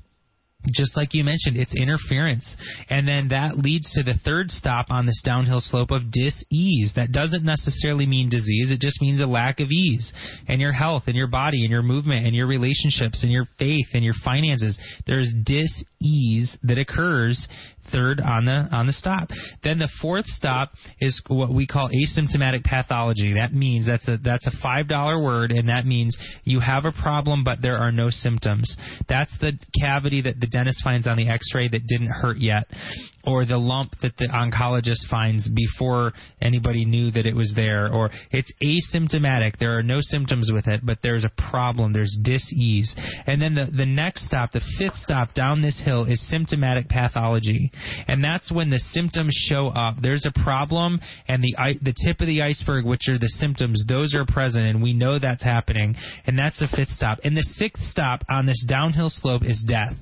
just 0.74 0.95
like 0.95 1.13
you 1.13 1.24
mentioned, 1.24 1.57
it's 1.57 1.76
interference. 1.76 2.55
And 2.89 3.07
then 3.07 3.30
that 3.30 3.57
leads 3.57 3.91
to 3.93 4.03
the 4.03 4.15
third 4.26 4.51
stop 4.51 4.88
on 4.89 5.05
this 5.05 5.22
downhill 5.24 5.61
slope 5.61 5.91
of 5.91 6.11
dis-ease. 6.11 6.93
That 6.95 7.11
doesn't 7.11 7.43
necessarily 7.43 8.05
mean 8.05 8.30
disease, 8.30 8.72
it 8.72 8.80
just 8.80 9.01
means 9.01 9.22
a 9.22 9.28
lack 9.28 9.59
of 9.59 9.72
ease 9.72 10.11
in 10.47 10.59
your 10.59 10.74
health, 10.74 11.03
in 11.07 11.15
your 11.15 11.28
body, 11.28 11.65
in 11.65 11.72
your 11.72 11.84
movement, 11.84 12.26
and 12.26 12.36
your 12.36 12.47
relationships, 12.47 13.24
and 13.24 13.32
your 13.32 13.45
faith, 13.57 13.88
and 13.93 14.03
your 14.03 14.15
finances. 14.24 14.78
There's 15.05 15.32
dis-ease 15.43 16.57
that 16.63 16.78
occurs 16.78 17.47
third 17.91 18.19
on 18.19 18.45
the 18.45 18.67
on 18.71 18.88
the 18.88 18.93
stop. 18.93 19.29
Then 19.63 19.79
the 19.79 19.89
fourth 20.01 20.25
stop 20.25 20.71
is 20.99 21.21
what 21.27 21.53
we 21.53 21.67
call 21.67 21.89
asymptomatic 21.89 22.63
pathology. 22.63 23.33
That 23.33 23.53
means 23.53 23.88
that's 23.88 24.07
a 24.07 24.17
that's 24.17 24.47
a 24.47 24.51
five 24.61 24.88
dollar 24.88 25.21
word, 25.21 25.51
and 25.51 25.69
that 25.69 25.85
means 25.85 26.17
you 26.43 26.59
have 26.59 26.85
a 26.85 26.91
problem, 26.91 27.43
but 27.43 27.61
there 27.61 27.77
are 27.77 27.91
no 27.91 28.09
symptoms. 28.09 28.75
That's 29.09 29.35
the 29.39 29.53
cavity 29.79 30.21
that 30.21 30.39
the 30.39 30.47
dentist 30.47 30.83
finds 30.83 31.07
on 31.07 31.17
the 31.17 31.29
X-ray 31.29 31.69
that 31.69 31.88
didn't 31.88 32.11
hurt 32.11 32.38
yet, 32.38 32.63
or 33.28 33.45
the 33.45 33.57
lump 33.57 33.91
that 34.01 34.15
the 34.17 34.28
oncologist 34.28 35.09
finds 35.11 35.49
before 35.49 36.13
anybody 36.41 36.86
knew 36.86 37.11
that 37.11 37.25
it 37.25 37.36
was 37.36 37.53
there, 37.55 37.91
or 37.93 38.09
it's 38.32 38.51
asymptomatic. 38.63 39.59
There 39.59 39.78
are 39.78 39.84
no 39.84 39.99
symptoms 39.99 40.49
with 40.53 40.67
it, 40.67 40.82
but 40.84 40.99
there's 41.03 41.25
a 41.25 41.41
problem. 41.49 41.91
There's 41.91 42.17
dis-ease, 42.23 42.95
and 43.28 43.41
then 43.41 43.53
the 43.53 43.67
the 43.75 43.86
next 43.86 44.25
stop, 44.25 44.53
the 44.53 44.61
fifth 44.80 44.95
stop 44.95 45.34
down 45.34 45.61
this 45.61 45.82
hill, 45.84 46.05
is 46.05 46.25
symptomatic 46.30 46.88
pathology. 46.88 47.71
And 48.07 48.23
that's 48.23 48.51
when 48.51 48.69
the 48.69 48.80
symptoms 48.80 49.36
show 49.49 49.67
up. 49.67 49.95
There's 50.01 50.25
a 50.25 50.43
problem, 50.43 50.99
and 51.28 51.43
the 51.43 51.55
the 51.82 51.93
tip 52.05 52.21
of 52.21 52.28
the 52.28 52.41
iceberg, 52.41 52.86
which 52.86 53.09
are 53.09 53.19
the 53.19 53.28
symptoms, 53.28 53.84
those 53.88 54.15
are 54.15 54.25
present, 54.25 54.65
and 54.65 54.82
we 54.82 54.93
know 54.93 55.19
that's 55.19 55.43
happening. 55.43 55.95
And 56.25 56.39
that's 56.39 56.59
the 56.59 56.67
fifth 56.67 56.89
stop. 56.89 57.19
And 57.25 57.36
the 57.36 57.43
sixth 57.43 57.84
stop 57.84 58.23
on 58.30 58.45
this 58.45 58.63
downhill 58.67 59.09
slope 59.09 59.43
is 59.43 59.63
death. 59.67 59.95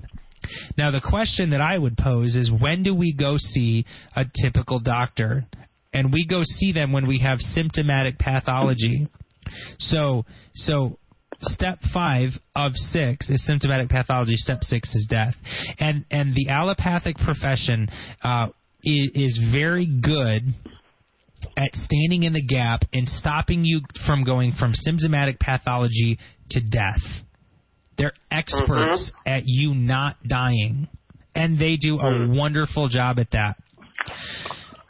Now, 0.77 0.91
the 0.91 1.01
question 1.01 1.51
that 1.51 1.61
I 1.61 1.77
would 1.77 1.97
pose 1.97 2.35
is 2.35 2.51
when 2.51 2.83
do 2.83 2.93
we 2.93 3.13
go 3.13 3.35
see 3.37 3.85
a 4.15 4.25
typical 4.41 4.79
doctor? 4.79 5.45
And 5.93 6.11
we 6.11 6.25
go 6.27 6.41
see 6.43 6.73
them 6.73 6.91
when 6.91 7.07
we 7.07 7.19
have 7.19 7.39
symptomatic 7.39 8.19
pathology. 8.19 9.07
So, 9.79 10.25
so 10.53 10.97
step 11.41 11.79
five 11.93 12.29
of 12.55 12.73
six 12.75 13.29
is 13.29 13.45
symptomatic 13.45 13.89
pathology. 13.89 14.35
Step 14.35 14.59
six 14.61 14.93
is 14.95 15.07
death, 15.09 15.35
and 15.79 16.05
and 16.11 16.35
the 16.35 16.49
allopathic 16.49 17.17
profession 17.17 17.87
uh, 18.23 18.47
is, 18.83 19.09
is 19.13 19.39
very 19.53 19.85
good 19.85 20.53
at 21.57 21.73
standing 21.73 22.23
in 22.23 22.33
the 22.33 22.41
gap 22.41 22.81
and 22.93 23.07
stopping 23.07 23.63
you 23.63 23.81
from 24.05 24.23
going 24.23 24.53
from 24.57 24.73
symptomatic 24.73 25.39
pathology 25.39 26.17
to 26.49 26.61
death. 26.61 27.01
They're 27.97 28.13
experts 28.31 29.11
Mhm. 29.11 29.31
at 29.31 29.43
you 29.47 29.73
not 29.73 30.17
dying, 30.27 30.87
and 31.35 31.57
they 31.57 31.77
do 31.77 31.99
a 31.99 32.03
Mm. 32.11 32.35
wonderful 32.35 32.87
job 32.87 33.19
at 33.19 33.31
that. 33.31 33.57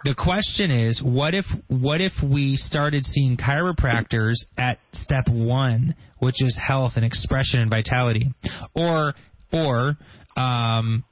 The 0.03 0.13
question 0.13 0.69
is, 0.69 1.01
what 1.01 1.33
if 1.33 1.45
what 1.67 1.99
if 1.99 2.13
we 2.21 2.57
started 2.57 3.05
seeing 3.05 3.37
chiropractors 3.37 4.35
at 4.57 4.77
step 4.91 5.27
one, 5.27 5.95
which 6.19 6.43
is 6.43 6.55
health 6.55 6.93
and 6.95 7.03
expression 7.05 7.59
and 7.61 7.69
vitality, 7.69 8.31
or 8.75 9.15
or 9.51 9.97
um, 10.37 11.03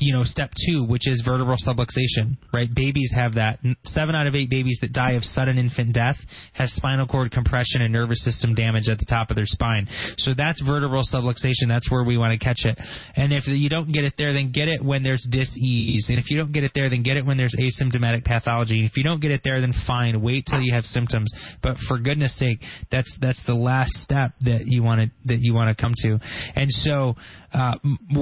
you 0.00 0.12
know, 0.12 0.24
step 0.24 0.50
two, 0.66 0.84
which 0.84 1.06
is 1.06 1.22
vertebral 1.24 1.56
subluxation, 1.56 2.36
right? 2.52 2.68
Babies 2.74 3.12
have 3.14 3.34
that. 3.34 3.60
Seven 3.84 4.14
out 4.14 4.26
of 4.26 4.34
eight 4.34 4.50
babies 4.50 4.78
that 4.80 4.92
die 4.92 5.12
of 5.12 5.22
sudden 5.22 5.58
infant 5.58 5.94
death 5.94 6.16
have 6.54 6.68
spinal 6.68 7.06
cord 7.06 7.30
compression 7.30 7.82
and 7.82 7.92
nervous 7.92 8.24
system 8.24 8.54
damage 8.54 8.88
at 8.88 8.98
the 8.98 9.06
top 9.08 9.30
of 9.30 9.36
their 9.36 9.46
spine. 9.46 9.86
So 10.18 10.32
that's 10.36 10.60
vertebral 10.62 11.04
subluxation. 11.12 11.68
That's 11.68 11.90
where 11.90 12.04
we 12.04 12.18
want 12.18 12.38
to 12.38 12.44
catch 12.44 12.64
it. 12.64 12.78
And 13.14 13.32
if 13.32 13.46
you 13.46 13.68
don't 13.68 13.92
get 13.92 14.04
it 14.04 14.14
there, 14.18 14.32
then 14.32 14.50
get 14.52 14.68
it 14.68 14.84
when 14.84 15.02
there's 15.02 15.26
dis-ease. 15.30 16.06
And 16.08 16.18
if 16.18 16.30
you 16.30 16.36
don't 16.36 16.52
get 16.52 16.64
it 16.64 16.72
there, 16.74 16.90
then 16.90 17.02
get 17.02 17.16
it 17.16 17.24
when 17.24 17.36
there's 17.36 17.54
asymptomatic 17.58 18.24
pathology. 18.24 18.80
And 18.80 18.90
if 18.90 18.96
you 18.96 19.04
don't 19.04 19.20
get 19.20 19.30
it 19.30 19.42
there, 19.44 19.60
then 19.60 19.72
fine. 19.86 20.20
Wait 20.20 20.46
till 20.50 20.60
you 20.60 20.74
have 20.74 20.84
symptoms. 20.84 21.32
But 21.62 21.76
for 21.88 21.98
goodness 21.98 22.36
sake, 22.38 22.58
that's 22.90 23.16
that's 23.20 23.42
the 23.46 23.54
last 23.54 23.92
step 23.92 24.32
that 24.40 24.66
you 24.66 24.82
want 24.82 25.02
to 25.02 25.10
that 25.26 25.38
you 25.40 25.54
want 25.54 25.76
to 25.76 25.80
come 25.80 25.92
to. 26.02 26.18
And 26.54 26.70
so 26.70 27.14
uh, 27.52 27.74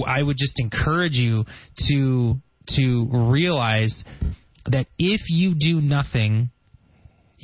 I 0.06 0.22
would 0.22 0.36
just 0.36 0.60
encourage 0.60 1.14
you 1.14 1.44
to 1.88 2.36
to 2.76 3.08
realize 3.12 4.04
that 4.66 4.86
if 4.98 5.20
you 5.28 5.54
do 5.54 5.80
nothing, 5.80 6.50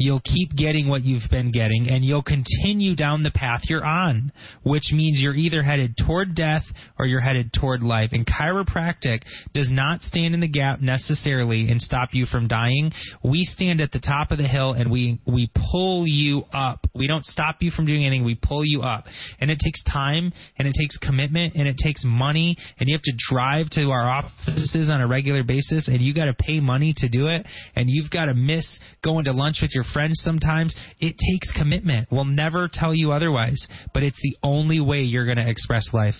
you'll 0.00 0.22
keep 0.24 0.56
getting 0.56 0.88
what 0.88 1.04
you've 1.04 1.30
been 1.30 1.52
getting 1.52 1.88
and 1.90 2.02
you'll 2.02 2.22
continue 2.22 2.96
down 2.96 3.22
the 3.22 3.30
path 3.30 3.60
you're 3.68 3.84
on, 3.84 4.32
which 4.62 4.92
means 4.92 5.20
you're 5.20 5.34
either 5.34 5.62
headed 5.62 5.94
toward 5.94 6.34
death 6.34 6.62
or 6.98 7.04
you're 7.04 7.20
headed 7.20 7.52
toward 7.52 7.82
life. 7.82 8.08
And 8.12 8.26
chiropractic 8.26 9.20
does 9.52 9.70
not 9.70 10.00
stand 10.00 10.32
in 10.32 10.40
the 10.40 10.48
gap 10.48 10.80
necessarily 10.80 11.70
and 11.70 11.78
stop 11.82 12.08
you 12.12 12.24
from 12.24 12.48
dying. 12.48 12.90
We 13.22 13.44
stand 13.44 13.82
at 13.82 13.92
the 13.92 14.00
top 14.00 14.30
of 14.30 14.38
the 14.38 14.48
hill 14.48 14.72
and 14.72 14.90
we, 14.90 15.20
we 15.26 15.50
pull 15.70 16.06
you 16.06 16.44
up. 16.50 16.86
We 16.94 17.06
don't 17.06 17.26
stop 17.26 17.56
you 17.60 17.70
from 17.70 17.84
doing 17.84 18.06
anything. 18.06 18.24
We 18.24 18.38
pull 18.42 18.64
you 18.64 18.80
up. 18.80 19.04
And 19.38 19.50
it 19.50 19.58
takes 19.62 19.84
time 19.84 20.32
and 20.58 20.66
it 20.66 20.74
takes 20.78 20.96
commitment 20.96 21.56
and 21.56 21.68
it 21.68 21.76
takes 21.76 22.04
money 22.06 22.56
and 22.78 22.88
you 22.88 22.94
have 22.94 23.02
to 23.02 23.12
drive 23.30 23.68
to 23.72 23.90
our 23.90 24.08
offices 24.08 24.90
on 24.90 25.02
a 25.02 25.06
regular 25.06 25.44
basis 25.44 25.88
and 25.88 26.00
you 26.00 26.14
got 26.14 26.24
to 26.24 26.34
pay 26.34 26.58
money 26.58 26.94
to 26.96 27.08
do 27.10 27.28
it 27.28 27.46
and 27.76 27.90
you've 27.90 28.10
got 28.10 28.24
to 28.24 28.34
miss 28.34 28.80
going 29.04 29.26
to 29.26 29.32
lunch 29.32 29.58
with 29.60 29.72
your 29.74 29.84
friends 29.92 30.20
sometimes. 30.22 30.74
It 30.98 31.16
takes 31.30 31.52
commitment. 31.52 32.08
We'll 32.10 32.24
never 32.24 32.68
tell 32.72 32.94
you 32.94 33.12
otherwise, 33.12 33.66
but 33.92 34.02
it's 34.02 34.20
the 34.22 34.36
only 34.42 34.80
way 34.80 35.00
you're 35.00 35.26
going 35.26 35.38
to 35.38 35.48
express 35.48 35.92
life. 35.92 36.16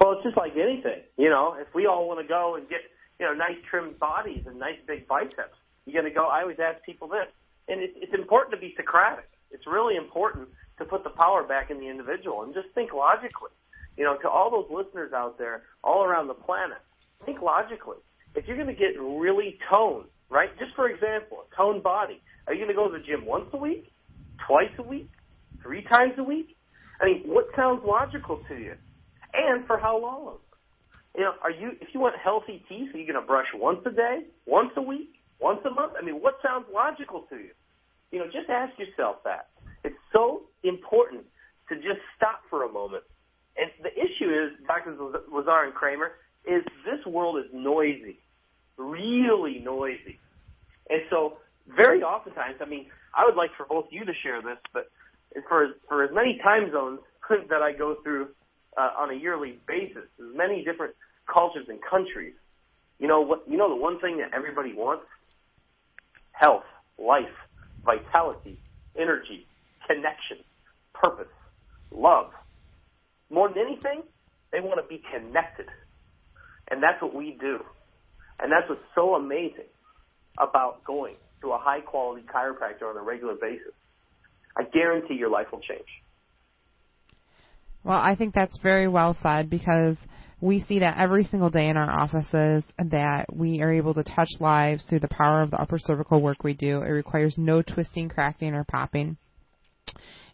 Well, 0.00 0.12
it's 0.12 0.24
just 0.24 0.36
like 0.36 0.52
anything. 0.52 1.02
You 1.18 1.28
know, 1.28 1.56
if 1.60 1.68
we 1.74 1.86
all 1.86 2.08
want 2.08 2.20
to 2.20 2.26
go 2.26 2.56
and 2.56 2.68
get, 2.68 2.80
you 3.18 3.26
know, 3.26 3.34
nice 3.34 3.56
trimmed 3.68 3.98
bodies 3.98 4.44
and 4.46 4.58
nice 4.58 4.78
big 4.86 5.06
biceps, 5.06 5.56
you're 5.84 6.00
going 6.00 6.12
to 6.12 6.16
go. 6.16 6.26
I 6.26 6.42
always 6.42 6.58
ask 6.58 6.82
people 6.84 7.08
this, 7.08 7.28
and 7.68 7.82
it's, 7.82 7.94
it's 7.96 8.14
important 8.14 8.54
to 8.54 8.60
be 8.60 8.74
Socratic. 8.76 9.28
It's 9.50 9.66
really 9.66 9.96
important 9.96 10.48
to 10.78 10.84
put 10.84 11.04
the 11.04 11.10
power 11.10 11.42
back 11.42 11.70
in 11.70 11.78
the 11.78 11.88
individual 11.88 12.42
and 12.42 12.54
just 12.54 12.68
think 12.74 12.92
logically. 12.92 13.50
You 13.96 14.04
know, 14.04 14.16
to 14.22 14.28
all 14.28 14.50
those 14.50 14.70
listeners 14.70 15.12
out 15.12 15.36
there, 15.36 15.64
all 15.84 16.04
around 16.04 16.28
the 16.28 16.34
planet, 16.34 16.78
think 17.26 17.42
logically. 17.42 17.98
If 18.34 18.46
you're 18.46 18.56
going 18.56 18.68
to 18.68 18.74
get 18.74 18.98
really 18.98 19.58
toned, 19.68 20.06
right? 20.30 20.50
Just 20.58 20.74
for 20.74 20.88
example, 20.88 21.44
a 21.44 21.56
toned 21.56 21.82
body, 21.82 22.20
are 22.46 22.54
you 22.54 22.64
going 22.64 22.74
to 22.74 22.74
go 22.74 22.90
to 22.90 22.98
the 22.98 23.04
gym 23.04 23.26
once 23.26 23.46
a 23.52 23.56
week, 23.56 23.92
twice 24.46 24.72
a 24.78 24.82
week, 24.82 25.10
three 25.62 25.84
times 25.84 26.14
a 26.18 26.24
week? 26.24 26.56
I 27.00 27.06
mean, 27.06 27.22
what 27.26 27.46
sounds 27.56 27.82
logical 27.84 28.40
to 28.48 28.54
you? 28.54 28.74
And 29.32 29.66
for 29.66 29.78
how 29.78 30.00
long? 30.00 30.38
You 31.16 31.24
know, 31.24 31.32
are 31.42 31.50
you 31.50 31.72
if 31.80 31.88
you 31.92 32.00
want 32.00 32.14
healthy 32.22 32.62
teeth, 32.68 32.94
are 32.94 32.98
you 32.98 33.06
going 33.06 33.20
to 33.20 33.26
brush 33.26 33.46
once 33.54 33.80
a 33.84 33.90
day, 33.90 34.20
once 34.46 34.70
a 34.76 34.82
week, 34.82 35.10
once 35.40 35.60
a 35.64 35.70
month? 35.70 35.94
I 36.00 36.04
mean, 36.04 36.22
what 36.22 36.34
sounds 36.42 36.66
logical 36.72 37.26
to 37.30 37.36
you? 37.36 37.50
You 38.12 38.20
know, 38.20 38.26
just 38.26 38.48
ask 38.48 38.78
yourself 38.78 39.16
that. 39.24 39.48
It's 39.82 39.98
so 40.12 40.42
important 40.62 41.24
to 41.68 41.76
just 41.76 42.02
stop 42.16 42.42
for 42.50 42.64
a 42.64 42.72
moment. 42.72 43.04
And 43.56 43.70
the 43.82 43.90
issue 43.92 44.30
is, 44.30 44.66
Doctors 44.66 44.98
Lazar 45.32 45.64
and 45.64 45.74
Kramer, 45.74 46.12
is 46.46 46.62
this 46.84 47.04
world 47.06 47.38
is 47.38 47.50
noisy, 47.52 48.18
really 48.80 49.60
noisy. 49.64 50.18
And 50.88 51.02
so 51.10 51.38
very 51.68 52.02
oftentimes, 52.02 52.56
I 52.60 52.64
mean, 52.64 52.86
I 53.14 53.24
would 53.24 53.36
like 53.36 53.50
for 53.56 53.66
both 53.66 53.86
you 53.90 54.04
to 54.04 54.12
share 54.22 54.42
this, 54.42 54.58
but 54.72 54.90
for 55.48 55.68
for 55.88 56.04
as 56.04 56.10
many 56.12 56.38
time 56.42 56.70
zones 56.72 57.00
that 57.48 57.62
I 57.62 57.72
go 57.72 57.96
through 58.02 58.28
uh, 58.76 58.90
on 58.98 59.10
a 59.10 59.14
yearly 59.14 59.58
basis, 59.66 60.04
as 60.18 60.36
many 60.36 60.64
different 60.64 60.94
cultures 61.32 61.66
and 61.68 61.78
countries, 61.82 62.34
you 62.98 63.06
know 63.08 63.20
what? 63.20 63.44
You 63.48 63.56
know 63.56 63.68
the 63.68 63.80
one 63.80 64.00
thing 64.00 64.18
that 64.18 64.30
everybody 64.34 64.72
wants: 64.72 65.04
health, 66.32 66.64
life, 66.98 67.36
vitality, 67.84 68.58
energy, 68.96 69.46
connection, 69.86 70.38
purpose, 70.94 71.32
love. 71.90 72.30
More 73.30 73.48
than 73.48 73.58
anything, 73.58 74.02
they 74.52 74.60
want 74.60 74.80
to 74.82 74.88
be 74.88 75.02
connected, 75.12 75.66
and 76.68 76.82
that's 76.82 77.00
what 77.00 77.14
we 77.14 77.36
do. 77.40 77.60
And 78.42 78.50
that's 78.50 78.68
what's 78.68 78.80
so 78.94 79.14
amazing 79.14 79.68
about 80.38 80.84
going 80.84 81.16
to 81.42 81.52
a 81.52 81.58
high 81.58 81.80
quality 81.80 82.24
chiropractor 82.26 82.88
on 82.88 82.96
a 82.96 83.02
regular 83.02 83.34
basis. 83.34 83.72
I 84.56 84.64
guarantee 84.64 85.14
your 85.14 85.30
life 85.30 85.46
will 85.52 85.60
change. 85.60 85.86
Well, 87.84 87.98
I 87.98 88.14
think 88.14 88.34
that's 88.34 88.58
very 88.62 88.88
well 88.88 89.16
said 89.22 89.48
because 89.48 89.96
we 90.40 90.60
see 90.60 90.80
that 90.80 90.98
every 90.98 91.24
single 91.24 91.50
day 91.50 91.68
in 91.68 91.76
our 91.76 91.90
offices 91.90 92.64
that 92.78 93.26
we 93.32 93.60
are 93.60 93.72
able 93.72 93.94
to 93.94 94.02
touch 94.02 94.28
lives 94.38 94.84
through 94.86 95.00
the 95.00 95.08
power 95.08 95.42
of 95.42 95.50
the 95.50 95.60
upper 95.60 95.78
cervical 95.78 96.20
work 96.20 96.42
we 96.42 96.54
do. 96.54 96.82
It 96.82 96.90
requires 96.90 97.34
no 97.36 97.62
twisting, 97.62 98.08
cracking, 98.08 98.54
or 98.54 98.64
popping. 98.64 99.16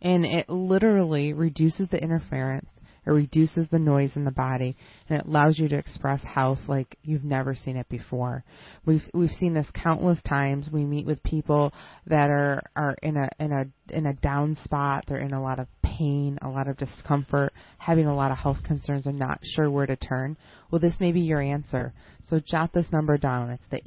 And 0.00 0.24
it 0.24 0.48
literally 0.48 1.32
reduces 1.32 1.88
the 1.88 2.02
interference 2.02 2.68
it 3.06 3.10
reduces 3.10 3.68
the 3.70 3.78
noise 3.78 4.10
in 4.16 4.24
the 4.24 4.30
body 4.30 4.76
and 5.08 5.20
it 5.20 5.26
allows 5.26 5.58
you 5.58 5.68
to 5.68 5.76
express 5.76 6.20
health 6.22 6.58
like 6.66 6.98
you've 7.02 7.24
never 7.24 7.54
seen 7.54 7.76
it 7.76 7.88
before. 7.88 8.44
We've 8.84 9.02
we've 9.14 9.30
seen 9.30 9.54
this 9.54 9.68
countless 9.74 10.20
times. 10.22 10.68
We 10.72 10.84
meet 10.84 11.06
with 11.06 11.22
people 11.22 11.72
that 12.06 12.30
are 12.30 12.62
are 12.74 12.96
in 13.02 13.16
a 13.16 13.28
in 13.38 13.52
a 13.52 13.66
in 13.94 14.06
a 14.06 14.14
down 14.14 14.56
spot. 14.64 15.04
They're 15.06 15.18
in 15.18 15.32
a 15.32 15.42
lot 15.42 15.60
of 15.60 15.68
pain, 15.82 16.38
a 16.42 16.48
lot 16.48 16.68
of 16.68 16.76
discomfort, 16.76 17.52
having 17.78 18.06
a 18.06 18.14
lot 18.14 18.32
of 18.32 18.38
health 18.38 18.62
concerns 18.64 19.06
and 19.06 19.18
not 19.18 19.38
sure 19.42 19.70
where 19.70 19.86
to 19.86 19.96
turn. 19.96 20.36
Well, 20.70 20.80
this 20.80 20.94
may 20.98 21.12
be 21.12 21.20
your 21.20 21.40
answer. 21.40 21.92
So 22.24 22.40
jot 22.40 22.72
this 22.72 22.90
number 22.90 23.16
down. 23.18 23.50
It's 23.50 23.62
the 23.70 23.80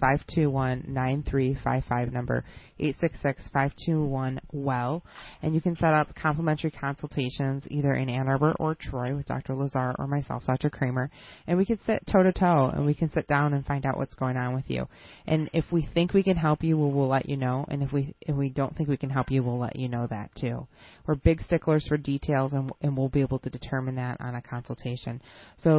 866-521-9355 0.00 2.12
number, 2.12 2.44
866-521-WELL. 2.78 5.02
And 5.42 5.54
you 5.54 5.60
can 5.60 5.74
set 5.76 5.92
up 5.92 6.14
complimentary 6.14 6.70
consultations 6.70 7.64
either 7.68 7.92
in 7.94 8.08
Ann 8.08 8.28
Arbor 8.28 8.54
or 8.60 8.76
Troy 8.76 9.16
with 9.16 9.26
Dr. 9.26 9.56
Lazar 9.56 9.96
or 9.98 10.06
myself, 10.06 10.44
Dr. 10.46 10.70
Kramer. 10.70 11.10
And 11.48 11.58
we 11.58 11.66
can 11.66 11.80
sit 11.84 12.04
toe 12.10 12.22
to 12.22 12.32
toe 12.32 12.70
and 12.72 12.86
we 12.86 12.94
can 12.94 13.12
sit 13.12 13.26
down 13.26 13.52
and 13.54 13.66
find 13.66 13.84
out 13.84 13.96
what's 13.96 14.14
going 14.14 14.36
on 14.36 14.54
with 14.54 14.66
you. 14.68 14.86
And 15.26 15.50
if 15.52 15.64
we 15.72 15.88
think 15.92 16.14
we 16.14 16.22
can 16.22 16.36
help 16.36 16.62
you, 16.62 16.78
we'll, 16.78 16.92
we'll 16.92 17.08
let 17.08 17.28
you 17.28 17.36
know. 17.36 17.64
And 17.68 17.82
if 17.82 17.90
we, 17.92 18.14
if 18.20 18.36
we 18.36 18.50
don't 18.50 18.76
think 18.76 18.88
we 18.88 18.96
can 18.96 19.10
help 19.10 19.28
you, 19.30 19.42
we'll 19.42 19.58
let 19.58 19.74
you 19.74 19.88
know 19.88 20.06
that 20.08 20.30
too. 20.36 20.68
We're 21.06 21.16
big 21.16 21.42
sticklers 21.42 21.88
for 21.88 21.96
details 21.96 22.52
and, 22.52 22.70
and 22.80 22.96
we'll 22.96 23.08
be 23.08 23.22
able 23.22 23.40
to 23.40 23.50
determine 23.50 23.96
that 23.96 24.20
on 24.20 24.36
a 24.36 24.42
consultation. 24.42 25.20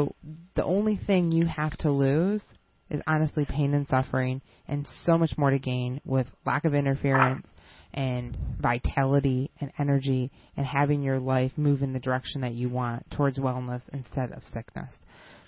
So 0.01 0.15
the 0.55 0.63
only 0.63 0.95
thing 0.95 1.31
you 1.31 1.45
have 1.45 1.77
to 1.79 1.91
lose 1.91 2.43
is 2.89 3.01
honestly 3.07 3.45
pain 3.45 3.73
and 3.73 3.87
suffering 3.87 4.41
and 4.67 4.87
so 5.05 5.17
much 5.17 5.37
more 5.37 5.49
to 5.49 5.59
gain 5.59 6.01
with 6.05 6.27
lack 6.45 6.65
of 6.65 6.73
interference 6.73 7.47
and 7.93 8.37
vitality 8.59 9.51
and 9.59 9.71
energy 9.77 10.31
and 10.57 10.65
having 10.65 11.01
your 11.01 11.19
life 11.19 11.51
move 11.57 11.81
in 11.81 11.93
the 11.93 11.99
direction 11.99 12.41
that 12.41 12.53
you 12.53 12.69
want 12.69 13.09
towards 13.11 13.37
wellness 13.37 13.81
instead 13.93 14.31
of 14.31 14.43
sickness. 14.53 14.91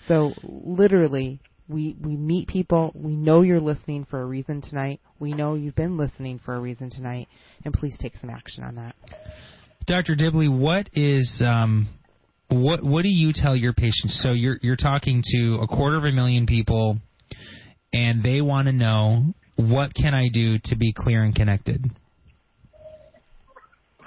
So 0.06 0.32
literally 0.42 1.40
we 1.68 1.96
we 2.00 2.16
meet 2.16 2.48
people, 2.48 2.92
we 2.94 3.16
know 3.16 3.40
you're 3.40 3.60
listening 3.60 4.06
for 4.10 4.20
a 4.20 4.26
reason 4.26 4.60
tonight. 4.60 5.00
We 5.18 5.32
know 5.32 5.54
you've 5.54 5.74
been 5.74 5.96
listening 5.96 6.38
for 6.44 6.54
a 6.54 6.60
reason 6.60 6.90
tonight 6.90 7.28
and 7.64 7.72
please 7.72 7.96
take 7.98 8.14
some 8.20 8.30
action 8.30 8.64
on 8.64 8.74
that. 8.76 8.94
Dr. 9.86 10.14
Dibley, 10.14 10.48
what 10.48 10.88
is 10.92 11.42
um, 11.44 11.88
what 12.48 12.82
what 12.82 13.02
do 13.02 13.08
you 13.08 13.32
tell 13.34 13.56
your 13.56 13.72
patients? 13.72 14.20
So 14.22 14.32
you're 14.32 14.58
you're 14.62 14.76
talking 14.76 15.22
to 15.32 15.58
a 15.62 15.66
quarter 15.66 15.96
of 15.96 16.04
a 16.04 16.12
million 16.12 16.46
people, 16.46 16.98
and 17.92 18.22
they 18.22 18.40
want 18.40 18.66
to 18.66 18.72
know 18.72 19.34
what 19.56 19.94
can 19.94 20.14
I 20.14 20.28
do 20.32 20.58
to 20.64 20.76
be 20.76 20.92
clear 20.92 21.22
and 21.22 21.34
connected. 21.34 21.84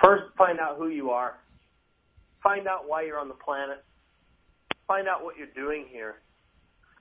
First, 0.01 0.25
find 0.38 0.59
out 0.59 0.77
who 0.77 0.89
you 0.89 1.09
are. 1.09 1.35
Find 2.43 2.67
out 2.67 2.88
why 2.88 3.03
you're 3.03 3.19
on 3.19 3.27
the 3.27 3.33
planet. 3.33 3.83
Find 4.88 5.07
out 5.07 5.23
what 5.23 5.35
you're 5.38 5.47
doing 5.55 5.85
here. 5.91 6.15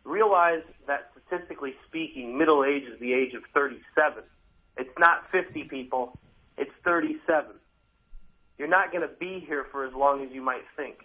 Realize 0.05 0.63
that 0.87 1.11
statistically 1.13 1.75
speaking, 1.89 2.39
middle 2.39 2.65
age 2.65 2.85
is 2.85 2.99
the 3.01 3.13
age 3.13 3.35
of 3.35 3.43
37. 3.53 4.23
It's 4.77 4.91
not 4.99 5.25
50 5.33 5.65
people. 5.65 6.19
It's 6.57 6.71
37. 6.85 7.53
You're 8.59 8.69
not 8.69 8.91
going 8.91 9.03
to 9.03 9.15
be 9.21 9.45
here 9.47 9.67
for 9.71 9.85
as 9.85 9.93
long 9.95 10.25
as 10.25 10.31
you 10.33 10.43
might 10.43 10.63
think. 10.77 10.97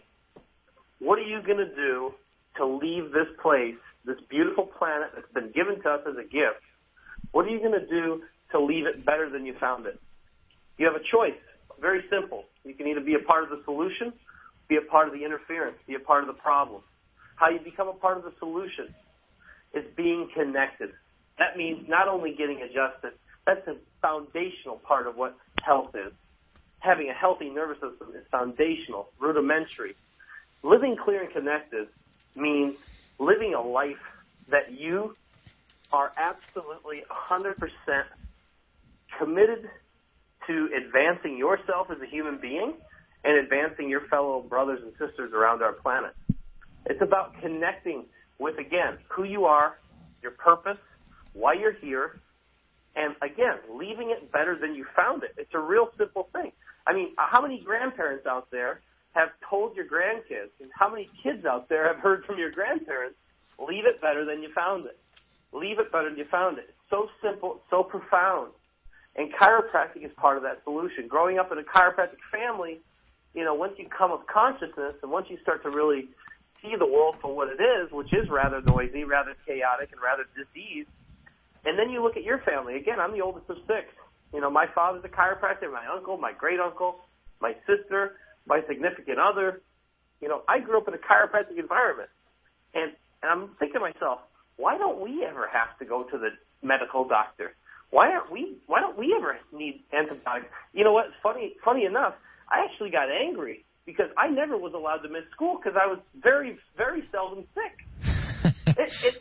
What 1.01 1.17
are 1.17 1.25
you 1.25 1.41
going 1.41 1.57
to 1.57 1.73
do 1.75 2.13
to 2.57 2.65
leave 2.65 3.11
this 3.11 3.25
place, 3.41 3.81
this 4.05 4.17
beautiful 4.29 4.69
planet 4.77 5.09
that's 5.15 5.31
been 5.33 5.51
given 5.51 5.81
to 5.81 5.89
us 5.89 6.01
as 6.07 6.13
a 6.15 6.23
gift? 6.23 6.61
What 7.31 7.45
are 7.45 7.49
you 7.49 7.59
going 7.59 7.73
to 7.73 7.87
do 7.87 8.21
to 8.51 8.61
leave 8.61 8.85
it 8.85 9.03
better 9.03 9.27
than 9.27 9.43
you 9.43 9.55
found 9.59 9.87
it? 9.87 9.99
You 10.77 10.85
have 10.85 10.95
a 10.95 11.03
choice. 11.03 11.39
Very 11.79 12.03
simple. 12.11 12.45
You 12.63 12.75
can 12.75 12.85
either 12.85 13.01
be 13.01 13.15
a 13.15 13.25
part 13.25 13.43
of 13.43 13.49
the 13.49 13.61
solution, 13.65 14.13
be 14.69 14.77
a 14.77 14.85
part 14.91 15.07
of 15.07 15.13
the 15.13 15.25
interference, 15.25 15.77
be 15.87 15.95
a 15.95 15.99
part 15.99 16.23
of 16.23 16.27
the 16.27 16.39
problem. 16.39 16.83
How 17.35 17.49
you 17.49 17.59
become 17.59 17.87
a 17.87 17.93
part 17.93 18.17
of 18.17 18.23
the 18.23 18.33
solution 18.37 18.93
is 19.73 19.83
being 19.97 20.29
connected. 20.35 20.91
That 21.39 21.57
means 21.57 21.89
not 21.89 22.07
only 22.07 22.35
getting 22.37 22.61
adjusted, 22.61 23.13
that's 23.47 23.67
a 23.67 23.75
foundational 24.03 24.77
part 24.85 25.07
of 25.07 25.15
what 25.15 25.35
health 25.65 25.95
is 25.95 26.13
having 26.81 27.09
a 27.09 27.13
healthy 27.13 27.49
nervous 27.49 27.77
system 27.77 28.09
is 28.15 28.25
foundational, 28.29 29.09
rudimentary. 29.19 29.95
Living 30.63 30.95
clear 30.95 31.23
and 31.23 31.31
connected 31.31 31.87
means 32.35 32.75
living 33.19 33.53
a 33.53 33.61
life 33.61 34.01
that 34.49 34.71
you 34.71 35.15
are 35.91 36.11
absolutely 36.17 37.03
100% 37.29 37.55
committed 39.17 39.69
to 40.47 40.69
advancing 40.75 41.37
yourself 41.37 41.89
as 41.91 42.01
a 42.01 42.05
human 42.05 42.37
being 42.37 42.73
and 43.23 43.37
advancing 43.37 43.89
your 43.89 44.01
fellow 44.01 44.41
brothers 44.41 44.81
and 44.81 44.91
sisters 44.93 45.33
around 45.33 45.61
our 45.61 45.73
planet. 45.73 46.15
It's 46.85 47.01
about 47.01 47.39
connecting 47.41 48.05
with, 48.39 48.57
again, 48.57 48.97
who 49.09 49.23
you 49.23 49.45
are, 49.45 49.77
your 50.21 50.31
purpose, 50.31 50.79
why 51.33 51.53
you're 51.53 51.73
here, 51.73 52.19
and 52.95 53.15
again, 53.21 53.57
leaving 53.73 54.09
it 54.09 54.31
better 54.31 54.57
than 54.59 54.75
you 54.75 54.85
found 54.95 55.23
it. 55.23 55.33
It's 55.37 55.53
a 55.53 55.59
real 55.59 55.89
simple 55.97 56.27
thing. 56.33 56.51
I 56.85 56.93
mean, 56.93 57.13
how 57.17 57.41
many 57.41 57.59
grandparents 57.59 58.25
out 58.25 58.49
there 58.51 58.81
have 59.13 59.29
told 59.47 59.75
your 59.75 59.85
grandkids, 59.85 60.51
and 60.61 60.69
how 60.73 60.89
many 60.89 61.09
kids 61.21 61.45
out 61.45 61.67
there 61.69 61.87
have 61.87 62.01
heard 62.01 62.23
from 62.25 62.37
your 62.37 62.51
grandparents, 62.51 63.17
leave 63.59 63.85
it 63.85 64.01
better 64.01 64.25
than 64.25 64.41
you 64.41 64.49
found 64.53 64.85
it. 64.85 64.97
Leave 65.53 65.79
it 65.79 65.91
better 65.91 66.09
than 66.09 66.17
you 66.17 66.25
found 66.31 66.57
it. 66.57 66.65
It's 66.69 66.89
so 66.89 67.07
simple, 67.21 67.61
so 67.69 67.83
profound. 67.83 68.51
And 69.15 69.29
chiropractic 69.33 70.05
is 70.05 70.11
part 70.15 70.37
of 70.37 70.43
that 70.43 70.63
solution. 70.63 71.07
Growing 71.07 71.37
up 71.37 71.51
in 71.51 71.57
a 71.57 71.63
chiropractic 71.63 72.23
family, 72.31 72.79
you 73.33 73.43
know, 73.43 73.53
once 73.53 73.73
you 73.77 73.87
come 73.89 74.11
of 74.11 74.25
consciousness 74.27 74.95
and 75.03 75.11
once 75.11 75.27
you 75.29 75.37
start 75.41 75.63
to 75.63 75.69
really 75.69 76.07
see 76.61 76.75
the 76.77 76.85
world 76.85 77.15
for 77.21 77.35
what 77.35 77.49
it 77.49 77.61
is, 77.61 77.91
which 77.91 78.13
is 78.13 78.29
rather 78.29 78.61
noisy, 78.61 79.03
rather 79.03 79.35
chaotic, 79.45 79.91
and 79.91 79.99
rather 80.01 80.23
diseased, 80.35 80.89
and 81.65 81.77
then 81.77 81.89
you 81.89 82.01
look 82.01 82.15
at 82.15 82.23
your 82.23 82.39
family. 82.39 82.75
Again, 82.75 82.99
I'm 82.99 83.11
the 83.11 83.21
oldest 83.21 83.49
of 83.49 83.57
six. 83.67 83.91
You 84.33 84.39
know, 84.39 84.49
my 84.49 84.65
father's 84.73 85.03
a 85.03 85.09
chiropractor, 85.09 85.71
my 85.71 85.85
uncle, 85.87 86.17
my 86.17 86.31
great 86.31 86.59
uncle, 86.59 87.01
my 87.41 87.53
sister, 87.67 88.15
my 88.45 88.61
significant 88.67 89.17
other. 89.19 89.61
You 90.21 90.29
know, 90.29 90.41
I 90.47 90.59
grew 90.59 90.77
up 90.77 90.87
in 90.87 90.93
a 90.93 90.97
chiropractic 90.97 91.57
environment. 91.57 92.09
And, 92.73 92.91
and 93.21 93.31
I'm 93.31 93.49
thinking 93.59 93.75
to 93.75 93.79
myself, 93.79 94.19
why 94.57 94.77
don't 94.77 95.01
we 95.01 95.25
ever 95.27 95.49
have 95.51 95.77
to 95.79 95.85
go 95.85 96.03
to 96.03 96.17
the 96.17 96.29
medical 96.61 97.07
doctor? 97.07 97.53
Why 97.89 98.09
aren't 98.09 98.31
we, 98.31 98.57
why 98.67 98.79
don't 98.79 98.97
we 98.97 99.13
ever 99.17 99.37
need 99.51 99.83
antibiotics? 99.91 100.47
You 100.73 100.83
know 100.83 100.93
what? 100.93 101.07
Funny, 101.21 101.55
funny 101.63 101.85
enough, 101.85 102.13
I 102.49 102.63
actually 102.63 102.91
got 102.91 103.09
angry 103.11 103.65
because 103.85 104.07
I 104.17 104.29
never 104.29 104.57
was 104.57 104.73
allowed 104.73 105.03
to 105.03 105.09
miss 105.09 105.23
school 105.31 105.59
because 105.61 105.77
I 105.81 105.87
was 105.87 105.99
very, 106.21 106.57
very 106.77 107.03
seldom 107.11 107.45
sick. 107.53 107.75
it, 108.77 108.89
it, 109.03 109.15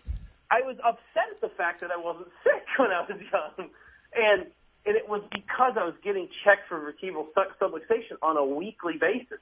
I 0.51 0.63
was 0.63 0.77
upset 0.85 1.31
at 1.35 1.41
the 1.41 1.51
fact 1.57 1.81
that 1.81 1.91
I 1.91 1.99
wasn't 1.99 2.29
sick 2.45 2.63
when 2.79 2.91
I 2.91 3.01
was 3.03 3.19
young. 3.19 3.71
And 4.15 4.47
and 4.87 4.97
it 4.97 5.09
was 5.09 5.23
because 5.31 5.77
I 5.79 5.85
was 5.85 5.95
getting 6.03 6.29
checked 6.45 6.69
for 6.69 6.81
vertebral 6.81 7.29
subluxation 7.37 8.17
on 8.23 8.37
a 8.37 8.45
weekly 8.45 8.97
basis. 8.99 9.39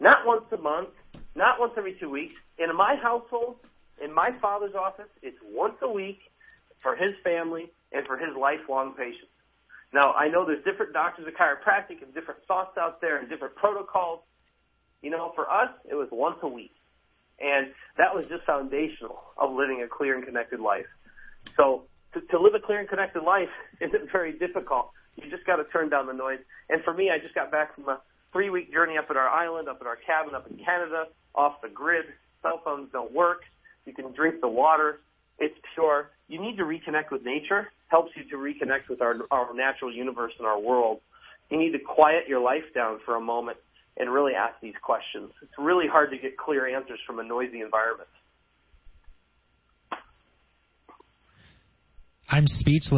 Not 0.00 0.26
once 0.26 0.44
a 0.52 0.56
month, 0.56 0.90
not 1.34 1.60
once 1.60 1.72
every 1.76 1.94
two 1.94 2.10
weeks. 2.10 2.34
In 2.58 2.74
my 2.74 2.96
household, 2.96 3.56
in 4.02 4.12
my 4.12 4.32
father's 4.40 4.74
office, 4.74 5.08
it's 5.22 5.38
once 5.52 5.74
a 5.82 5.90
week 5.90 6.20
for 6.80 6.96
his 6.96 7.12
family 7.22 7.70
and 7.92 8.06
for 8.06 8.16
his 8.16 8.36
lifelong 8.36 8.94
patients. 8.94 9.32
Now, 9.92 10.12
I 10.12 10.28
know 10.28 10.44
there's 10.44 10.64
different 10.64 10.92
doctors 10.92 11.26
of 11.26 11.34
chiropractic 11.34 12.02
and 12.02 12.12
different 12.14 12.44
thoughts 12.46 12.76
out 12.78 13.00
there 13.00 13.18
and 13.18 13.28
different 13.28 13.54
protocols. 13.54 14.20
You 15.02 15.10
know, 15.10 15.32
for 15.34 15.50
us, 15.50 15.70
it 15.88 15.94
was 15.94 16.08
once 16.10 16.38
a 16.42 16.48
week. 16.48 16.74
And 17.40 17.68
that 17.96 18.14
was 18.14 18.26
just 18.26 18.44
foundational 18.44 19.22
of 19.36 19.52
living 19.52 19.82
a 19.82 19.88
clear 19.88 20.16
and 20.16 20.24
connected 20.24 20.60
life. 20.60 20.86
So 21.56 21.84
to, 22.14 22.20
to 22.20 22.40
live 22.40 22.54
a 22.54 22.60
clear 22.60 22.80
and 22.80 22.88
connected 22.88 23.22
life 23.22 23.52
isn't 23.80 24.10
very 24.12 24.32
difficult. 24.38 24.90
You 25.16 25.30
just 25.30 25.44
got 25.46 25.56
to 25.56 25.64
turn 25.64 25.90
down 25.90 26.06
the 26.06 26.12
noise. 26.12 26.38
And 26.68 26.82
for 26.84 26.94
me, 26.94 27.10
I 27.10 27.18
just 27.18 27.34
got 27.34 27.50
back 27.50 27.74
from 27.74 27.88
a 27.88 28.00
three 28.32 28.50
week 28.50 28.72
journey 28.72 28.96
up 28.96 29.06
at 29.10 29.16
our 29.16 29.28
island, 29.28 29.68
up 29.68 29.78
at 29.80 29.86
our 29.86 29.98
cabin, 30.06 30.34
up 30.34 30.46
in 30.50 30.58
Canada, 30.58 31.06
off 31.34 31.60
the 31.62 31.68
grid. 31.68 32.06
Cell 32.42 32.60
phones 32.64 32.88
don't 32.92 33.12
work. 33.12 33.42
You 33.84 33.92
can 33.92 34.12
drink 34.12 34.40
the 34.40 34.48
water. 34.48 35.00
It's 35.38 35.54
pure. 35.74 36.10
You 36.28 36.40
need 36.40 36.56
to 36.56 36.64
reconnect 36.64 37.10
with 37.10 37.24
nature. 37.24 37.68
Helps 37.88 38.12
you 38.16 38.28
to 38.30 38.36
reconnect 38.36 38.88
with 38.88 39.00
our, 39.00 39.16
our 39.30 39.54
natural 39.54 39.92
universe 39.92 40.32
and 40.38 40.46
our 40.46 40.60
world. 40.60 41.00
You 41.50 41.58
need 41.58 41.72
to 41.72 41.78
quiet 41.78 42.28
your 42.28 42.40
life 42.40 42.64
down 42.74 43.00
for 43.04 43.16
a 43.16 43.20
moment 43.20 43.56
and 43.96 44.12
really 44.12 44.34
ask 44.34 44.54
these 44.60 44.74
questions. 44.82 45.30
It's 45.42 45.52
really 45.58 45.86
hard 45.88 46.10
to 46.10 46.18
get 46.18 46.36
clear 46.36 46.68
answers 46.68 47.00
from 47.06 47.18
a 47.18 47.24
noisy 47.24 47.60
environment. 47.60 48.08
I'm 52.30 52.46
speechless. 52.46 52.92